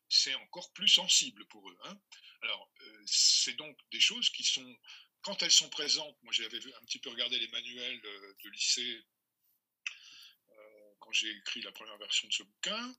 c'est 0.10 0.36
encore 0.36 0.72
plus 0.74 0.88
sensible 0.88 1.46
pour 1.48 1.70
eux. 1.70 1.78
Hein. 1.84 2.00
Alors, 2.42 2.70
euh, 2.82 3.04
c'est 3.06 3.56
donc 3.56 3.78
des 3.92 4.00
choses 4.00 4.30
qui 4.30 4.44
sont, 4.44 4.78
quand 5.22 5.42
elles 5.42 5.52
sont 5.52 5.70
présentes, 5.70 6.18
moi 6.24 6.32
j'avais 6.32 6.58
un 6.58 6.86
petit 6.86 7.00
peu 7.00 7.10
regardé 7.10 7.40
les 7.40 7.48
manuels 7.48 8.02
euh, 8.06 8.36
de 8.44 8.50
lycée 8.50 8.94
euh, 8.94 9.06
quand 11.06 11.14
j'ai 11.14 11.30
écrit 11.30 11.62
la 11.62 11.72
première 11.72 11.98
version 11.98 12.28
de 12.28 12.34
ce 12.34 12.44
bouquin. 12.44 12.96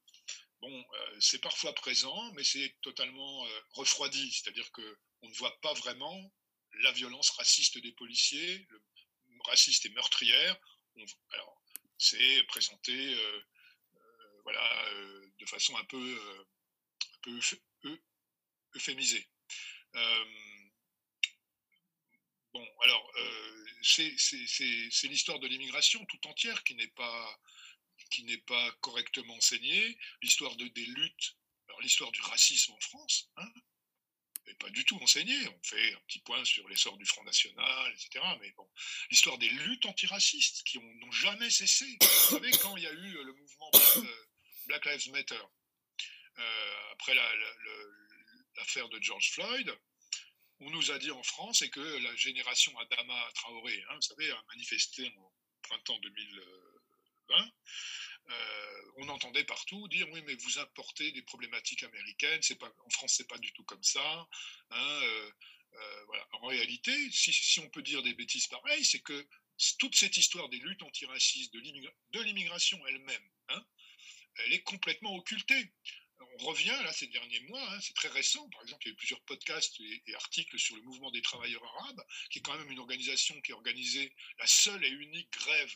Bon, 0.60 0.86
c'est 1.20 1.40
parfois 1.40 1.74
présent, 1.74 2.32
mais 2.32 2.44
c'est 2.44 2.74
totalement 2.80 3.46
refroidi, 3.72 4.32
c'est-à-dire 4.32 4.70
qu'on 4.72 5.28
ne 5.28 5.34
voit 5.34 5.60
pas 5.60 5.74
vraiment 5.74 6.32
la 6.80 6.92
violence 6.92 7.30
raciste 7.30 7.78
des 7.78 7.92
policiers, 7.92 8.66
raciste 9.44 9.84
et 9.86 9.90
meurtrière. 9.90 10.56
alors, 11.32 11.62
c'est 11.98 12.42
présenté, 12.44 13.14
voilà, 14.44 14.94
de 15.38 15.46
façon 15.46 15.76
un 15.76 15.84
peu 15.84 16.18
euphémisé. 18.74 19.28
Euh, 19.94 20.24
bon, 22.52 22.66
alors, 22.82 23.10
euh, 23.16 23.64
c'est 23.82 25.08
l'histoire 25.08 25.38
de 25.38 25.46
l'immigration 25.46 26.04
tout 26.06 26.26
entière 26.26 26.62
qui 26.64 26.74
n'est 26.74 26.88
pas, 26.88 27.40
qui 28.10 28.24
n'est 28.24 28.38
pas 28.38 28.72
correctement 28.80 29.34
enseignée, 29.34 29.98
l'histoire 30.22 30.56
de, 30.56 30.66
des 30.68 30.86
luttes, 30.86 31.36
alors 31.68 31.80
l'histoire 31.80 32.12
du 32.12 32.20
racisme 32.22 32.72
en 32.72 32.80
France, 32.80 33.30
hein, 33.36 33.52
n'est 34.46 34.54
pas 34.54 34.70
du 34.70 34.84
tout 34.84 34.96
enseignée. 35.02 35.48
On 35.48 35.62
fait 35.62 35.94
un 35.94 36.00
petit 36.06 36.20
point 36.20 36.44
sur 36.44 36.66
l'essor 36.68 36.96
du 36.96 37.04
Front 37.04 37.24
National, 37.24 37.92
etc. 37.92 38.24
Mais 38.40 38.50
bon, 38.52 38.68
l'histoire 39.10 39.38
des 39.38 39.48
luttes 39.48 39.86
antiracistes 39.86 40.62
qui 40.64 40.78
n'ont 40.78 41.12
jamais 41.12 41.50
cessé. 41.50 41.86
Vous 42.00 42.36
savez, 42.36 42.50
quand 42.62 42.76
il 42.76 42.84
y 42.84 42.86
a 42.86 42.92
eu 42.92 43.24
le 43.24 43.32
mouvement 43.32 43.70
Black 44.66 44.84
Lives 44.86 45.10
Matter, 45.10 45.42
euh, 46.38 46.92
après 46.92 47.14
l'affaire 48.56 48.88
de 48.88 49.02
George 49.02 49.30
Floyd, 49.32 49.76
on 50.60 50.70
nous 50.70 50.90
a 50.90 50.98
dit 50.98 51.10
en 51.10 51.22
France 51.22 51.62
et 51.62 51.70
que 51.70 51.80
la 51.80 52.16
génération 52.16 52.76
Adama 52.78 53.30
Traoré, 53.34 53.84
hein, 53.88 53.94
vous 53.94 54.02
savez, 54.02 54.30
a 54.30 54.42
manifesté 54.48 55.12
en 55.18 55.32
printemps 55.62 55.98
2020, 57.28 57.50
on 58.98 59.08
entendait 59.08 59.44
partout 59.44 59.88
dire 59.88 60.08
oui, 60.12 60.22
mais 60.26 60.34
vous 60.34 60.58
importez 60.58 61.12
des 61.12 61.22
problématiques 61.22 61.82
américaines, 61.82 62.42
c'est 62.42 62.56
pas, 62.56 62.72
en 62.84 62.90
France, 62.90 63.14
c'est 63.16 63.28
pas 63.28 63.38
du 63.38 63.52
tout 63.52 63.64
comme 63.64 63.82
ça. 63.82 64.28
Hein, 64.70 65.00
voilà. 66.06 66.26
En 66.32 66.46
réalité, 66.46 66.92
si, 67.10 67.32
si, 67.32 67.60
on 67.60 67.68
peut 67.68 67.82
dire 67.82 68.02
des 68.02 68.14
bêtises 68.14 68.46
pareilles, 68.46 68.84
c'est 68.84 69.02
que 69.02 69.28
toute 69.78 69.94
cette 69.94 70.16
histoire 70.16 70.48
des 70.48 70.58
luttes 70.58 70.82
antiracistes, 70.82 71.52
de 71.52 72.20
l'immigration 72.22 72.84
elle-même, 72.86 73.30
hein, 73.48 73.66
elle 74.38 74.52
est 74.52 74.62
complètement 74.62 75.14
occultée. 75.14 75.72
On 76.38 76.44
revient 76.46 76.78
là 76.82 76.92
ces 76.92 77.06
derniers 77.06 77.40
mois, 77.40 77.72
hein, 77.72 77.80
c'est 77.80 77.94
très 77.94 78.08
récent. 78.08 78.48
Par 78.50 78.62
exemple, 78.62 78.84
il 78.84 78.88
y 78.88 78.90
a 78.90 78.92
eu 78.92 78.96
plusieurs 78.96 79.20
podcasts 79.22 79.80
et, 79.80 80.14
articles 80.14 80.58
sur 80.58 80.76
le 80.76 80.82
mouvement 80.82 81.10
des 81.10 81.22
travailleurs 81.22 81.64
arabes, 81.64 82.02
qui 82.30 82.38
est 82.38 82.42
quand 82.42 82.56
même 82.56 82.70
une 82.70 82.78
organisation 82.78 83.40
qui 83.42 83.52
a 83.52 83.54
organisé 83.54 84.14
la 84.38 84.46
seule 84.46 84.84
et 84.84 84.90
unique 84.90 85.30
grève 85.32 85.74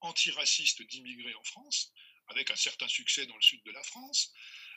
antiraciste 0.00 0.82
d'immigrés 0.82 1.34
en 1.34 1.44
France, 1.44 1.92
avec 2.28 2.50
un 2.50 2.56
certain 2.56 2.88
succès 2.88 3.26
dans 3.26 3.36
le 3.36 3.42
sud 3.42 3.62
de 3.64 3.70
la 3.72 3.82
France. 3.82 4.32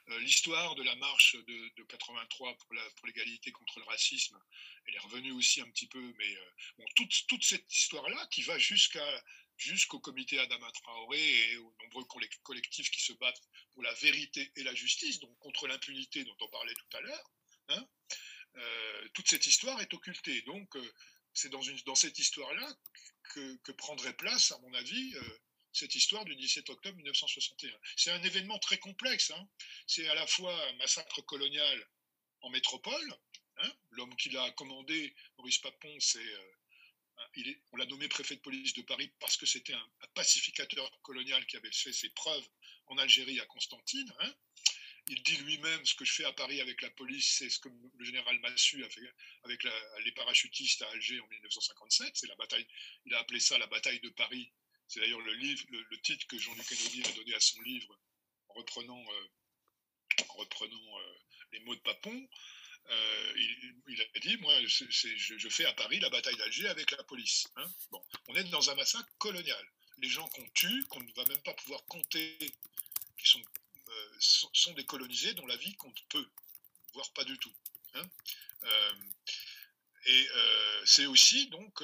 Euh, 0.09 0.19
l'histoire 0.19 0.76
de 0.76 0.84
la 0.84 0.95
marche 0.95 1.36
de, 1.36 1.76
de 1.78 1.84
83 1.84 2.57
pour 2.57 3.07
l'égalité 3.07 3.51
contre 3.51 3.80
le 3.80 3.86
racisme, 3.86 4.38
elle 4.86 4.95
est 4.95 4.99
revenue 4.99 5.32
aussi 5.32 5.61
un 5.61 5.69
petit 5.69 5.88
peu, 5.88 6.13
mais 6.17 6.36
euh, 6.36 6.84
toute, 6.95 7.26
toute, 7.28 7.43
cette 7.43 7.74
histoire-là 7.74 8.28
qui 8.28 8.41
va 8.43 8.57
jusqu'à 8.57 9.24
jusqu'au 9.55 9.99
comité 9.99 10.39
Adama 10.39 10.69
Traoré 10.71 11.51
et 11.51 11.57
aux 11.57 11.74
nombreux 11.84 12.05
collectifs 12.43 12.89
qui 12.89 13.01
se 13.01 13.13
battent 13.13 13.41
pour 13.71 13.84
la 13.84 13.93
vérité 13.93 14.51
et 14.55 14.63
la 14.63 14.74
justice, 14.76 15.19
donc 15.19 15.38
contre 15.39 15.67
l'impunité 15.67 16.24
dont 16.26 16.36
on 16.41 16.47
parlait 16.49 16.74
tout 16.74 16.97
à 16.97 17.01
l'heure, 17.01 17.32
hein, 17.69 17.88
euh, 18.55 19.07
toute 19.13 19.30
cette 19.30 19.45
histoire 19.47 19.80
est 19.80 19.93
occultée. 19.93 20.41
Donc, 20.41 20.76
c'est 21.34 21.49
dans, 21.49 21.95
cette 21.95 22.19
histoire-là 22.19 22.77
que, 23.34 23.71
prendrait 23.73 24.13
place, 24.13 24.51
à 24.51 24.59
mon 24.59 24.73
avis, 24.73 25.15
cette 25.73 25.95
histoire 25.95 26.23
du 26.23 26.36
17 26.36 26.69
octobre 26.69 26.95
1961. 26.97 27.71
C'est 27.97 28.11
un 28.11 28.21
événement 28.21 28.59
très 28.59 28.77
complexe. 28.77 29.31
Hein. 29.31 29.47
C'est 29.88 30.07
à 30.07 30.15
la 30.15 30.27
fois 30.27 30.53
un 30.69 30.73
massacre 30.73 31.21
colonial 31.23 31.88
en 32.41 32.49
métropole. 32.51 33.17
Hein. 33.57 33.71
L'homme 33.91 34.15
qui 34.15 34.29
l'a 34.29 34.49
commandé, 34.51 35.15
Maurice 35.38 35.57
Papon, 35.57 35.97
euh, 36.15 37.53
on 37.71 37.77
l'a 37.77 37.86
nommé 37.88 38.07
préfet 38.07 38.36
de 38.36 38.41
police 38.41 38.73
de 38.73 38.84
Paris 38.84 39.11
parce 39.19 39.38
que 39.38 39.45
c'était 39.45 39.73
un, 39.73 39.89
pacificateur 40.13 40.89
colonial 41.01 41.43
qui 41.47 41.57
avait 41.57 41.71
fait 41.71 41.91
ses 41.91 42.09
preuves 42.09 42.47
en 42.88 42.97
Algérie 42.99 43.39
à 43.39 43.45
Constantine. 43.47 44.13
Hein. 44.19 44.34
Il 45.08 45.22
dit 45.24 45.38
lui-même 45.38 45.86
ce 45.86 45.95
que 45.95 46.06
je 46.06 46.14
fais 46.14 46.26
à 46.26 46.34
Paris 46.34 46.62
avec 46.62 46.82
la 46.82 46.89
police, 46.91 47.36
c'est 47.38 47.49
ce 47.49 47.60
que 47.60 47.70
le 47.70 48.06
général 48.06 48.39
Massu 48.39 48.84
a 48.84 48.89
fait 48.89 49.01
avec 49.43 49.64
les 50.06 50.12
parachutistes 50.14 50.82
à 50.82 50.89
Alger 50.91 51.20
en 51.20 51.28
1957. 51.28 52.12
C'est 52.14 52.28
la 52.28 52.36
bataille. 52.36 52.66
Il 53.06 53.14
a 53.14 53.20
appelé 53.20 53.39
ça 53.39 53.58
la 53.58 53.68
bataille 53.68 53.99
de 53.99 54.10
Paris 54.10 54.51
c'est 54.88 54.99
d'ailleurs 54.99 55.22
le, 55.22 56.01
titre 56.01 56.28
que 56.28 56.38
Jean-Luc 56.38 56.68
Kennedy 56.68 57.04
a 57.04 57.12
donné 57.14 57.34
à 57.34 57.39
son 57.39 57.60
livre 57.62 57.97
en 58.49 58.54
reprenant, 58.54 59.04
euh, 59.12 59.28
euh, 60.30 61.18
les 61.51 61.60
mots 61.62 61.76
de 61.76 61.82
Papon. 61.82 62.30
Euh, 62.89 63.34
il, 63.88 64.01
a 64.01 64.20
dit, 64.20 64.38
moi, 64.38 64.54
je, 64.66 65.49
fais 65.49 65.66
à 65.66 65.74
Paris 65.74 65.99
la 65.99 66.10
bataille 66.10 66.36
d'Alger 66.36 66.68
avec 66.68 66.91
la 66.91 67.04
police. 67.06 67.47
Hein. 67.56 67.68
Bon, 67.89 68.04
on 68.28 68.36
est 68.36 68.43
dans 68.45 68.70
un 68.70 68.76
massacre 68.76 69.10
colonial. 69.18 69.66
Les 69.97 70.10
gens 70.10 70.28
qu'on 70.28 70.47
tue, 70.49 70.86
qu'on 70.89 71.01
ne 71.01 71.14
va 71.14 71.26
même 71.26 71.41
pas 71.41 71.54
pouvoir 71.54 71.84
compter, 71.86 72.38
qui 73.18 73.28
sont, 73.28 73.41
sont, 74.19 74.73
décolonisés, 74.73 75.34
dont 75.34 75.45
la 75.45 75.57
vie 75.57 75.75
compte 75.75 76.01
peu, 76.09 76.25
voire 76.93 77.11
pas 77.13 77.23
du 77.23 77.38
tout. 77.38 77.53
Hein. 77.95 78.09
et 80.05 80.27
c'est 80.86 81.05
aussi, 81.05 81.47
donc, 81.49 81.84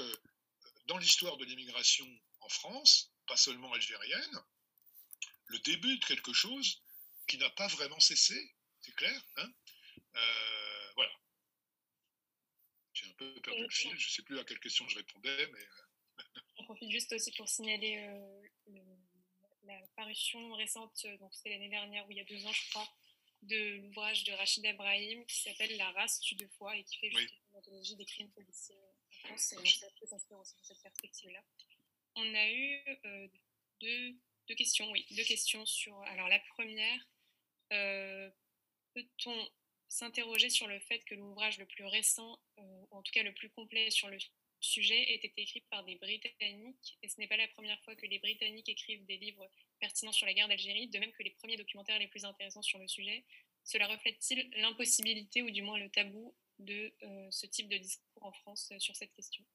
dans 0.88 0.98
l'histoire 0.98 1.38
de 1.38 1.46
l'immigration 1.46 2.08
en 2.42 2.50
France, 2.50 3.12
pas 3.28 3.38
seulement 3.38 3.72
algérienne, 3.74 4.40
le 5.46 5.60
début 5.60 5.98
de 5.98 6.06
quelque 6.06 6.34
chose 6.34 6.82
qui 7.28 7.38
n'a 7.38 7.50
pas 7.52 7.68
vraiment 7.68 8.00
cessé, 8.00 8.56
c'est 8.82 8.96
clair. 8.96 9.26
Hein 9.38 9.52
euh, 10.16 10.92
voilà. 10.96 11.12
J'ai 12.94 13.06
un 13.06 13.14
peu 13.14 13.42
perdu 13.42 13.62
le 13.62 13.70
fil, 13.70 13.98
je 13.98 14.08
ne 14.08 14.12
sais 14.12 14.24
plus 14.24 14.40
à 14.40 14.44
quelle 14.44 14.60
question 14.60 14.88
je 14.88 14.98
répondais, 14.98 15.48
mais. 15.48 15.60
Euh, 15.60 16.24
On 16.58 16.64
profite 16.66 16.92
juste 16.92 17.14
aussi 17.14 17.32
pour 17.34 17.48
signaler 17.48 17.98
euh, 17.98 18.99
la 19.76 19.88
parution 19.96 20.54
récente, 20.54 21.06
donc 21.20 21.34
c'était 21.34 21.50
l'année 21.50 21.70
dernière 21.70 22.08
ou 22.08 22.12
il 22.12 22.18
y 22.18 22.22
a 22.22 22.26
deux 22.26 22.46
ans, 22.46 22.52
je 22.52 22.70
crois, 22.70 22.88
de 23.44 23.78
l'ouvrage 23.78 24.24
de 24.26 24.34
Rachid 24.34 24.66
Abrahim 24.66 25.26
qui 25.26 25.42
s'appelle 25.42 25.76
La 25.78 25.92
race 25.92 26.20
tue 26.20 26.36
deux 26.36 26.50
fois 26.58 26.76
et 26.76 26.84
qui 26.84 26.98
fait 26.98 27.10
justement 27.10 27.40
une 27.52 27.58
anthologie 27.58 27.96
des 27.96 28.06
crimes 28.06 28.30
policiers 28.32 28.76
en 28.76 29.28
France. 29.28 29.54
Et 29.54 30.08
dans 30.30 30.44
cette 30.44 30.82
perspective-là 30.82 31.42
on 32.16 32.36
a 32.36 32.50
eu 32.52 32.80
euh, 33.06 33.28
deux, 33.82 34.56
questions, 34.56 34.90
oui, 34.92 35.06
deux 35.12 35.24
questions 35.24 35.66
sur. 35.66 36.02
Alors 36.04 36.28
la 36.28 36.40
première, 36.40 37.08
euh, 37.72 38.30
peut-on 38.94 39.50
s'interroger 39.88 40.50
sur 40.50 40.68
le 40.68 40.80
fait 40.80 41.00
que 41.00 41.16
l'ouvrage 41.16 41.58
le 41.58 41.66
plus 41.66 41.86
récent, 41.86 42.40
euh, 42.58 42.62
ou 42.92 42.98
en 42.98 43.02
tout 43.02 43.12
cas 43.12 43.24
le 43.24 43.34
plus 43.34 43.50
complet 43.50 43.90
sur 43.90 44.10
le 44.10 44.18
sujet, 44.60 45.12
ait 45.12 45.16
été 45.16 45.42
écrit 45.42 45.62
par 45.70 45.84
des 45.86 45.96
Britanniques, 45.96 46.98
et 47.02 47.10
ce 47.10 47.20
n'est 47.20 47.28
pas 47.28 47.38
la 47.38 47.48
première 47.50 47.82
fois 47.84 47.96
que 47.96 48.06
les 48.06 48.20
Britanniques 48.20 48.70
écrivent 48.70 49.06
des 49.06 49.18
livres 49.18 49.50
pertinents 49.80 50.12
sur 50.12 50.26
la 50.26 50.34
guerre 50.34 50.48
d'Algérie, 50.48 50.88
de 50.88 51.00
même 51.00 51.12
que 51.14 51.24
les 51.24 51.32
premiers 51.32 51.58
documentaires 51.58 52.00
les 52.00 52.08
plus 52.08 52.26
intéressants 52.26 52.62
sur 52.62 52.80
le 52.80 52.88
sujet. 52.88 53.24
Cela 53.64 53.88
reflète-t-il 53.88 54.50
l'impossibilité, 54.58 55.42
ou 55.42 55.52
du 55.52 55.62
moins 55.62 55.78
le 55.78 55.90
tabou, 55.90 56.36
de 56.60 56.94
ce 57.32 57.46
type 57.46 57.70
de 57.70 57.78
discours 57.78 58.26
en 58.26 58.32
France 58.34 58.74
sur 58.80 58.96
cette 58.96 59.14
question? 59.14 59.46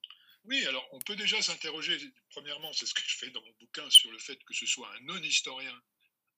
Oui, 0.45 0.65
alors 0.67 0.87
on 0.93 0.99
peut 1.01 1.17
déjà 1.17 1.41
s'interroger, 1.41 1.99
premièrement, 2.31 2.73
c'est 2.73 2.87
ce 2.87 2.95
que 2.95 3.03
je 3.07 3.17
fais 3.17 3.31
dans 3.31 3.43
mon 3.43 3.53
bouquin, 3.61 3.89
sur 3.91 4.11
le 4.11 4.19
fait 4.19 4.43
que 4.45 4.55
ce 4.55 4.67
soit 4.67 4.91
un 4.95 5.01
non-historien, 5.01 5.83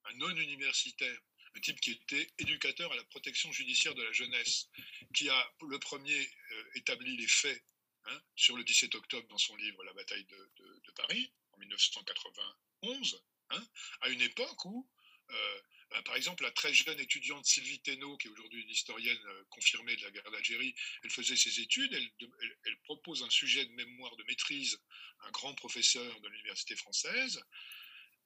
un 0.05 0.13
non-universitaire, 0.15 1.19
un 1.55 1.59
type 1.59 1.79
qui 1.79 1.91
était 1.91 2.27
éducateur 2.37 2.91
à 2.91 2.95
la 2.95 3.03
protection 3.05 3.51
judiciaire 3.51 3.95
de 3.95 4.03
la 4.03 4.11
jeunesse, 4.11 4.69
qui 5.13 5.29
a 5.29 5.53
le 5.67 5.79
premier 5.79 6.19
euh, 6.19 6.63
établi 6.75 7.17
les 7.17 7.27
faits 7.27 7.63
hein, 8.07 8.21
sur 8.35 8.57
le 8.57 8.63
17 8.63 8.95
octobre 8.95 9.27
dans 9.29 9.37
son 9.37 9.55
livre 9.55 9.83
La 9.83 9.93
bataille 9.93 10.25
de, 10.25 10.91
Paris, 10.95 11.31
en 11.51 11.57
1991, 11.57 13.23
hein, 13.51 13.67
à 14.01 14.09
une 14.09 14.21
époque 14.21 14.65
où 14.65 14.89
euh, 15.29 15.61
bah, 15.91 16.01
par 16.03 16.15
exemple, 16.15 16.43
la 16.43 16.51
très 16.51 16.73
jeune 16.73 16.99
étudiante 16.99 17.45
Sylvie 17.45 17.79
Thénault, 17.79 18.17
qui 18.17 18.27
est 18.27 18.31
aujourd'hui 18.31 18.61
une 18.61 18.69
historienne 18.69 19.19
euh, 19.27 19.43
confirmée 19.49 19.95
de 19.95 20.03
la 20.03 20.11
guerre 20.11 20.29
d'Algérie, 20.31 20.75
elle 21.03 21.09
faisait 21.09 21.35
ses 21.35 21.59
études, 21.61 21.93
elle, 21.93 22.77
propose 22.83 23.23
un 23.23 23.29
sujet 23.29 23.65
de 23.65 23.71
mémoire 23.71 24.15
de 24.15 24.23
maîtrise 24.23 24.79
à 25.19 25.27
un 25.27 25.31
grand 25.31 25.53
professeur 25.55 26.19
de 26.21 26.29
l'université 26.29 26.75
française. 26.75 27.41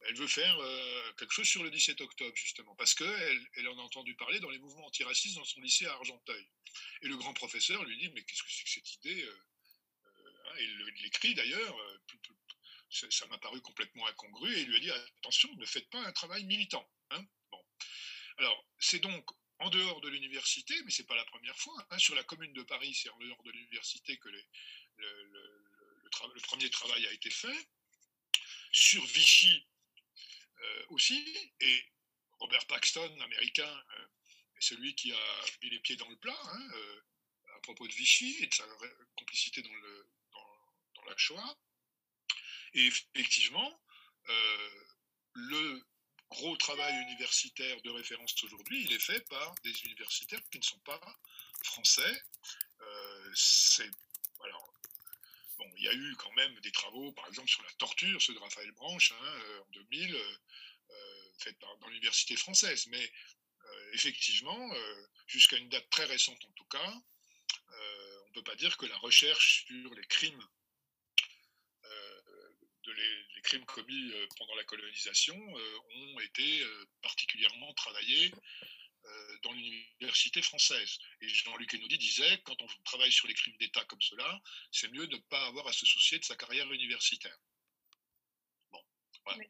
Elle 0.01 0.15
veut 0.15 0.27
faire 0.27 0.57
euh, 0.59 1.13
quelque 1.13 1.34
chose 1.34 1.47
sur 1.47 1.63
le 1.63 1.69
17 1.69 2.01
octobre, 2.01 2.36
justement, 2.36 2.75
parce 2.75 2.95
qu'elle 2.95 3.47
elle 3.55 3.67
en 3.67 3.77
a 3.77 3.82
entendu 3.82 4.15
parler 4.15 4.39
dans 4.39 4.49
les 4.49 4.57
mouvements 4.57 4.88
antiracistes 4.88 5.36
dans 5.36 5.45
son 5.45 5.61
lycée 5.61 5.86
à 5.86 5.93
Argenteuil. 5.93 6.47
Et 7.03 7.07
le 7.07 7.17
grand 7.17 7.34
professeur 7.34 7.84
lui 7.84 7.97
dit 7.97 8.09
Mais 8.09 8.23
qu'est-ce 8.23 8.41
que 8.41 8.51
c'est 8.51 8.63
que 8.63 8.69
cette 8.69 8.95
idée 8.95 9.27
Il 10.60 10.78
l'écrit 11.04 11.34
d'ailleurs, 11.34 11.76
ça 12.89 13.26
m'a 13.28 13.38
paru 13.38 13.62
complètement 13.62 14.06
incongru, 14.08 14.54
et 14.54 14.62
il 14.62 14.68
lui 14.68 14.78
a 14.78 14.80
dit 14.80 14.91
Attention, 14.91 15.54
ne 15.56 15.66
faites 15.66 15.89
pas 15.89 16.02
un 16.06 16.12
travail 16.12 16.43
militant. 16.45 16.88
Hein. 17.12 17.26
Alors, 18.38 18.66
c'est 18.80 18.99
donc 18.99 19.30
en 19.62 19.70
dehors 19.70 20.02
de 20.02 20.10
l'université, 20.10 20.74
mais 20.84 20.91
ce 20.91 21.02
n'est 21.02 21.08
pas 21.08 21.16
la 21.16 21.26
première 21.26 21.58
fois. 21.58 21.86
Hein, 21.91 21.99
sur 21.99 22.16
la 22.16 22.24
commune 22.24 22.54
de 22.54 22.64
Paris, 22.64 22.93
c'est 22.95 23.10
en 23.10 23.18
dehors 23.18 23.43
de 23.43 23.52
l'université 23.52 24.18
que 24.18 24.30
le, 24.30 24.43
premier 26.43 26.70
travail 26.70 27.06
a 27.08 27.14
été 27.14 27.30
fait. 27.30 27.70
Sur 28.72 29.06
Vichy 29.06 29.68
euh, 30.62 30.86
aussi, 30.89 31.52
et 31.60 31.86
Robert 32.39 32.66
Paxton, 32.68 33.20
américain, 33.22 33.84
euh, 33.97 34.08
est 34.58 34.62
celui 34.62 34.95
qui 34.95 35.14
a 35.14 35.45
mis 35.62 35.70
les 35.70 35.80
pieds 35.80 35.95
dans 35.95 36.10
le 36.10 36.18
plat 36.18 36.39
hein, 36.43 36.70
euh, 36.74 37.02
à 37.56 37.60
propos 37.60 37.88
de 37.88 37.93
Vichy 37.93 38.38
et 38.41 38.47
de 38.47 38.54
sa 38.54 38.66
complicité 39.18 39.62
dans, 39.62 39.74
le, 39.74 40.10
dans 41.02 41.10
la 41.10 41.18
Shoah. 41.18 41.58
Et 42.74 42.89
effectivement, 43.16 43.82
le 45.34 45.84
gros 46.32 46.56
travail 46.56 46.93
universitaire 47.04 47.82
de 47.82 47.89
référence 47.89 48.34
aujourd'hui, 48.43 48.84
il 48.86 48.93
est 48.93 48.99
fait 48.99 49.20
par 49.28 49.54
des 49.64 49.78
universitaires 49.84 50.41
qui 50.49 50.60
ne 50.60 50.64
sont 50.64 50.80
pas 50.80 51.02
français. 51.64 52.24
Euh, 52.82 53.34
alors 54.43 54.74
bon, 55.58 55.70
il 55.78 55.84
y 55.84 55.89
a 55.89 55.93
eu 55.93 56.16
quand 56.16 56.32
même 56.34 56.58
des 56.62 56.72
travaux, 56.72 57.12
par 57.12 57.28
exemple 57.28 57.49
sur 57.49 57.62
la 57.64 57.72
torture, 57.74 58.22
ceux 58.22 58.34
de 58.34 58.39
Raphaël 58.39 58.72
Branche 58.72 59.12
hein, 59.12 59.26
euh, 59.26 59.62
en 59.62 59.70
2000, 59.72 60.16
euh, 60.16 60.36
faits 61.39 61.58
dans 61.60 61.88
l'université 61.88 62.36
française. 62.36 62.88
Mais 62.88 63.12
effectivement, 63.93 64.74
jusqu'à 65.28 65.58
une 65.58 65.70
date 65.70 65.89
très 65.89 66.06
récente 66.06 66.43
en 66.45 66.52
tout 66.52 66.66
cas, 66.66 66.93
on 67.70 68.28
ne 68.28 68.34
peut 68.34 68.43
pas 68.43 68.56
dire 68.56 68.78
que 68.78 68.86
la 68.86 68.97
recherche 68.97 69.66
sur 69.66 69.93
les 69.95 70.06
crimes 70.06 70.47
les, 73.36 73.41
crimes 73.41 73.66
commis 73.66 74.12
euh, 74.12 74.28
pendant 74.38 74.56
la 74.56 74.64
colonisation 74.64 75.36
euh, 75.36 75.80
ont 75.95 76.20
été 76.20 76.62
euh, 76.62 76.86
particulièrement 77.02 77.74
travaillés 77.74 78.32
dans 79.41 79.52
l'université 79.52 80.43
française. 80.43 80.99
Et 81.22 81.28
Jean-Luc 81.28 81.74
Enaudi 81.74 81.97
disait, 81.97 82.39
quand 82.43 82.62
on 82.62 82.68
travaille 82.84 83.12
sur 83.12 83.28
les 83.28 83.34
crimes 83.34 83.58
d'État 83.58 83.84
comme 83.86 83.99
cela, 83.99 84.39
c'est 84.72 84.91
mieux 84.91 85.08
de 85.08 85.16
ne 85.16 85.22
pas 85.22 85.43
avoir 85.47 85.68
à 85.68 85.74
se 85.74 85.88
soucier 85.88 86.20
de 86.20 86.24
sa 86.24 86.36
carrière 86.36 86.72
universitaire. 86.72 87.36
Bon, 88.72 88.80
voilà. 89.26 89.43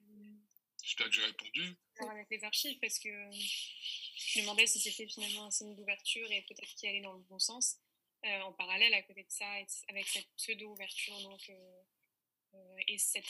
J'espère 0.82 1.08
que 1.08 1.12
j'ai 1.12 1.26
répondu. 1.26 1.76
Avec 2.00 2.28
les 2.32 2.42
archives, 2.46 2.80
parce 2.80 2.98
que 2.98 3.10
je 3.10 4.40
me 4.40 4.44
demandais 4.44 4.68
si 4.68 4.80
c'était 4.80 5.08
finalement 5.08 5.48
un 5.48 5.52
signe 5.52 5.76
d'ouverture 5.76 6.32
et 6.32 6.44
peut-être 6.44 6.74
qu'il 6.76 6.88
allait 6.88 7.02
dans 7.02 7.14
le 7.14 7.24
bon 7.24 7.38
sens. 7.38 7.76
en 8.24 8.54
parallèle, 8.54 8.94
à 8.94 9.04
côté 9.04 9.24
de 9.24 9.32
ça, 9.32 9.52
avec 9.90 10.08
cette 10.08 10.34
pseudo-ouverture 10.38 11.22
donc, 11.24 11.52
et 12.88 12.98
cette 12.98 13.26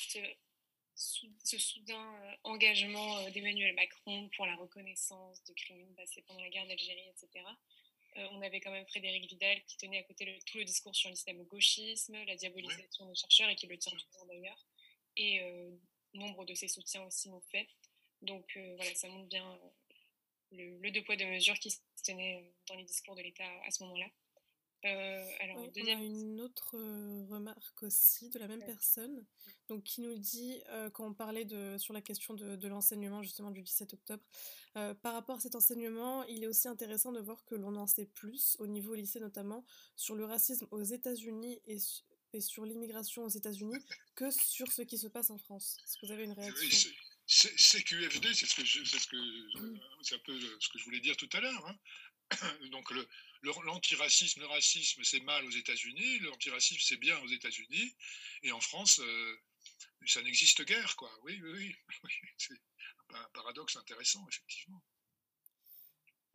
ce 0.93 1.57
soudain 1.57 2.37
engagement 2.43 3.29
d'Emmanuel 3.29 3.73
Macron 3.75 4.29
pour 4.35 4.45
la 4.45 4.55
reconnaissance 4.55 5.43
de 5.45 5.53
crimes 5.53 5.95
passés 5.95 6.21
pendant 6.27 6.41
la 6.41 6.49
guerre 6.49 6.67
d'Algérie, 6.67 7.09
etc. 7.09 7.43
on 8.15 8.41
avait 8.41 8.59
quand 8.59 8.71
même 8.71 8.85
Frédéric 8.87 9.27
Vidal 9.27 9.63
qui 9.65 9.77
tenait 9.77 9.99
à 9.99 10.03
côté 10.03 10.39
tout 10.45 10.57
le 10.57 10.65
discours 10.65 10.95
sur 10.95 11.09
l'islamo-gauchisme, 11.09 12.23
la 12.25 12.35
diabolisation 12.35 13.07
des 13.07 13.15
chercheurs 13.15 13.49
et 13.49 13.55
qui 13.55 13.67
le 13.67 13.77
tient 13.77 13.93
toujours 13.93 14.25
d'ailleurs. 14.27 14.67
Et 15.15 15.41
nombre 16.13 16.45
de 16.45 16.53
ses 16.53 16.67
soutiens 16.67 17.03
aussi 17.03 17.29
l'ont 17.29 17.41
fait. 17.51 17.67
Donc 18.21 18.57
voilà, 18.75 18.93
ça 18.95 19.07
montre 19.07 19.27
bien 19.27 19.59
le, 20.51 20.77
le, 20.79 20.91
deux 20.91 21.03
poids 21.03 21.15
deux 21.15 21.25
mesures 21.25 21.57
qui 21.59 21.71
se 21.71 21.79
tenait 22.03 22.43
dans 22.67 22.75
les 22.75 22.83
discours 22.83 23.15
de 23.15 23.21
l'État 23.21 23.49
à 23.65 23.71
ce 23.71 23.83
moment-là. 23.83 24.07
Euh, 24.85 25.25
alors, 25.39 25.71
deuxième... 25.71 25.99
On 25.99 26.01
a 26.01 26.05
une 26.05 26.41
autre 26.41 26.75
euh, 26.75 27.23
remarque 27.29 27.83
aussi 27.83 28.29
de 28.29 28.39
la 28.39 28.47
même 28.47 28.63
personne, 28.65 29.25
donc 29.67 29.83
qui 29.83 30.01
nous 30.01 30.17
dit 30.17 30.61
euh, 30.69 30.89
quand 30.89 31.07
on 31.07 31.13
parlait 31.13 31.45
de 31.45 31.77
sur 31.77 31.93
la 31.93 32.01
question 32.01 32.33
de, 32.33 32.55
de 32.55 32.67
l'enseignement 32.67 33.21
justement 33.21 33.51
du 33.51 33.61
17 33.61 33.93
octobre, 33.93 34.23
par 34.73 35.13
rapport 35.13 35.37
à 35.37 35.39
cet 35.39 35.55
enseignement, 35.55 36.23
il 36.23 36.43
est 36.43 36.47
aussi 36.47 36.67
intéressant 36.67 37.11
de 37.11 37.19
voir 37.19 37.43
que 37.45 37.55
l'on 37.55 37.75
en 37.75 37.87
sait 37.87 38.05
plus 38.05 38.55
au 38.59 38.67
niveau 38.67 38.95
lycée 38.95 39.19
notamment 39.19 39.65
sur 39.95 40.15
le 40.15 40.25
racisme 40.25 40.65
aux 40.71 40.83
États-Unis 40.83 41.61
et, 41.65 41.77
et, 42.33 42.39
sur 42.41 42.65
l'immigration 42.65 43.25
aux 43.25 43.29
États-Unis 43.29 43.75
que 44.15 44.31
sur 44.31 44.71
ce 44.71 44.81
qui 44.81 44.97
se 44.97 45.07
passe 45.07 45.29
en 45.29 45.37
France. 45.37 45.77
Est-ce 45.83 45.97
que 45.97 46.05
vous 46.05 46.11
avez 46.13 46.23
une 46.23 46.31
réaction? 46.31 46.89
c'est 47.27 47.83
QFD, 47.83 48.33
c'est 48.33 48.45
ce 48.45 48.55
que 48.55 48.65
c'est 48.65 48.99
ce 48.99 49.07
que 49.07 49.17
c'est 50.01 50.15
un 50.15 50.19
peu 50.19 50.37
ce 50.59 50.69
que 50.69 50.79
je 50.79 50.83
voulais 50.83 50.99
dire 50.99 51.15
tout 51.15 51.29
à 51.33 51.39
l'heure. 51.39 51.65
Hein. 51.67 51.75
Donc 52.71 52.91
l'antiracisme, 53.65 54.41
le, 54.41 54.47
racisme, 54.47 55.03
c'est 55.03 55.19
mal 55.21 55.43
aux 55.45 55.51
États-Unis, 55.51 56.19
l'antiracisme, 56.19 56.79
c'est 56.81 56.97
bien 56.97 57.19
aux 57.19 57.27
États-Unis, 57.27 57.95
et 58.43 58.51
en 58.51 58.61
France, 58.61 58.99
euh, 58.99 59.37
ça 60.05 60.21
n'existe 60.21 60.63
guère, 60.63 60.95
quoi. 60.95 61.11
Oui, 61.23 61.39
oui, 61.41 61.51
oui. 61.53 61.75
c'est 62.37 62.53
un 63.13 63.29
paradoxe 63.33 63.75
intéressant, 63.75 64.25
effectivement. 64.29 64.83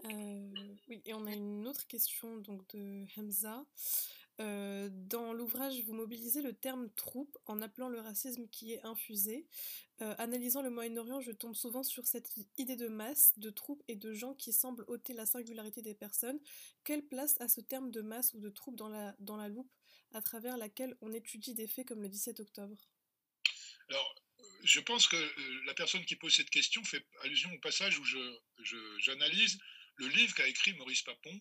Euh, 0.04 0.74
oui, 0.88 1.00
et 1.06 1.14
on 1.14 1.26
a 1.26 1.32
une 1.32 1.66
autre 1.66 1.86
question 1.86 2.36
donc 2.38 2.68
de 2.74 3.06
Hamza. 3.16 3.64
Euh, 4.38 4.88
dans 4.92 5.32
l'ouvrage, 5.32 5.80
vous 5.84 5.94
mobilisez 5.94 6.42
le 6.42 6.52
terme 6.52 6.90
troupe 6.90 7.38
en 7.46 7.62
appelant 7.62 7.88
le 7.88 8.00
racisme 8.00 8.48
qui 8.48 8.72
est 8.72 8.82
infusé. 8.84 9.46
Euh, 10.02 10.14
analysant 10.18 10.60
le 10.60 10.68
Moyen-Orient, 10.68 11.20
je 11.20 11.32
tombe 11.32 11.54
souvent 11.54 11.82
sur 11.82 12.06
cette 12.06 12.30
idée 12.58 12.76
de 12.76 12.88
masse, 12.88 13.32
de 13.38 13.48
troupe 13.48 13.82
et 13.88 13.96
de 13.96 14.12
gens 14.12 14.34
qui 14.34 14.52
semblent 14.52 14.84
ôter 14.88 15.14
la 15.14 15.24
singularité 15.24 15.80
des 15.80 15.94
personnes. 15.94 16.38
Quelle 16.84 17.02
place 17.02 17.40
a 17.40 17.48
ce 17.48 17.62
terme 17.62 17.90
de 17.90 18.02
masse 18.02 18.34
ou 18.34 18.40
de 18.40 18.50
troupe 18.50 18.76
dans 18.76 18.88
la, 18.88 19.48
loupe 19.48 19.72
à 20.12 20.20
travers 20.20 20.58
laquelle 20.58 20.96
on 21.00 21.12
étudie 21.12 21.54
des 21.54 21.66
faits 21.66 21.88
comme 21.88 22.02
le 22.02 22.08
17 22.08 22.40
octobre? 22.40 22.76
Alors, 23.88 24.14
je 24.64 24.80
pense 24.80 25.06
que 25.06 25.16
euh, 25.16 25.64
la 25.64 25.72
personne 25.72 26.04
qui 26.04 26.16
pose 26.16 26.34
cette 26.34 26.50
question 26.50 26.84
fait 26.84 27.06
allusion 27.22 27.50
au 27.54 27.58
passage 27.60 27.98
où 27.98 28.04
j'analyse 28.98 29.58
je, 29.98 30.04
le 30.04 30.08
livre 30.08 30.34
qu'a 30.34 30.46
écrit 30.46 30.74
Maurice 30.74 31.02
Papon, 31.02 31.40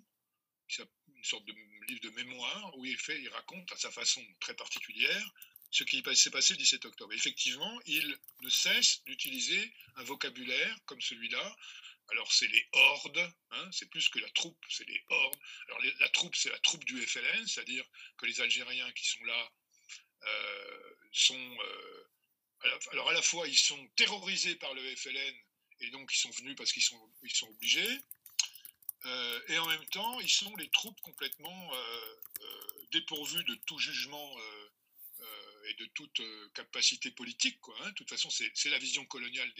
sorte 1.25 1.45
de 1.45 1.53
livre 1.87 2.01
de 2.01 2.09
mémoire 2.11 2.77
où 2.77 2.85
il, 2.85 2.97
fait, 2.97 3.19
il 3.19 3.29
raconte 3.29 3.71
à 3.71 3.77
sa 3.77 3.91
façon 3.91 4.21
très 4.39 4.55
particulière 4.55 5.33
ce 5.71 5.83
qui 5.83 6.01
s'est 6.15 6.31
passé 6.31 6.53
le 6.53 6.59
17 6.59 6.85
octobre. 6.85 7.11
Effectivement, 7.13 7.81
il 7.85 8.17
ne 8.41 8.49
cesse 8.49 9.03
d'utiliser 9.03 9.73
un 9.95 10.03
vocabulaire 10.03 10.77
comme 10.85 11.01
celui-là. 11.01 11.55
Alors, 12.11 12.31
c'est 12.31 12.47
les 12.47 12.67
hordes, 12.71 13.33
hein, 13.51 13.69
c'est 13.71 13.89
plus 13.89 14.07
que 14.09 14.19
la 14.19 14.29
troupe, 14.29 14.63
c'est 14.69 14.87
les 14.87 15.03
hordes. 15.09 15.37
Alors, 15.67 15.81
la 15.99 16.09
troupe, 16.09 16.35
c'est 16.35 16.49
la 16.49 16.59
troupe 16.59 16.85
du 16.85 17.01
FLN, 17.01 17.47
c'est-à-dire 17.47 17.83
que 18.17 18.25
les 18.25 18.39
Algériens 18.41 18.91
qui 18.93 19.05
sont 19.05 19.23
là 19.23 19.51
euh, 20.23 20.95
sont. 21.11 21.57
Euh, 21.59 22.07
alors, 22.91 23.09
à 23.09 23.13
la 23.13 23.21
fois, 23.21 23.47
ils 23.47 23.57
sont 23.57 23.87
terrorisés 23.95 24.55
par 24.55 24.73
le 24.73 24.95
FLN 24.95 25.35
et 25.81 25.89
donc 25.89 26.09
ils 26.13 26.17
sont 26.17 26.31
venus 26.31 26.55
parce 26.55 26.71
qu'ils 26.71 26.83
sont, 26.83 27.13
ils 27.23 27.35
sont 27.35 27.47
obligés. 27.49 27.99
Euh, 29.05 29.41
et 29.49 29.57
en 29.59 29.67
même 29.67 29.85
temps, 29.87 30.19
ils 30.19 30.29
sont 30.29 30.55
les 30.55 30.69
troupes 30.69 30.99
complètement 31.01 31.73
euh, 31.73 32.15
euh, 32.41 32.85
dépourvues 32.91 33.43
de 33.43 33.55
tout 33.67 33.77
jugement 33.79 34.37
et 35.67 35.73
de 35.73 35.85
toute 35.95 36.21
capacité 36.53 37.09
politique. 37.09 37.59
Quoi, 37.59 37.75
hein. 37.81 37.89
De 37.89 37.95
toute 37.95 38.09
façon, 38.09 38.29
c'est 38.29 38.69
la 38.69 38.77
vision 38.77 39.03
coloniale 39.05 39.51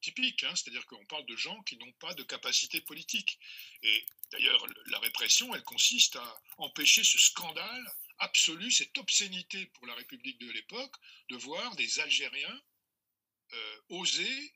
typique. 0.00 0.42
Hein. 0.42 0.52
C'est-à-dire 0.56 0.84
qu'on 0.86 1.06
parle 1.06 1.24
de 1.26 1.36
gens 1.36 1.62
qui 1.62 1.76
n'ont 1.76 1.92
pas 1.92 2.14
de 2.14 2.24
capacité 2.24 2.80
politique. 2.80 3.38
Et 3.84 4.04
d'ailleurs, 4.32 4.66
la 4.86 4.98
répression, 4.98 5.54
elle 5.54 5.62
consiste 5.62 6.16
à 6.16 6.42
empêcher 6.58 7.04
ce 7.04 7.18
scandale 7.18 7.94
absolu, 8.18 8.72
cette 8.72 8.98
obscénité 8.98 9.66
pour 9.66 9.86
la 9.86 9.94
République 9.94 10.40
de 10.40 10.50
l'époque, 10.50 10.96
de 11.28 11.36
voir 11.36 11.76
des 11.76 12.00
Algériens 12.00 12.62
oser 13.88 14.52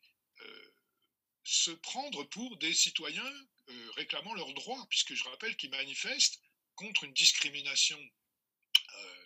se 1.45 1.70
prendre 1.70 2.24
pour 2.24 2.57
des 2.59 2.74
citoyens 2.74 3.47
euh, 3.68 3.91
réclamant 3.97 4.34
leurs 4.34 4.53
droits, 4.55 4.86
puisque 4.89 5.14
je 5.14 5.24
rappelle 5.24 5.57
qu'ils 5.57 5.70
manifestent 5.70 6.41
contre 6.74 7.05
une 7.05 7.12
discrimination 7.12 7.99
euh, 7.99 9.24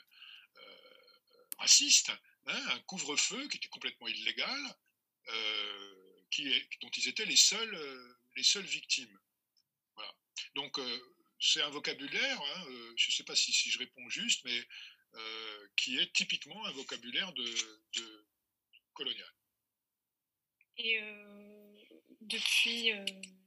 euh, 0.56 1.44
raciste, 1.58 2.10
hein, 2.46 2.66
un 2.70 2.80
couvre-feu 2.80 3.46
qui 3.48 3.58
était 3.58 3.68
complètement 3.68 4.08
illégal, 4.08 4.76
dont 6.80 6.90
ils 6.96 7.08
étaient 7.08 7.24
les 7.24 7.36
seuls, 7.36 8.16
les 8.34 8.42
seules 8.42 8.66
victimes. 8.66 9.20
Donc 10.56 10.80
c'est 11.38 11.62
un 11.62 11.70
vocabulaire, 11.70 12.40
hein, 12.40 12.64
je 12.96 13.08
ne 13.08 13.12
sais 13.12 13.22
pas 13.22 13.36
si, 13.36 13.52
je 13.52 13.78
réponds 13.78 14.08
juste, 14.08 14.44
mais 14.44 14.68
qui 15.76 15.98
est 15.98 16.12
typiquement 16.12 16.64
un 16.66 16.72
vocabulaire 16.72 17.32
de 17.32 18.26
colonial. 18.94 19.32
Et 20.78 21.00
depuis 22.32 22.92
euh, 22.92 23.04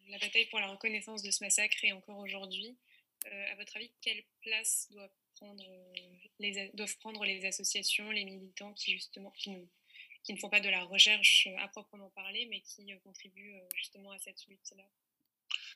la 0.09 0.19
bataille 0.19 0.45
pour 0.45 0.59
la 0.59 0.67
reconnaissance 0.67 1.23
de 1.23 1.31
ce 1.31 1.43
massacre 1.43 1.83
et 1.83 1.91
encore 1.91 2.19
aujourd'hui, 2.19 2.77
euh, 3.25 3.51
à 3.51 3.55
votre 3.55 3.75
avis, 3.75 3.91
quelle 4.01 4.23
place 4.41 4.87
doivent 4.91 5.09
prendre, 5.35 5.63
euh, 5.67 5.93
les, 6.39 6.69
doivent 6.73 6.97
prendre 6.97 7.25
les 7.25 7.45
associations, 7.45 8.11
les 8.11 8.25
militants 8.25 8.73
qui 8.73 8.93
justement 8.93 9.31
qui 9.31 10.33
ne 10.33 10.37
font 10.37 10.49
pas 10.49 10.59
de 10.59 10.69
la 10.69 10.83
recherche 10.83 11.47
à 11.59 11.67
proprement 11.67 12.09
parler, 12.11 12.45
mais 12.47 12.61
qui 12.61 12.87
contribuent 13.03 13.59
justement 13.75 14.11
à 14.11 14.19
cette 14.19 14.45
lutte-là? 14.47 14.87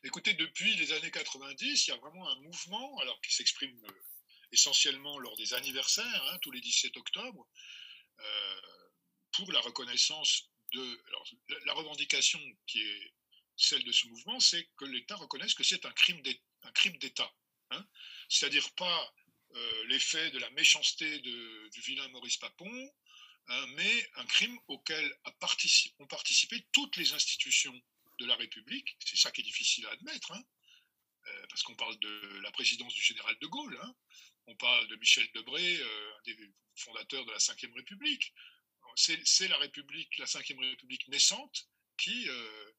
Écoutez, 0.03 0.33
depuis 0.33 0.75
les 0.75 0.91
années 0.93 1.11
90, 1.11 1.87
il 1.87 1.89
y 1.89 1.93
a 1.93 1.97
vraiment 1.97 2.27
un 2.29 2.39
mouvement, 2.41 2.97
alors 2.99 3.19
qui 3.21 3.33
s'exprime 3.33 3.79
essentiellement 4.51 5.19
lors 5.19 5.35
des 5.37 5.53
anniversaires, 5.53 6.23
hein, 6.31 6.39
tous 6.41 6.49
les 6.51 6.61
17 6.61 6.97
octobre, 6.97 7.47
pour 9.33 9.51
la 9.51 9.59
reconnaissance 9.59 10.48
la 11.65 11.73
revendication 11.73 12.39
qui 12.67 12.81
est 12.81 13.13
celle 13.57 13.83
de 13.83 13.91
ce 13.91 14.07
mouvement, 14.07 14.39
c'est 14.39 14.69
que 14.77 14.85
l'État 14.85 15.15
reconnaisse 15.15 15.53
que 15.53 15.63
c'est 15.63 15.85
un 15.85 15.91
crime 15.91 16.21
d'État. 16.97 17.31
Hein. 17.71 17.85
C'est-à-dire 18.29 18.71
pas 18.75 19.13
euh, 19.55 19.83
l'effet 19.87 20.31
de 20.31 20.39
la 20.39 20.49
méchanceté 20.51 21.19
du 21.19 21.81
vilain 21.81 22.07
Maurice 22.09 22.37
Papon, 22.37 22.93
hein, 23.47 23.65
mais 23.75 24.09
un 24.15 24.25
crime 24.25 24.57
auquel 24.67 25.13
ont 25.99 26.07
participé 26.07 26.65
toutes 26.71 26.97
les 26.97 27.13
institutions 27.13 27.79
de 28.19 28.25
la 28.25 28.35
République. 28.35 28.97
C'est 29.05 29.17
ça 29.17 29.31
qui 29.31 29.41
est 29.41 29.43
difficile 29.43 29.85
à 29.87 29.91
admettre, 29.91 30.31
hein. 30.31 30.43
euh, 31.27 31.45
parce 31.49 31.63
qu'on 31.63 31.75
parle 31.75 31.97
de 31.99 32.39
la 32.43 32.51
présidence 32.51 32.93
du 32.93 33.01
général 33.01 33.35
de 33.39 33.47
Gaulle, 33.47 33.79
on 34.47 34.55
parle 34.55 34.87
de 34.87 34.95
Michel 34.95 35.27
Debré, 35.33 35.77
euh, 35.77 36.17
un 36.17 36.21
des 36.23 36.37
fondateurs 36.75 37.25
de 37.25 37.31
la 37.31 37.37
Ve 37.37 37.75
République, 37.75 38.33
c'est 38.99 39.47
la 39.47 39.57
République, 39.57 40.17
la 40.17 40.25
Ve 40.25 40.59
République 40.59 41.07
naissante, 41.07 41.69
qui 41.97 42.27
euh, 42.27 42.71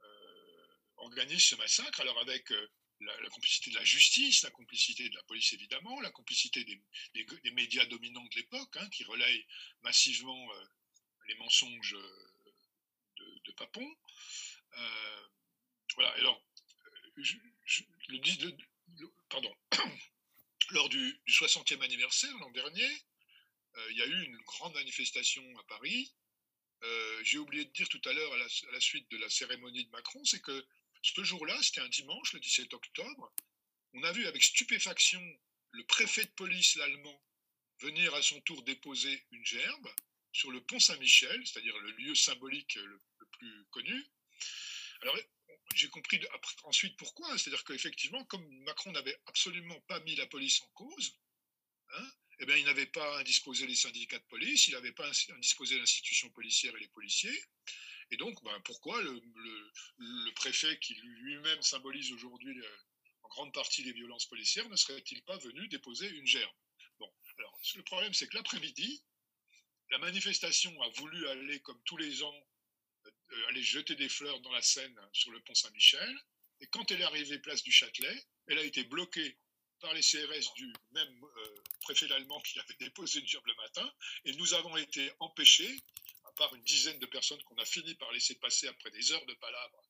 euh, 0.00 0.66
organise 0.96 1.44
ce 1.44 1.54
massacre, 1.56 2.00
alors 2.00 2.18
avec 2.20 2.50
euh, 2.50 2.70
la, 3.00 3.28
complicité 3.28 3.70
de 3.70 3.76
la 3.76 3.84
justice, 3.84 4.42
la 4.42 4.50
complicité 4.50 5.08
de 5.08 5.14
la 5.14 5.22
police 5.24 5.52
évidemment, 5.52 6.00
la 6.00 6.10
complicité 6.10 6.64
des, 6.64 7.50
médias 7.52 7.84
dominants 7.86 8.24
de 8.24 8.36
l'époque, 8.36 8.76
hein, 8.76 8.88
qui 8.90 9.04
relayent 9.04 9.46
massivement 9.82 10.48
les 11.28 11.34
mensonges 11.36 11.96
de, 13.16 13.52
Papon. 13.52 13.96
voilà, 15.94 16.10
alors, 16.12 16.42
le, 17.16 18.18
pardon, 19.30 19.54
lors 20.70 20.88
du, 20.90 21.20
du 21.26 21.32
60e 21.32 21.82
anniversaire 21.82 22.36
l'an 22.38 22.50
dernier, 22.50 22.90
il 23.90 23.96
y 23.96 24.02
a 24.02 24.06
eu 24.06 24.24
une 24.24 24.38
grande 24.38 24.74
manifestation 24.74 25.42
à 25.58 25.64
Paris. 25.64 26.12
Euh, 26.82 27.20
j'ai 27.24 27.38
oublié 27.38 27.64
de 27.64 27.72
dire 27.72 27.88
tout 27.88 28.00
à 28.04 28.12
l'heure, 28.12 28.32
à, 28.32 28.38
la 28.72 28.80
suite 28.80 29.10
de 29.10 29.16
la 29.18 29.30
cérémonie 29.30 29.84
de 29.84 29.90
Macron, 29.90 30.24
c'est 30.24 30.42
que 30.42 30.66
ce 31.02 31.22
jour-là, 31.24 31.56
c'était 31.62 31.80
un 31.80 31.88
dimanche, 31.88 32.32
le 32.32 32.40
17 32.40 32.72
octobre, 32.74 33.32
on 33.94 34.02
a 34.02 34.12
vu 34.12 34.26
avec 34.26 34.42
stupéfaction 34.42 35.22
le 35.72 35.84
préfet 35.84 36.24
de 36.24 36.30
police, 36.30 36.76
l'allemand, 36.76 37.22
venir 37.80 38.14
à 38.14 38.22
son 38.22 38.40
tour 38.42 38.62
déposer 38.62 39.26
une 39.30 39.44
gerbe 39.44 39.88
sur 40.32 40.50
le 40.50 40.62
pont 40.64 40.80
Saint-Michel, 40.80 41.46
c'est-à-dire 41.46 41.76
le 41.78 41.90
lieu 41.92 42.14
symbolique 42.14 42.74
le, 42.74 43.00
plus 43.32 43.66
connu. 43.70 44.06
Alors, 45.02 45.16
j'ai 45.74 45.88
compris 45.88 46.20
ensuite 46.64 46.96
pourquoi. 46.96 47.36
C'est-à-dire 47.36 47.64
qu'effectivement, 47.64 48.24
comme 48.24 48.46
Macron 48.62 48.92
n'avait 48.92 49.18
absolument 49.26 49.78
pas 49.82 50.00
mis 50.00 50.14
la 50.14 50.26
police 50.26 50.62
en 50.62 50.68
cause, 50.68 51.18
hein, 51.90 52.12
eh 52.38 52.46
bien, 52.46 52.56
il 52.56 52.64
n'avait 52.64 52.86
pas 52.86 53.18
indisposé 53.18 53.66
les 53.66 53.74
syndicats 53.74 54.18
de 54.18 54.24
police, 54.24 54.68
il 54.68 54.74
n'avait 54.74 54.92
pas 54.92 55.10
indisposé 55.30 55.78
l'institution 55.78 56.28
policière 56.30 56.74
et 56.76 56.80
les 56.80 56.88
policiers. 56.88 57.44
Et 58.10 58.16
donc, 58.16 58.42
ben, 58.44 58.60
pourquoi 58.64 59.00
le, 59.02 60.32
préfet, 60.34 60.78
qui 60.78 60.94
lui-même 60.94 61.62
symbolise 61.62 62.12
aujourd'hui 62.12 62.56
en 63.22 63.28
grande 63.28 63.52
partie 63.52 63.82
les 63.82 63.92
violences 63.92 64.26
policières, 64.26 64.68
ne 64.68 64.76
serait-il 64.76 65.22
pas 65.22 65.38
venu 65.38 65.66
déposer 65.68 66.08
une 66.08 66.26
gerbe? 66.26 66.54
Bon, 66.98 67.12
alors, 67.38 67.58
le 67.74 67.82
problème, 67.82 68.14
c'est 68.14 68.28
que 68.28 68.36
l'après-midi, 68.36 69.02
la 69.90 69.98
manifestation 69.98 70.80
a 70.82 70.88
voulu 70.90 71.26
aller, 71.28 71.60
comme 71.60 71.80
tous 71.84 71.96
les 71.96 72.22
ans, 72.22 72.46
euh, 73.06 73.48
aller 73.48 73.62
jeter 73.62 73.96
des 73.96 74.08
fleurs 74.08 74.40
dans 74.40 74.52
la 74.52 74.62
Seine 74.62 74.98
sur 75.12 75.30
le 75.32 75.40
pont 75.40 75.54
Saint-Michel. 75.54 76.16
Et 76.60 76.66
quand 76.68 76.90
elle 76.90 77.00
est 77.00 77.04
arrivée 77.04 77.38
place 77.38 77.62
du 77.62 77.72
Châtelet, 77.72 78.24
elle 78.46 78.58
a 78.58 78.64
été 78.64 78.84
bloquée 78.84 79.38
par 79.80 79.92
les 79.94 80.00
CRS 80.00 80.54
du 80.54 80.72
même 80.92 81.24
euh, 81.24 81.54
préfet 81.80 82.10
allemand 82.12 82.40
qui 82.40 82.58
avait 82.58 82.74
déposé 82.74 83.20
une 83.20 83.26
gerbe 83.26 83.46
le 83.46 83.54
matin. 83.54 83.92
Et 84.24 84.32
nous 84.34 84.54
avons 84.54 84.76
été 84.76 85.12
empêchés, 85.20 85.76
à 86.24 86.32
part 86.32 86.54
une 86.54 86.62
dizaine 86.62 86.98
de 86.98 87.06
personnes 87.06 87.42
qu'on 87.44 87.56
a 87.56 87.64
fini 87.64 87.94
par 87.94 88.10
laisser 88.12 88.34
passer 88.36 88.68
après 88.68 88.90
des 88.90 89.12
heures 89.12 89.26
de 89.26 89.34
palabres 89.34 89.82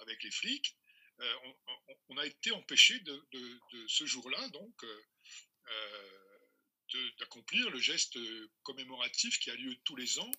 avec 0.00 0.22
les 0.22 0.30
flics, 0.30 0.74
euh, 1.20 1.34
on, 2.08 2.16
a 2.16 2.24
été 2.24 2.50
empêchés 2.52 2.98
de, 3.00 3.28
ce 3.88 4.06
jour-là, 4.06 4.48
donc, 4.48 4.84
d'accomplir 7.18 7.68
le 7.70 7.78
geste 7.78 8.18
commémoratif 8.62 9.38
qui 9.38 9.50
a 9.50 9.54
lieu 9.54 9.76
tous 9.84 9.96
les 9.96 10.18
ans 10.18 10.30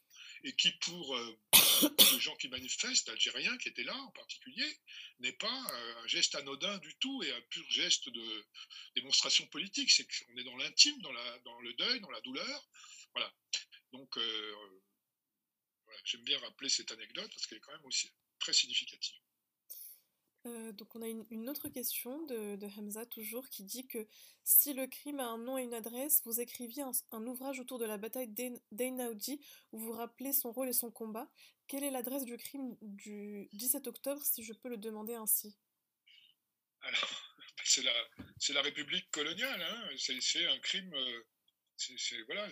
et 0.44 0.54
qui, 0.54 0.72
pour 0.72 1.16
euh, 1.16 1.40
les 2.14 2.20
gens 2.20 2.36
qui 2.36 2.48
manifestent, 2.50 3.10
algériens 3.10 3.58
qui 3.58 3.70
étaient 3.70 3.84
là 3.84 3.96
en 3.96 4.12
particulier, 4.12 4.80
n'est 5.20 5.34
pas 5.34 5.66
euh, 5.74 6.04
un 6.04 6.08
geste 6.08 6.36
anodin 6.36 6.78
du 6.80 6.96
tout 6.96 7.24
et 7.24 7.32
un 7.32 7.42
pur 7.42 7.70
geste 7.70 8.10
de 8.10 8.46
démonstration 8.96 9.46
politique. 9.48 9.92
C'est 9.92 10.06
qu'on 10.06 10.38
est 10.38 10.44
dans 10.44 10.58
l'intime, 10.58 11.00
dans, 11.02 11.12
le 11.12 11.74
deuil, 11.74 12.00
dans 12.02 12.12
la 12.12 12.22
douleur. 12.22 12.70
Voilà. 13.14 13.34
Donc, 13.94 14.18
euh, 14.18 14.82
j'aime 16.06 16.24
bien 16.24 16.40
rappeler 16.40 16.70
cette 16.70 16.92
anecdote 16.92 17.30
parce 17.32 17.46
qu'elle 17.46 17.58
est 17.58 17.62
quand 17.62 17.74
même 17.74 17.86
aussi 17.86 18.12
très 18.40 18.54
significative. 18.54 19.20
Euh, 20.48 20.72
donc 20.72 20.96
on 20.96 21.02
a 21.02 21.08
une, 21.08 21.50
autre 21.50 21.70
question 21.70 22.26
de, 22.26 22.58
Hamza 22.78 23.06
toujours 23.06 23.48
qui 23.50 23.64
dit 23.64 23.88
que 23.88 24.08
si 24.44 24.74
le 24.74 24.88
crime 24.88 25.20
a 25.20 25.26
un 25.26 25.38
nom 25.38 25.58
et 25.58 25.64
une 25.64 25.74
adresse, 25.74 26.22
vous 26.26 26.40
écriviez 26.40 26.84
un, 27.12 27.28
ouvrage 27.28 27.60
autour 27.60 27.78
de 27.78 27.86
la 27.86 27.98
bataille 27.98 28.30
d'Einaudi 28.72 29.40
où 29.72 29.78
vous 29.78 29.92
rappelez 29.92 30.34
son 30.34 30.52
rôle 30.52 30.70
et 30.70 30.74
son 30.74 30.90
combat. 30.90 31.30
Quelle 31.68 31.84
est 31.84 31.92
l'adresse 31.92 32.26
du 32.26 32.38
crime 32.38 32.76
du 32.82 33.50
17 33.54 33.88
octobre 33.88 34.22
si 34.24 34.44
je 34.44 34.54
peux 34.54 34.70
le 34.70 34.78
demander 34.78 35.14
ainsi? 35.14 35.56
Alors, 36.82 37.36
c'est 37.64 37.84
la, 37.84 37.94
la, 38.50 38.62
République 38.64 39.12
coloniale, 39.12 39.62
hein. 39.62 39.90
c'est 39.98 40.48
un 40.48 40.60
crime... 40.60 40.94
Euh, 40.94 41.24
c'est 41.78 42.22
voilà, 42.28 42.48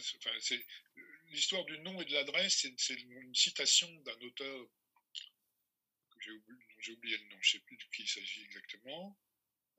l'histoire 1.27 1.63
du 1.65 1.77
nom 1.79 2.01
et 2.01 2.05
de 2.05 2.13
l'adresse, 2.13 2.65
c'est 2.77 2.93
une 2.95 3.35
citation 3.35 3.87
d'un 4.01 4.19
auteur 4.21 4.67
j'ai 6.21 6.31
oublié, 6.31 6.68
oublié, 6.87 7.17
le 7.17 7.23
nom, 7.25 7.37
je 7.41 7.57
ne 7.57 7.59
sais 7.59 7.65
plus 7.65 7.77
de 7.77 7.83
qui 7.93 8.03
il 8.03 8.07
s'agit 8.07 8.43
exactement. 8.43 9.19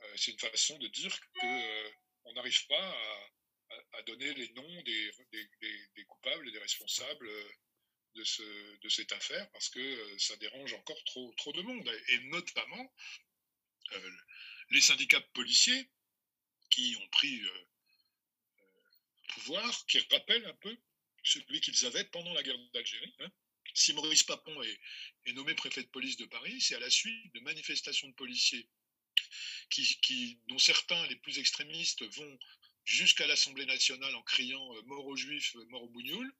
Euh, 0.03 0.17
c'est 0.17 0.33
une 0.33 0.39
façon 0.39 0.79
de 0.79 0.89
dire 0.89 1.19
qu'on 1.41 1.47
euh, 1.47 2.33
n'arrive 2.35 2.67
pas 2.67 2.97
à, 3.93 4.03
donner 4.03 4.33
les 4.35 4.49
noms 4.53 4.83
des, 4.83 5.13
coupables 6.09 6.49
et 6.49 6.53
des 6.53 6.59
responsables 6.59 7.29
euh, 7.29 7.53
de, 8.15 8.25
ce, 8.25 8.79
de 8.81 8.89
cette 8.89 9.13
affaire 9.13 9.49
parce 9.53 9.69
que 9.69 10.19
ça 10.19 10.37
dérange 10.37 10.73
encore 10.73 11.03
trop, 11.05 11.33
trop 11.37 11.53
de 11.53 11.63
monde, 11.63 11.89
et 12.09 12.19
notamment 12.25 12.93
les 14.71 14.81
syndicats 14.81 15.21
policiers 15.35 15.91
qui 16.71 16.97
ont 17.01 17.09
pris 17.09 17.43
pouvoir, 19.29 19.87
qui 19.87 19.99
rappellent 20.11 20.47
un 20.47 20.55
peu 20.55 20.77
celui 21.23 21.61
qu'ils 21.61 21.87
avaient 21.87 22.05
pendant 22.05 22.33
la 22.33 22.43
guerre 22.43 22.59
d'Algérie. 22.73 23.15
Hein. 23.21 23.31
Si 23.75 23.93
Maurice 23.93 24.23
Papon 24.25 24.63
est, 24.63 25.33
nommé 25.33 25.55
préfet 25.55 25.83
de 25.83 25.89
police 25.89 26.17
de 26.17 26.27
Paris, 26.27 26.61
c'est 26.61 26.75
à 26.75 26.81
la 26.81 26.91
suite 26.91 27.33
de 27.35 27.41
manifestations 27.41 28.09
de 28.09 28.15
policiers 28.15 28.69
dont 30.49 30.59
certains, 30.59 31.07
les 31.07 31.17
plus 31.17 31.39
extrémistes, 31.39 32.03
vont 32.03 32.39
jusqu'à 32.85 33.27
l'Assemblée 33.27 33.67
nationale 33.67 34.15
en 34.17 34.23
criant 34.23 34.75
euh, 34.75 34.83
mort 34.83 35.07
aux 35.07 35.17
juifs, 35.17 35.55
mort 35.69 35.85
aux 35.85 35.89
bougnoul, 35.89 36.35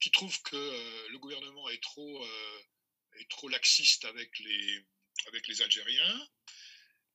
qui 0.00 0.10
trouvent 0.10 0.42
que 0.42 0.56
euh, 0.56 1.08
le 1.10 1.18
gouvernement 1.18 1.68
est 1.68 1.82
trop, 1.82 2.24
euh, 2.24 3.48
laxiste 3.50 4.04
avec 4.04 4.38
les 4.38 5.62
Algériens, 5.62 6.28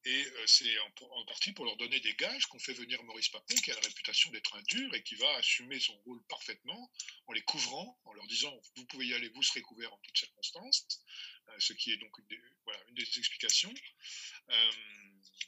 et 0.05 0.25
euh, 0.25 0.43
c'est 0.47 0.77
en, 0.79 1.25
partie 1.25 1.53
pour 1.53 1.65
leur 1.65 1.77
donner 1.77 1.99
des 2.01 2.13
gages 2.15 2.45
qu'on 2.47 2.59
fait 2.59 2.73
venir 2.73 3.01
Maurice 3.03 3.29
Papon, 3.29 3.55
qui 3.55 3.71
a 3.71 3.75
la 3.75 3.81
réputation 3.81 4.31
d'être 4.31 4.55
un 4.55 4.61
dur 4.63 4.93
et 4.93 5.03
qui 5.03 5.15
va 5.15 5.29
assumer 5.35 5.79
son 5.79 5.95
rôle 5.99 6.21
parfaitement 6.23 6.91
en 7.27 7.33
les 7.33 7.41
couvrant, 7.43 7.99
en 8.03 8.13
leur 8.13 8.27
disant 8.27 8.53
vous 8.75 8.85
pouvez 8.85 9.07
y 9.07 9.13
aller, 9.13 9.29
vous 9.29 9.43
serez 9.43 9.61
couverts 9.61 9.93
en 9.93 9.97
toutes 9.99 10.17
circonstances, 10.17 11.03
euh, 11.47 11.59
ce 11.59 11.73
qui 11.73 11.91
est 11.91 11.97
donc 11.97 12.17
une 12.17 12.27
des, 12.27 12.39
voilà, 12.65 12.79
une 12.89 12.95
des 12.95 13.17
explications. 13.17 13.73
Euh, 14.49 14.71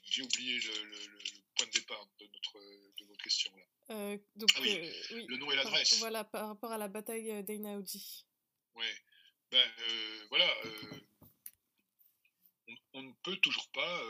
j'ai 0.05 0.21
oublié 0.21 0.59
le, 0.59 1.09
point 1.57 1.67
de 1.67 1.71
départ 1.71 2.07
de, 2.19 2.25
notre, 2.25 2.59
de 2.97 3.05
votre 3.05 3.23
question 3.23 3.51
là. 3.55 4.17
donc, 4.35 4.49
ah 4.55 4.61
oui, 4.61 5.25
le 5.27 5.37
nom 5.37 5.51
et 5.51 5.55
l'adresse. 5.55 5.99
Voilà, 5.99 6.23
par 6.23 6.47
rapport 6.47 6.71
à 6.71 6.77
la 6.77 6.87
bataille 6.87 7.43
d'Einaudi. 7.43 8.25
Oui, 8.75 8.85
ben 9.51 9.71
voilà 10.29 10.49
on, 12.93 13.03
ne 13.03 13.11
peut 13.23 13.37
toujours 13.37 13.69
pas 13.71 14.01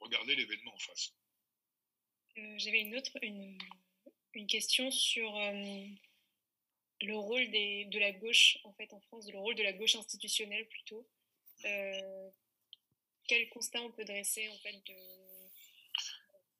regarder 0.00 0.34
l'événement 0.34 0.74
en 0.74 0.78
face. 0.78 1.14
Euh, 2.38 2.54
j'avais 2.58 2.80
une 2.80 2.96
autre 2.96 3.12
une, 3.22 3.58
une 4.34 4.46
question 4.46 4.90
sur 4.90 5.36
euh, 5.36 5.84
le 7.02 7.16
rôle 7.16 7.50
des, 7.50 7.86
de 7.86 7.98
la 7.98 8.12
gauche 8.12 8.58
en 8.64 8.72
fait 8.74 8.92
en 8.92 9.00
France, 9.00 9.30
le 9.30 9.38
rôle 9.38 9.54
de 9.54 9.62
la 9.62 9.72
gauche 9.72 9.96
institutionnelle 9.96 10.66
plutôt. 10.68 11.08
Euh, 11.64 12.30
quel 13.26 13.48
constat 13.50 13.82
on 13.82 13.92
peut 13.92 14.04
dresser 14.04 14.48
en 14.48 14.58
fait 14.58 14.72
de, 14.72 14.94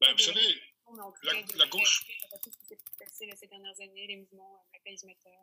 ben, 0.01 0.12
vous 0.12 0.18
savez, 0.18 0.41
la, 1.57 1.66
gauche. 1.66 2.05
Tout 2.43 2.51
ce 2.51 2.59
qui 2.59 2.64
s'est 2.66 2.78
passé 2.99 3.30
ces 3.36 3.47
dernières 3.47 3.78
années, 3.80 4.07
les 4.07 4.16
mouvements, 4.16 4.64
Black 4.70 4.82
Lives 4.86 5.05
Matter, 5.05 5.36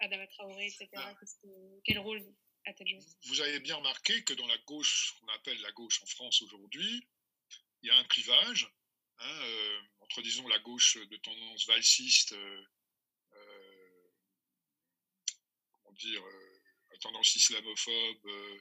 Adama 0.00 0.26
Traoré, 0.28 0.66
etc. 0.66 0.88
quel 1.84 1.98
rôle 1.98 2.24
vous 3.26 3.40
avez 3.40 3.60
bien 3.60 3.76
remarqué 3.76 4.24
que 4.24 4.34
dans 4.34 4.46
la 4.46 4.58
gauche, 4.58 5.14
qu'on 5.20 5.28
appelle 5.28 5.60
la 5.60 5.72
gauche 5.72 6.02
en 6.02 6.06
France 6.06 6.40
aujourd'hui, 6.42 7.06
il 7.82 7.88
y 7.88 7.90
a 7.90 7.96
un 7.96 8.04
clivage 8.04 8.66
hein, 9.18 9.40
euh, 9.42 9.80
entre, 10.00 10.22
disons, 10.22 10.46
la 10.48 10.58
gauche 10.60 10.96
de 10.96 11.16
tendance 11.18 11.66
valsiste, 11.66 12.32
euh, 12.32 12.64
euh, 13.32 14.08
comment 15.72 15.92
dire, 15.92 16.22
à 16.92 16.96
tendance 16.98 17.36
islamophobe, 17.36 18.60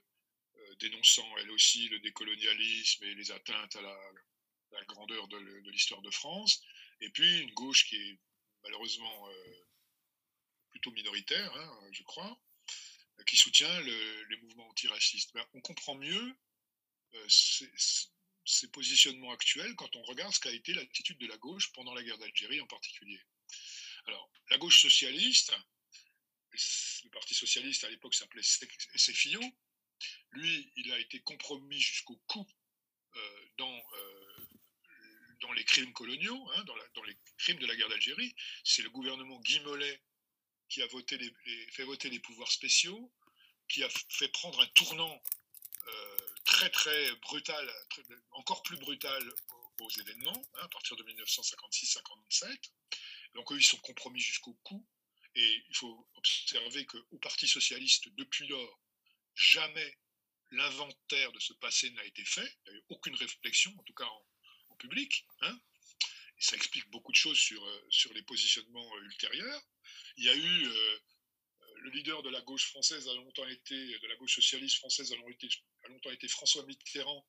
dénonçant 0.79 1.37
elle 1.37 1.51
aussi 1.51 1.87
le 1.89 1.99
décolonialisme 1.99 3.03
et 3.05 3.15
les 3.15 3.31
atteintes 3.31 3.75
à 3.75 3.81
la, 3.81 4.85
grandeur 4.87 5.27
de, 5.27 5.37
l'histoire 5.69 6.01
de 6.01 6.11
France, 6.11 6.61
et 6.99 7.09
puis 7.09 7.39
une 7.39 7.53
gauche 7.53 7.85
qui 7.85 7.95
est 7.95 8.19
malheureusement 8.63 9.29
plutôt 10.71 10.91
minoritaire, 10.91 11.55
hein, 11.55 11.89
je 11.91 12.03
crois, 12.03 12.42
qui 13.25 13.37
soutient 13.37 13.81
les 13.81 14.37
mouvements 14.41 14.67
antiracistes. 14.69 15.33
Ben, 15.33 15.45
on 15.53 15.61
comprend 15.61 15.95
mieux 15.95 16.35
euh, 17.15 17.29
ces, 17.29 18.67
positionnements 18.71 19.31
actuels 19.31 19.75
quand 19.75 19.95
on 19.95 20.03
regarde 20.03 20.33
ce 20.33 20.39
qu'a 20.39 20.51
été 20.51 20.73
l'attitude 20.73 21.17
de 21.19 21.27
la 21.27 21.37
gauche 21.37 21.71
pendant 21.73 21.93
la 21.93 22.03
guerre 22.03 22.17
d'Algérie 22.17 22.59
en 22.59 22.67
particulier. 22.67 23.21
Alors, 24.07 24.29
la 24.49 24.57
gauche 24.57 24.81
socialiste, 24.81 25.53
le 26.51 27.09
Parti 27.11 27.35
socialiste 27.35 27.83
à 27.83 27.89
l'époque 27.89 28.15
s'appelait 28.15 28.43
SFIO, 28.43 29.41
lui, 30.31 30.71
il 30.75 30.91
a 30.91 30.99
été 30.99 31.19
compromis 31.21 31.79
jusqu'au 31.79 32.17
cou 32.27 32.45
euh, 33.15 33.45
dans, 33.57 33.77
euh, 33.77 34.47
dans 35.41 35.51
les 35.53 35.63
crimes 35.63 35.93
coloniaux, 35.93 36.49
hein, 36.55 36.63
dans, 36.63 36.75
dans, 36.95 37.03
les 37.03 37.17
crimes 37.37 37.59
de 37.59 37.67
la 37.67 37.75
guerre 37.75 37.89
d'Algérie. 37.89 38.35
C'est 38.63 38.81
le 38.81 38.89
gouvernement 38.89 39.39
Guy 39.41 39.59
Mollet 39.61 40.01
qui 40.73 40.81
a 40.81 40.87
voté 40.87 41.19
fait 41.69 41.83
voter 41.83 42.09
les 42.09 42.19
pouvoirs 42.19 42.51
spéciaux, 42.51 43.13
qui 43.69 43.83
a 43.83 43.89
fait 44.09 44.29
prendre 44.29 44.59
un 44.59 44.65
tournant 44.67 45.21
euh, 45.87 46.17
très 46.45 46.71
très 46.71 47.15
brutal, 47.17 47.71
encore 48.31 48.63
plus 48.63 48.77
brutal 48.77 49.21
aux, 49.79 49.89
événements, 49.99 50.41
hein, 50.55 50.61
à 50.63 50.67
partir 50.69 50.95
de 50.95 51.03
1956-57. 51.03 52.71
Donc 53.35 53.51
eux, 53.51 53.57
ils 53.57 53.63
sont 53.63 53.77
compromis 53.77 54.19
jusqu'au 54.19 54.53
cou. 54.63 54.83
Et 55.35 55.63
il 55.69 55.75
faut 55.75 56.07
observer 56.15 56.85
qu'au 56.85 57.17
Parti 57.19 57.47
socialiste, 57.47 58.07
depuis 58.15 58.47
lors, 58.47 58.81
jamais 59.35 59.97
l'inventaire 60.51 61.31
de 61.33 61.39
ce 61.39 61.53
passé 61.53 61.91
n'a 61.91 62.05
été 62.05 62.25
fait. 62.25 62.57
Il 62.65 62.71
n'y 62.71 62.77
a 62.77 62.79
eu 62.79 62.83
aucune 62.89 63.15
réflexion, 63.15 63.71
en 63.77 63.83
tout 63.83 63.93
cas 63.93 64.05
en, 64.69 64.75
public. 64.79 65.25
Hein. 65.41 65.59
ça 66.39 66.55
explique 66.55 66.89
beaucoup 66.89 67.11
de 67.11 67.17
choses 67.17 67.37
sur, 67.37 67.63
euh, 67.63 67.87
sur 67.89 68.11
les 68.13 68.23
positionnements 68.23 68.97
ultérieurs. 68.97 69.61
Il 70.17 70.25
y 70.25 70.29
a 70.29 70.35
eu 70.35 70.69
le 71.77 71.89
leader 71.89 72.21
de 72.23 72.29
la 72.29 72.41
gauche 72.41 72.69
française 72.69 73.07
a 73.07 73.13
longtemps 73.13 73.47
été, 73.47 73.75
de 73.75 74.07
la 74.07 74.15
gauche 74.15 74.35
socialiste 74.35 74.77
française 74.77 75.11
a 75.11 75.15
longtemps 75.89 76.11
été, 76.11 76.27
François 76.27 76.65
Mitterrand, 76.65 77.27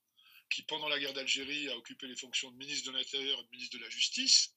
qui 0.50 0.62
pendant 0.64 0.88
la 0.88 0.98
guerre 0.98 1.12
d'Algérie 1.12 1.68
a 1.70 1.76
occupé 1.76 2.06
les 2.06 2.16
fonctions 2.16 2.50
de 2.50 2.56
ministre 2.56 2.90
de 2.90 2.96
l'Intérieur 2.96 3.40
et 3.40 3.44
de 3.44 3.50
ministre 3.50 3.76
de 3.78 3.82
la 3.82 3.90
Justice. 3.90 4.54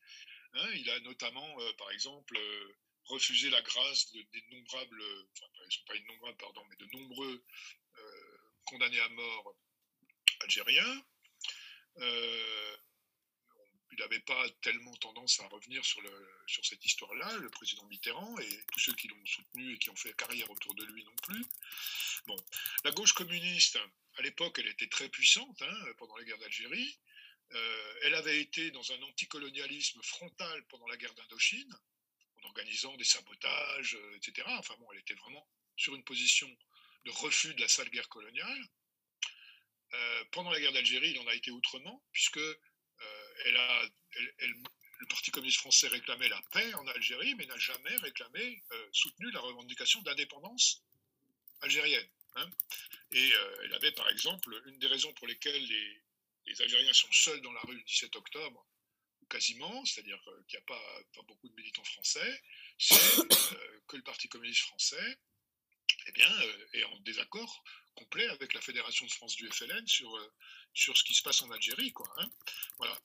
Hein, 0.53 0.69
il 0.75 0.89
a 0.91 0.99
notamment, 0.99 1.57
par 1.77 1.89
exemple, 1.91 2.37
refusé 3.05 3.49
la 3.49 3.61
grâce 3.61 4.11
d'innombrables, 4.11 5.01
enfin, 5.31 5.45
ils 5.67 5.73
sont 5.73 5.85
pas 5.85 5.95
innombrables, 5.95 6.37
pardon, 6.37 6.63
mais 6.69 6.75
de 6.75 6.85
nombreux 6.97 7.43
condamnés 8.65 8.99
à 8.99 9.09
mort 9.09 9.55
algériens. 10.41 11.05
Il 13.91 13.99
n'avait 13.99 14.19
pas 14.19 14.49
tellement 14.61 14.95
tendance 14.97 15.39
à 15.39 15.47
revenir 15.47 15.83
sur, 15.85 16.01
sur 16.45 16.65
cette 16.65 16.83
histoire-là, 16.83 17.37
le 17.37 17.49
président 17.49 17.85
Mitterrand, 17.85 18.37
et 18.39 18.63
tous 18.73 18.79
ceux 18.79 18.93
qui 18.93 19.07
l'ont 19.07 19.25
soutenu 19.25 19.73
et 19.73 19.77
qui 19.79 19.89
ont 19.89 19.95
fait 19.95 20.13
carrière 20.13 20.49
autour 20.51 20.75
de 20.75 20.83
lui 20.85 21.03
non 21.03 21.15
plus. 21.23 21.45
Bon, 22.25 22.35
la 22.83 22.91
gauche 22.91 23.13
communiste, 23.13 23.79
à 24.17 24.21
l'époque, 24.21 24.59
elle 24.59 24.67
était 24.67 24.87
très 24.87 25.09
puissante 25.09 25.61
hein, 25.61 25.85
pendant 25.97 26.17
la 26.17 26.23
guerre 26.23 26.37
d'Algérie. 26.39 26.97
Euh, 27.53 27.93
elle 28.03 28.15
avait 28.15 28.41
été 28.41 28.71
dans 28.71 28.91
un 28.91 29.01
anticolonialisme 29.03 30.01
frontal 30.03 30.65
pendant 30.67 30.87
la 30.87 30.97
guerre 30.97 31.13
d'Indochine, 31.13 31.73
en 32.37 32.47
organisant 32.47 32.95
des 32.97 33.05
sabotages, 33.05 33.95
euh, 33.95 34.17
etc. 34.17 34.45
Enfin 34.57 34.75
bon, 34.79 34.87
elle 34.91 34.99
était 34.99 35.13
vraiment 35.13 35.47
sur 35.77 35.95
une 35.95 36.03
position 36.03 36.49
de 37.05 37.11
refus 37.11 37.53
de 37.53 37.61
la 37.61 37.67
sale 37.67 37.89
guerre 37.89 38.09
coloniale. 38.09 38.67
Euh, 39.93 40.23
pendant 40.31 40.51
la 40.51 40.59
guerre 40.59 40.73
d'Algérie, 40.73 41.11
il 41.11 41.19
en 41.19 41.27
a 41.27 41.33
été 41.33 41.51
autrement, 41.51 42.03
puisque 42.11 42.41
euh, 43.45 43.89
le 44.99 45.05
Parti 45.07 45.31
communiste 45.31 45.59
français 45.59 45.87
réclamait 45.87 46.29
la 46.29 46.41
paix 46.51 46.73
en 46.75 46.87
Algérie, 46.87 47.35
mais 47.35 47.45
n'a 47.45 47.57
jamais 47.57 47.95
réclamé, 47.97 48.63
euh, 48.71 48.89
soutenu 48.91 49.31
la 49.31 49.39
revendication 49.39 50.01
d'indépendance 50.01 50.83
algérienne. 51.61 52.07
Hein. 52.35 52.49
Et 53.11 53.31
elle 53.63 53.73
avait, 53.73 53.91
par 53.93 54.09
exemple, 54.09 54.61
une 54.67 54.77
des 54.79 54.87
raisons 54.87 55.13
pour 55.13 55.27
lesquelles 55.27 55.65
les, 55.65 56.61
Algériens 56.61 56.93
sont 56.93 57.11
seuls 57.11 57.41
dans 57.41 57.51
la 57.51 57.61
rue 57.61 57.75
le 57.75 57.83
17 57.83 58.15
octobre, 58.15 58.65
quasiment, 59.29 59.83
c'est-à-dire 59.85 60.19
qu'il 60.47 60.57
n'y 60.57 60.63
a 60.63 60.65
pas, 60.65 61.23
beaucoup 61.23 61.49
de 61.49 61.55
militants 61.55 61.83
français, 61.83 62.43
c'est 62.79 63.27
que 63.87 63.97
le 63.97 64.03
Parti 64.03 64.29
communiste 64.29 64.61
français 64.61 65.17
eh 66.07 66.11
bien, 66.11 66.29
est 66.73 66.83
en 66.85 66.99
désaccord 66.99 67.63
complet 67.97 68.27
avec 68.29 68.53
la 68.53 68.61
Fédération 68.61 69.05
de 69.05 69.11
France 69.11 69.35
du 69.35 69.49
FLN 69.49 69.85
sur, 69.87 70.15
euh, 70.15 70.33
sur 70.73 70.95
ce 70.97 71.03
qui 71.03 71.13
se 71.13 71.23
passe 71.23 71.41
en 71.41 71.51
Algérie. 71.51 71.91
Quoi, 71.91 72.07
hein. 72.17 72.29
voilà. 72.77 72.97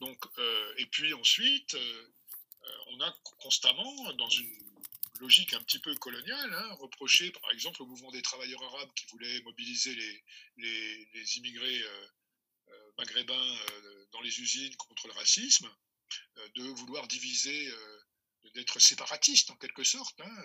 Donc, 0.00 0.24
euh, 0.38 0.74
et 0.78 0.86
puis 0.86 1.12
ensuite, 1.14 1.74
euh, 1.74 2.06
on 2.88 3.00
a 3.00 3.12
constamment, 3.38 4.12
dans 4.14 4.28
une 4.28 4.50
logique 5.20 5.54
un 5.54 5.62
petit 5.62 5.78
peu 5.78 5.94
coloniale, 5.96 6.52
hein, 6.52 6.74
reproché 6.74 7.30
par 7.30 7.50
exemple 7.50 7.82
au 7.82 7.86
mouvement 7.86 8.10
des 8.10 8.22
travailleurs 8.22 8.62
arabes 8.62 8.92
qui 8.94 9.06
voulait 9.06 9.40
mobiliser 9.42 9.94
les, 9.94 10.24
les, 10.58 11.08
les 11.14 11.36
immigrés 11.38 11.82
maghrébins 12.98 13.58
dans 14.12 14.20
les 14.20 14.40
usines 14.40 14.76
contre 14.76 15.06
le 15.06 15.14
racisme, 15.14 15.70
de 16.54 16.62
vouloir 16.64 17.06
diviser, 17.08 17.72
d'être 18.54 18.78
séparatiste 18.78 19.50
en 19.50 19.56
quelque 19.56 19.84
sorte. 19.84 20.20
Hein, 20.20 20.42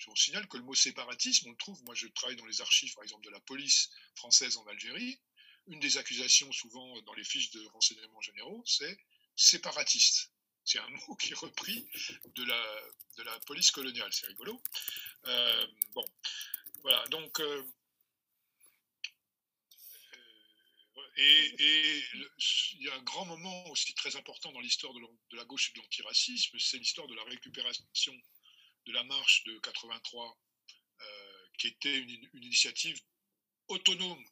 je 0.00 0.08
vous 0.08 0.16
signale 0.16 0.48
que 0.48 0.56
le 0.56 0.62
mot 0.62 0.74
séparatisme, 0.74 1.48
on 1.48 1.50
le 1.50 1.56
trouve, 1.58 1.82
moi 1.84 1.94
je 1.94 2.06
travaille 2.08 2.36
dans 2.36 2.46
les 2.46 2.62
archives 2.62 2.94
par 2.94 3.04
exemple 3.04 3.24
de 3.24 3.30
la 3.30 3.40
police 3.40 3.90
française 4.14 4.56
en 4.56 4.66
Algérie, 4.66 5.20
une 5.66 5.78
des 5.78 5.98
accusations 5.98 6.50
souvent 6.52 7.00
dans 7.02 7.12
les 7.12 7.24
fiches 7.24 7.50
de 7.50 7.62
renseignements 7.66 8.20
généraux, 8.22 8.62
c'est 8.66 8.98
séparatiste. 9.36 10.32
C'est 10.64 10.78
un 10.78 10.88
mot 11.08 11.16
qui 11.16 11.32
est 11.32 11.36
repris 11.36 11.86
de 12.34 12.44
la, 12.44 12.82
de 13.18 13.22
la 13.24 13.38
police 13.40 13.70
coloniale, 13.70 14.12
c'est 14.12 14.26
rigolo. 14.26 14.62
Euh, 15.26 15.66
bon, 15.92 16.04
voilà, 16.82 17.06
donc... 17.08 17.38
Euh, 17.40 17.62
euh, 20.14 21.12
et, 21.18 22.04
il 22.72 22.86
y 22.86 22.88
a 22.88 22.94
un 22.94 23.02
grand 23.02 23.26
moment 23.26 23.68
aussi 23.68 23.92
très 23.94 24.16
important 24.16 24.50
dans 24.52 24.60
l'histoire 24.60 24.94
de, 24.94 25.00
de 25.00 25.36
la 25.36 25.44
gauche 25.44 25.68
et 25.68 25.72
de 25.74 25.82
l'antiracisme, 25.82 26.58
c'est 26.58 26.78
l'histoire 26.78 27.06
de 27.06 27.14
la 27.14 27.24
récupération 27.24 28.14
de 28.86 28.92
la 28.92 29.04
marche 29.04 29.44
de 29.44 29.58
83, 29.58 30.38
euh, 31.00 31.46
qui 31.58 31.68
était 31.68 31.96
une, 31.96 32.28
initiative 32.34 33.00
autonome 33.68 34.24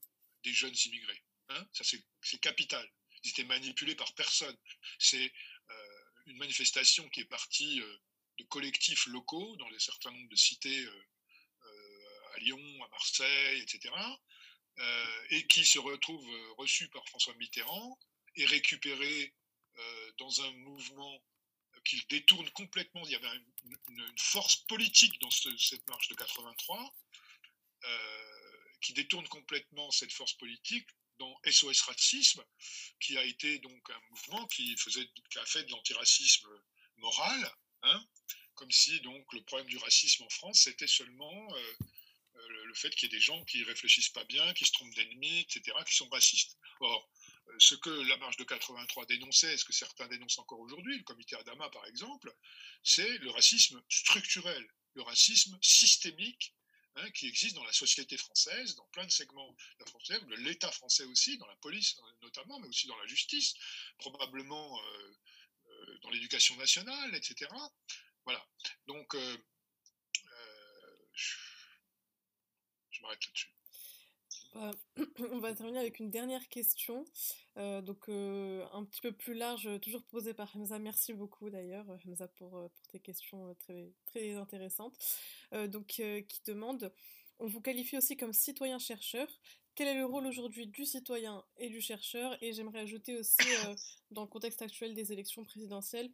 des 0.44 0.52
jeunes 0.52 0.74
immigrés. 0.86 1.22
Hein. 1.50 1.66
c'est 1.72 2.40
capital. 2.40 2.86
Ils 3.22 3.30
étaient 3.30 3.44
manipulés 3.44 3.94
par 3.94 4.12
personne. 4.14 4.56
C'est 4.98 5.32
euh, 5.70 6.04
une 6.26 6.38
manifestation 6.38 7.08
qui 7.10 7.20
est 7.20 7.26
partie 7.26 7.80
euh, 7.80 7.98
de 8.38 8.44
collectifs 8.44 9.06
locaux 9.06 9.56
dans 9.56 9.66
un 9.66 9.78
certain 9.78 10.10
nombre 10.12 10.28
de 10.28 10.36
cités 10.36 10.86
à 12.34 12.38
Lyon, 12.38 12.84
à 12.84 12.88
Marseille, 12.88 13.60
etc. 13.62 13.92
et 15.30 15.44
qui 15.48 15.66
se 15.66 15.80
retrouve 15.80 16.24
reçue 16.56 16.88
par 16.90 17.04
François 17.08 17.34
Mitterrand 17.34 17.98
et 18.36 18.46
récupérée 18.46 19.34
dans 20.18 20.42
un 20.42 20.52
mouvement 20.52 21.20
qu'il 21.84 22.06
détourne 22.08 22.48
complètement. 22.50 23.02
Il 23.06 23.12
y 23.12 23.16
avait 23.16 23.28
une, 23.88 24.18
force 24.18 24.56
politique 24.66 25.18
dans 25.20 25.30
cette 25.30 25.88
marche 25.88 26.08
de 26.08 26.14
83 26.14 26.94
euh, 27.84 28.68
qui 28.80 28.92
détourne 28.92 29.26
complètement 29.28 29.90
cette 29.90 30.12
force 30.12 30.34
politique 30.34 30.86
dans 31.18 31.40
SOS 31.44 31.82
Racisme, 31.82 32.44
qui 33.00 33.16
a 33.18 33.24
été 33.24 33.58
donc 33.58 33.90
un 33.90 34.00
mouvement 34.10 34.46
qui, 34.48 34.76
faisait, 34.76 35.08
qui 35.30 35.38
a 35.38 35.46
fait 35.46 35.64
de 35.64 35.70
l'antiracisme 35.70 36.48
moral, 36.98 37.52
hein, 37.82 38.04
comme 38.54 38.70
si 38.70 39.00
donc 39.00 39.32
le 39.32 39.42
problème 39.42 39.68
du 39.68 39.78
racisme 39.78 40.24
en 40.24 40.28
France, 40.28 40.60
c'était 40.60 40.86
seulement 40.86 41.54
euh, 41.54 41.74
euh, 42.36 42.64
le 42.64 42.74
fait 42.74 42.90
qu'il 42.90 43.10
y 43.10 43.14
ait 43.14 43.18
des 43.18 43.22
gens 43.22 43.44
qui 43.44 43.62
réfléchissent 43.64 44.10
pas 44.10 44.24
bien, 44.24 44.52
qui 44.54 44.64
se 44.64 44.72
trompent 44.72 44.94
d'ennemis, 44.94 45.40
etc., 45.40 45.76
qui 45.86 45.94
sont 45.94 46.08
racistes. 46.08 46.56
Or, 46.80 47.08
ce 47.58 47.74
que 47.74 47.90
la 47.90 48.16
marche 48.18 48.36
de 48.36 48.44
83 48.44 49.06
dénonçait, 49.06 49.56
ce 49.56 49.64
que 49.64 49.72
certains 49.72 50.06
dénoncent 50.08 50.38
encore 50.38 50.60
aujourd'hui, 50.60 50.96
le 50.96 51.04
comité 51.04 51.36
Adama 51.36 51.68
par 51.70 51.86
exemple, 51.86 52.34
c'est 52.82 53.18
le 53.18 53.30
racisme 53.30 53.82
structurel, 53.88 54.66
le 54.94 55.02
racisme 55.02 55.58
systémique 55.62 56.54
hein, 56.96 57.10
qui 57.12 57.26
existe 57.26 57.54
dans 57.54 57.64
la 57.64 57.72
société 57.72 58.16
française, 58.16 58.74
dans 58.76 58.86
plein 58.88 59.06
de 59.06 59.10
segments 59.10 59.50
de 59.52 59.56
la 59.80 59.86
française, 59.86 60.20
de 60.24 60.34
l'État 60.36 60.70
français 60.72 61.04
aussi, 61.04 61.38
dans 61.38 61.46
la 61.46 61.56
police 61.56 61.96
notamment, 62.22 62.58
mais 62.60 62.68
aussi 62.68 62.86
dans 62.86 62.98
la 62.98 63.06
justice, 63.06 63.54
probablement 63.98 64.80
euh, 64.80 65.16
euh, 65.68 65.98
dans 66.02 66.10
l'éducation 66.10 66.56
nationale, 66.56 67.14
etc. 67.14 67.50
Voilà. 68.24 68.46
Donc, 68.86 69.14
euh, 69.14 69.36
je 72.90 73.02
m'arrête 73.02 73.24
là-dessus. 73.26 73.57
Bah, 74.54 74.70
on 75.32 75.38
va 75.38 75.52
terminer 75.54 75.78
avec 75.78 75.98
une 75.98 76.10
dernière 76.10 76.48
question, 76.48 77.04
euh, 77.58 77.82
donc 77.82 78.08
euh, 78.08 78.64
un 78.72 78.84
petit 78.84 79.00
peu 79.00 79.12
plus 79.12 79.34
large, 79.34 79.68
toujours 79.80 80.02
posée 80.04 80.34
par 80.34 80.54
Hamza. 80.56 80.78
Merci 80.78 81.12
beaucoup 81.12 81.50
d'ailleurs, 81.50 81.86
Hamza, 82.06 82.28
pour, 82.28 82.56
euh, 82.56 82.68
pour, 82.68 82.86
tes 82.88 83.00
questions 83.00 83.54
très, 83.56 83.92
très 84.06 84.34
intéressantes. 84.34 84.96
donc, 85.68 85.86
qui 85.86 86.42
demande 86.46 86.92
On 87.38 87.46
vous 87.46 87.60
qualifie 87.60 87.98
aussi 87.98 88.16
comme 88.16 88.32
citoyen-chercheur. 88.32 89.28
Quel 89.74 89.88
est 89.88 89.98
le 89.98 90.06
rôle 90.06 90.26
aujourd'hui 90.26 90.66
du 90.66 90.84
citoyen 90.84 91.44
et 91.58 91.68
du 91.68 91.80
chercheur? 91.80 92.36
Et 92.42 92.52
j'aimerais 92.52 92.80
ajouter 92.80 93.16
aussi, 93.16 93.36
dans 94.10 94.22
le 94.22 94.28
contexte 94.28 94.62
actuel 94.62 94.94
des 94.94 95.12
élections 95.12 95.44
présidentielles, 95.44 96.10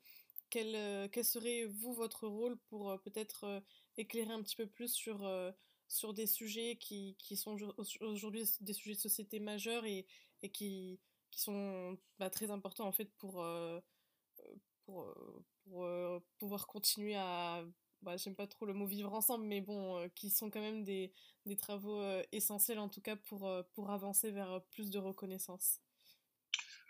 quel, 0.50 1.08
quel 1.10 1.24
serait, 1.24 1.64
vous, 1.66 1.94
votre 1.94 2.26
rôle 2.26 2.58
pour 2.68 3.00
peut-être 3.02 3.62
éclairer 3.96 4.32
un 4.32 4.42
petit 4.42 4.56
peu 4.56 4.66
plus 4.66 4.92
sur 4.92 5.24
sur 5.88 6.14
des 6.14 6.26
sujets 6.26 6.76
qui, 6.76 7.16
qui 7.18 7.36
sont 7.36 7.56
aujourd'hui 8.00 8.44
des 8.60 8.72
sujets 8.72 8.94
de 8.94 9.00
société 9.00 9.38
majeurs 9.40 9.84
et, 9.84 10.06
et 10.42 10.50
qui, 10.50 11.00
qui 11.30 11.40
sont 11.40 11.98
bah, 12.18 12.30
très 12.30 12.50
importants 12.50 12.86
en 12.86 12.92
fait 12.92 13.10
pour, 13.18 13.42
euh, 13.42 13.80
pour, 14.84 15.02
euh, 15.02 15.44
pour 15.64 15.84
euh, 15.84 16.20
pouvoir 16.38 16.66
continuer 16.66 17.16
à, 17.16 17.64
bah, 18.02 18.16
j'aime 18.16 18.36
pas 18.36 18.46
trop 18.46 18.66
le 18.66 18.72
mot 18.72 18.86
vivre 18.86 19.12
ensemble, 19.12 19.44
mais 19.44 19.60
bon, 19.60 20.08
qui 20.10 20.30
sont 20.30 20.50
quand 20.50 20.60
même 20.60 20.84
des, 20.84 21.12
des 21.46 21.56
travaux 21.56 22.02
essentiels 22.32 22.78
en 22.78 22.88
tout 22.88 23.00
cas 23.00 23.16
pour, 23.16 23.50
pour 23.72 23.90
avancer 23.90 24.30
vers 24.30 24.62
plus 24.70 24.90
de 24.90 24.98
reconnaissance. 24.98 25.80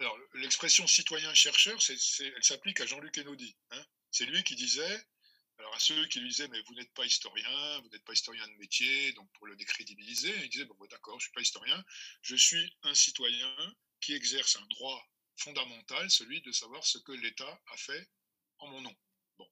Alors, 0.00 0.18
l'expression 0.34 0.86
citoyen-chercheur, 0.86 1.78
elle 1.88 2.44
s'applique 2.44 2.80
à 2.80 2.86
Jean-Luc 2.86 3.16
Enaudi. 3.18 3.56
Hein. 3.70 3.84
c'est 4.10 4.26
lui 4.26 4.42
qui 4.42 4.56
disait 4.56 5.04
alors 5.58 5.74
à 5.74 5.78
ceux 5.78 6.06
qui 6.06 6.20
lui 6.20 6.28
disaient 6.28 6.48
mais 6.48 6.60
vous 6.62 6.74
n'êtes 6.74 6.92
pas 6.94 7.04
historien, 7.04 7.80
vous 7.80 7.88
n'êtes 7.90 8.04
pas 8.04 8.12
historien 8.12 8.46
de 8.46 8.54
métier, 8.54 9.12
donc 9.12 9.30
pour 9.32 9.46
le 9.46 9.56
décrédibiliser, 9.56 10.34
il 10.42 10.50
disait 10.50 10.64
bon, 10.64 10.76
d'accord, 10.90 11.18
je 11.20 11.26
suis 11.26 11.32
pas 11.32 11.40
historien, 11.40 11.84
je 12.22 12.36
suis 12.36 12.76
un 12.82 12.94
citoyen 12.94 13.76
qui 14.00 14.14
exerce 14.14 14.56
un 14.56 14.66
droit 14.66 15.08
fondamental, 15.36 16.10
celui 16.10 16.40
de 16.42 16.52
savoir 16.52 16.84
ce 16.84 16.98
que 16.98 17.12
l'État 17.12 17.60
a 17.72 17.76
fait 17.76 18.08
en 18.58 18.68
mon 18.68 18.80
nom. 18.80 18.96
Bon, 19.38 19.50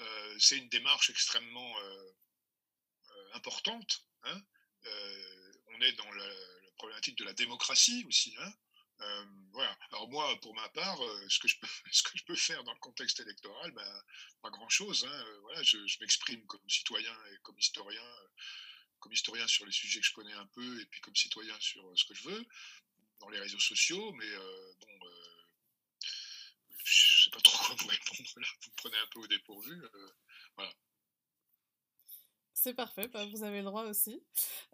euh, 0.00 0.36
c'est 0.38 0.58
une 0.58 0.68
démarche 0.68 1.10
extrêmement 1.10 1.78
euh, 1.78 2.12
euh, 3.10 3.34
importante. 3.34 4.06
Hein. 4.24 4.42
on 5.66 5.80
est 5.80 5.92
dans 5.92 6.10
la, 6.10 6.30
problématique 6.78 7.16
de 7.16 7.24
la 7.24 7.32
démocratie 7.32 8.04
aussi. 8.06 8.34
Hein. 8.38 8.52
Voilà. 9.52 9.76
Alors 9.90 10.08
moi, 10.08 10.38
pour 10.40 10.54
ma 10.54 10.68
part, 10.70 10.98
ce, 11.28 11.38
que 11.38 11.48
je 11.48 11.58
peux, 11.58 11.66
ce 11.92 12.02
que 12.02 12.18
je 12.18 12.24
peux 12.24 12.36
faire 12.36 12.62
dans 12.64 12.72
le 12.72 12.78
contexte 12.78 13.20
électoral, 13.20 13.70
ben, 13.72 14.02
pas 14.42 14.50
grand-chose. 14.50 15.06
Hein. 15.08 15.24
Voilà, 15.42 15.62
je, 15.62 15.78
m'exprime 16.00 16.44
comme 16.46 16.68
citoyen 16.68 17.14
et 17.32 17.38
comme 17.42 17.58
historien, 17.58 18.10
comme 19.00 19.12
historien 19.12 19.46
sur 19.46 19.66
les 19.66 19.72
sujets 19.72 20.00
que 20.00 20.06
je 20.06 20.14
connais 20.14 20.32
un 20.32 20.46
peu, 20.46 20.80
et 20.80 20.86
puis 20.86 21.00
comme 21.00 21.16
citoyen 21.16 21.58
sur 21.60 21.82
ce 21.96 22.04
que 22.04 22.14
je 22.14 22.28
veux, 22.28 22.46
dans 23.20 23.28
les 23.28 23.40
réseaux 23.40 23.60
sociaux. 23.60 24.12
Mais 24.12 24.30
bon, 24.80 25.08
je 26.84 27.24
sais 27.24 27.30
pas 27.30 27.40
trop 27.40 27.58
quoi 27.66 27.74
vous 27.78 27.88
répondre 27.88 28.30
là. 28.36 28.48
Vous 28.62 28.70
me 28.70 28.76
prenez 28.76 28.98
un 28.98 29.06
peu 29.08 29.20
au 29.20 29.26
dépourvu. 29.26 29.82
voilà. 30.56 30.72
C'est 32.66 32.74
parfait, 32.74 33.06
bah, 33.06 33.24
vous 33.26 33.44
avez 33.44 33.58
le 33.58 33.66
droit 33.66 33.84
aussi. 33.84 34.20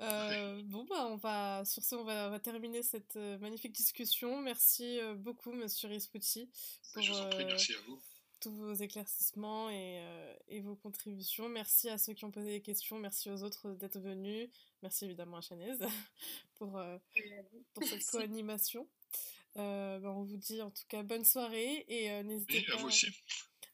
Euh, 0.01 0.63
bon, 0.65 0.87
bah, 0.89 1.09
on 1.11 1.17
va, 1.17 1.63
sur 1.67 1.85
ce, 1.85 1.95
on 1.95 2.05
va, 2.05 2.41
terminer 2.41 2.83
cette 2.83 3.17
euh, 3.17 3.37
magnifique 3.37 3.73
discussion. 3.73 4.41
Merci 4.41 4.99
euh, 4.99 5.15
beaucoup, 5.15 5.53
monsieur 5.53 5.91
Rispucci, 5.91 6.49
pour 6.95 7.03
merci 7.03 7.75
à 7.75 7.81
vous. 7.87 8.01
tous 8.41 8.51
vos 8.51 8.73
éclaircissements 8.73 9.69
et, 9.69 10.01
et, 10.49 10.61
vos 10.63 10.75
contributions. 10.75 11.51
Merci 11.51 11.91
à 11.91 11.99
ceux 11.99 12.15
qui 12.15 12.25
ont 12.25 12.31
posé 12.31 12.51
des 12.51 12.63
questions. 12.63 12.99
Merci 12.99 13.31
aux 13.31 13.43
autres 13.43 13.73
d'être 13.73 14.01
venus. 14.01 14.49
Merci 14.83 15.05
évidemment 15.05 15.37
à 15.37 15.43
Chanaise 15.43 15.85
pour, 16.55 16.83
pour 17.75 17.85
cette 17.85 18.07
co-animation. 18.07 18.89
Bah, 19.55 20.01
on 20.05 20.23
vous 20.23 20.39
dit 20.39 20.63
en 20.63 20.71
tout 20.71 20.85
cas 20.89 21.03
bonne 21.03 21.27
soirée 21.27 21.85
et 21.89 22.23
n'hésitez 22.23 22.63
pas. 22.63 22.73
À 22.73 22.77
vous 22.79 22.87
aussi. 22.87 23.09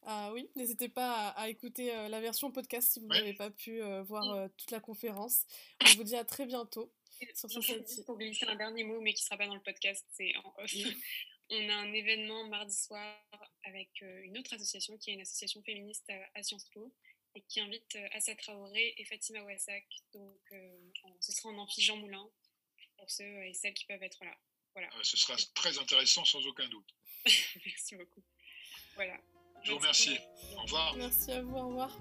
Ah 0.03 0.31
oui, 0.33 0.49
n'hésitez 0.55 0.89
pas 0.89 1.29
à, 1.29 1.49
écouter 1.49 1.93
euh, 1.93 2.07
la 2.07 2.21
version 2.21 2.51
podcast 2.51 2.93
si 2.93 2.99
vous 2.99 3.07
n'avez 3.07 3.33
pas 3.33 3.51
pu 3.51 3.81
euh, 3.81 4.01
voir 4.03 4.23
euh, 4.33 4.47
toute 4.57 4.71
la 4.71 4.79
conférence. 4.79 5.45
On 5.81 5.97
vous 5.97 6.03
dit 6.03 6.15
à 6.15 6.23
très 6.23 6.45
bientôt 6.45 6.93
sur 7.35 7.49
ce 7.51 8.01
Pour 8.03 8.17
glisser 8.17 8.45
un 8.45 8.55
dernier 8.55 8.83
mot, 8.85 9.01
mais 9.01 9.13
qui 9.13 9.23
ne 9.23 9.25
sera 9.25 9.37
pas 9.37 9.47
dans 9.47 9.55
le 9.55 9.61
podcast, 9.61 10.05
c'est 10.11 10.33
en 10.37 10.53
off. 10.57 10.71
On 11.51 11.69
a 11.69 11.73
un 11.73 11.91
événement 11.93 12.47
mardi 12.47 12.75
soir 12.75 13.17
avec 13.63 13.89
une 14.01 14.37
autre 14.37 14.53
association 14.53 14.97
qui 14.99 15.09
est 15.09 15.13
une 15.15 15.21
association 15.21 15.63
féministe 15.63 16.07
à 16.35 16.43
Sciences 16.43 16.69
Po 16.69 16.93
et 17.33 17.41
qui 17.41 17.59
invite 17.59 17.97
Assa 18.11 18.35
Traoré 18.35 18.93
et 18.95 19.05
Fatima 19.05 19.41
Ouassak. 19.43 19.83
Donc 20.13 20.39
ce 21.19 21.31
sera 21.31 21.49
en 21.49 21.57
amphi 21.57 21.81
Jean 21.81 21.97
Moulin 21.97 22.29
pour 22.99 23.09
ceux 23.09 23.43
et 23.43 23.55
celles 23.55 23.73
qui 23.73 23.85
peuvent 23.85 24.03
être 24.03 24.23
là. 24.23 24.37
Voilà. 24.75 24.91
ce 25.01 25.17
sera 25.17 25.35
très 25.55 25.79
intéressant 25.79 26.23
sans 26.23 26.45
aucun 26.45 26.67
doute. 26.69 26.93
Merci 27.65 27.95
beaucoup. 27.95 28.23
Voilà. 28.93 29.19
Je 29.63 29.71
vous 29.71 29.77
remercie. 29.77 30.19
Au 30.57 30.61
revoir. 30.63 30.95
Merci 30.97 31.31
à 31.31 31.41
vous. 31.41 31.55
Au 31.55 31.67
revoir. 31.67 31.91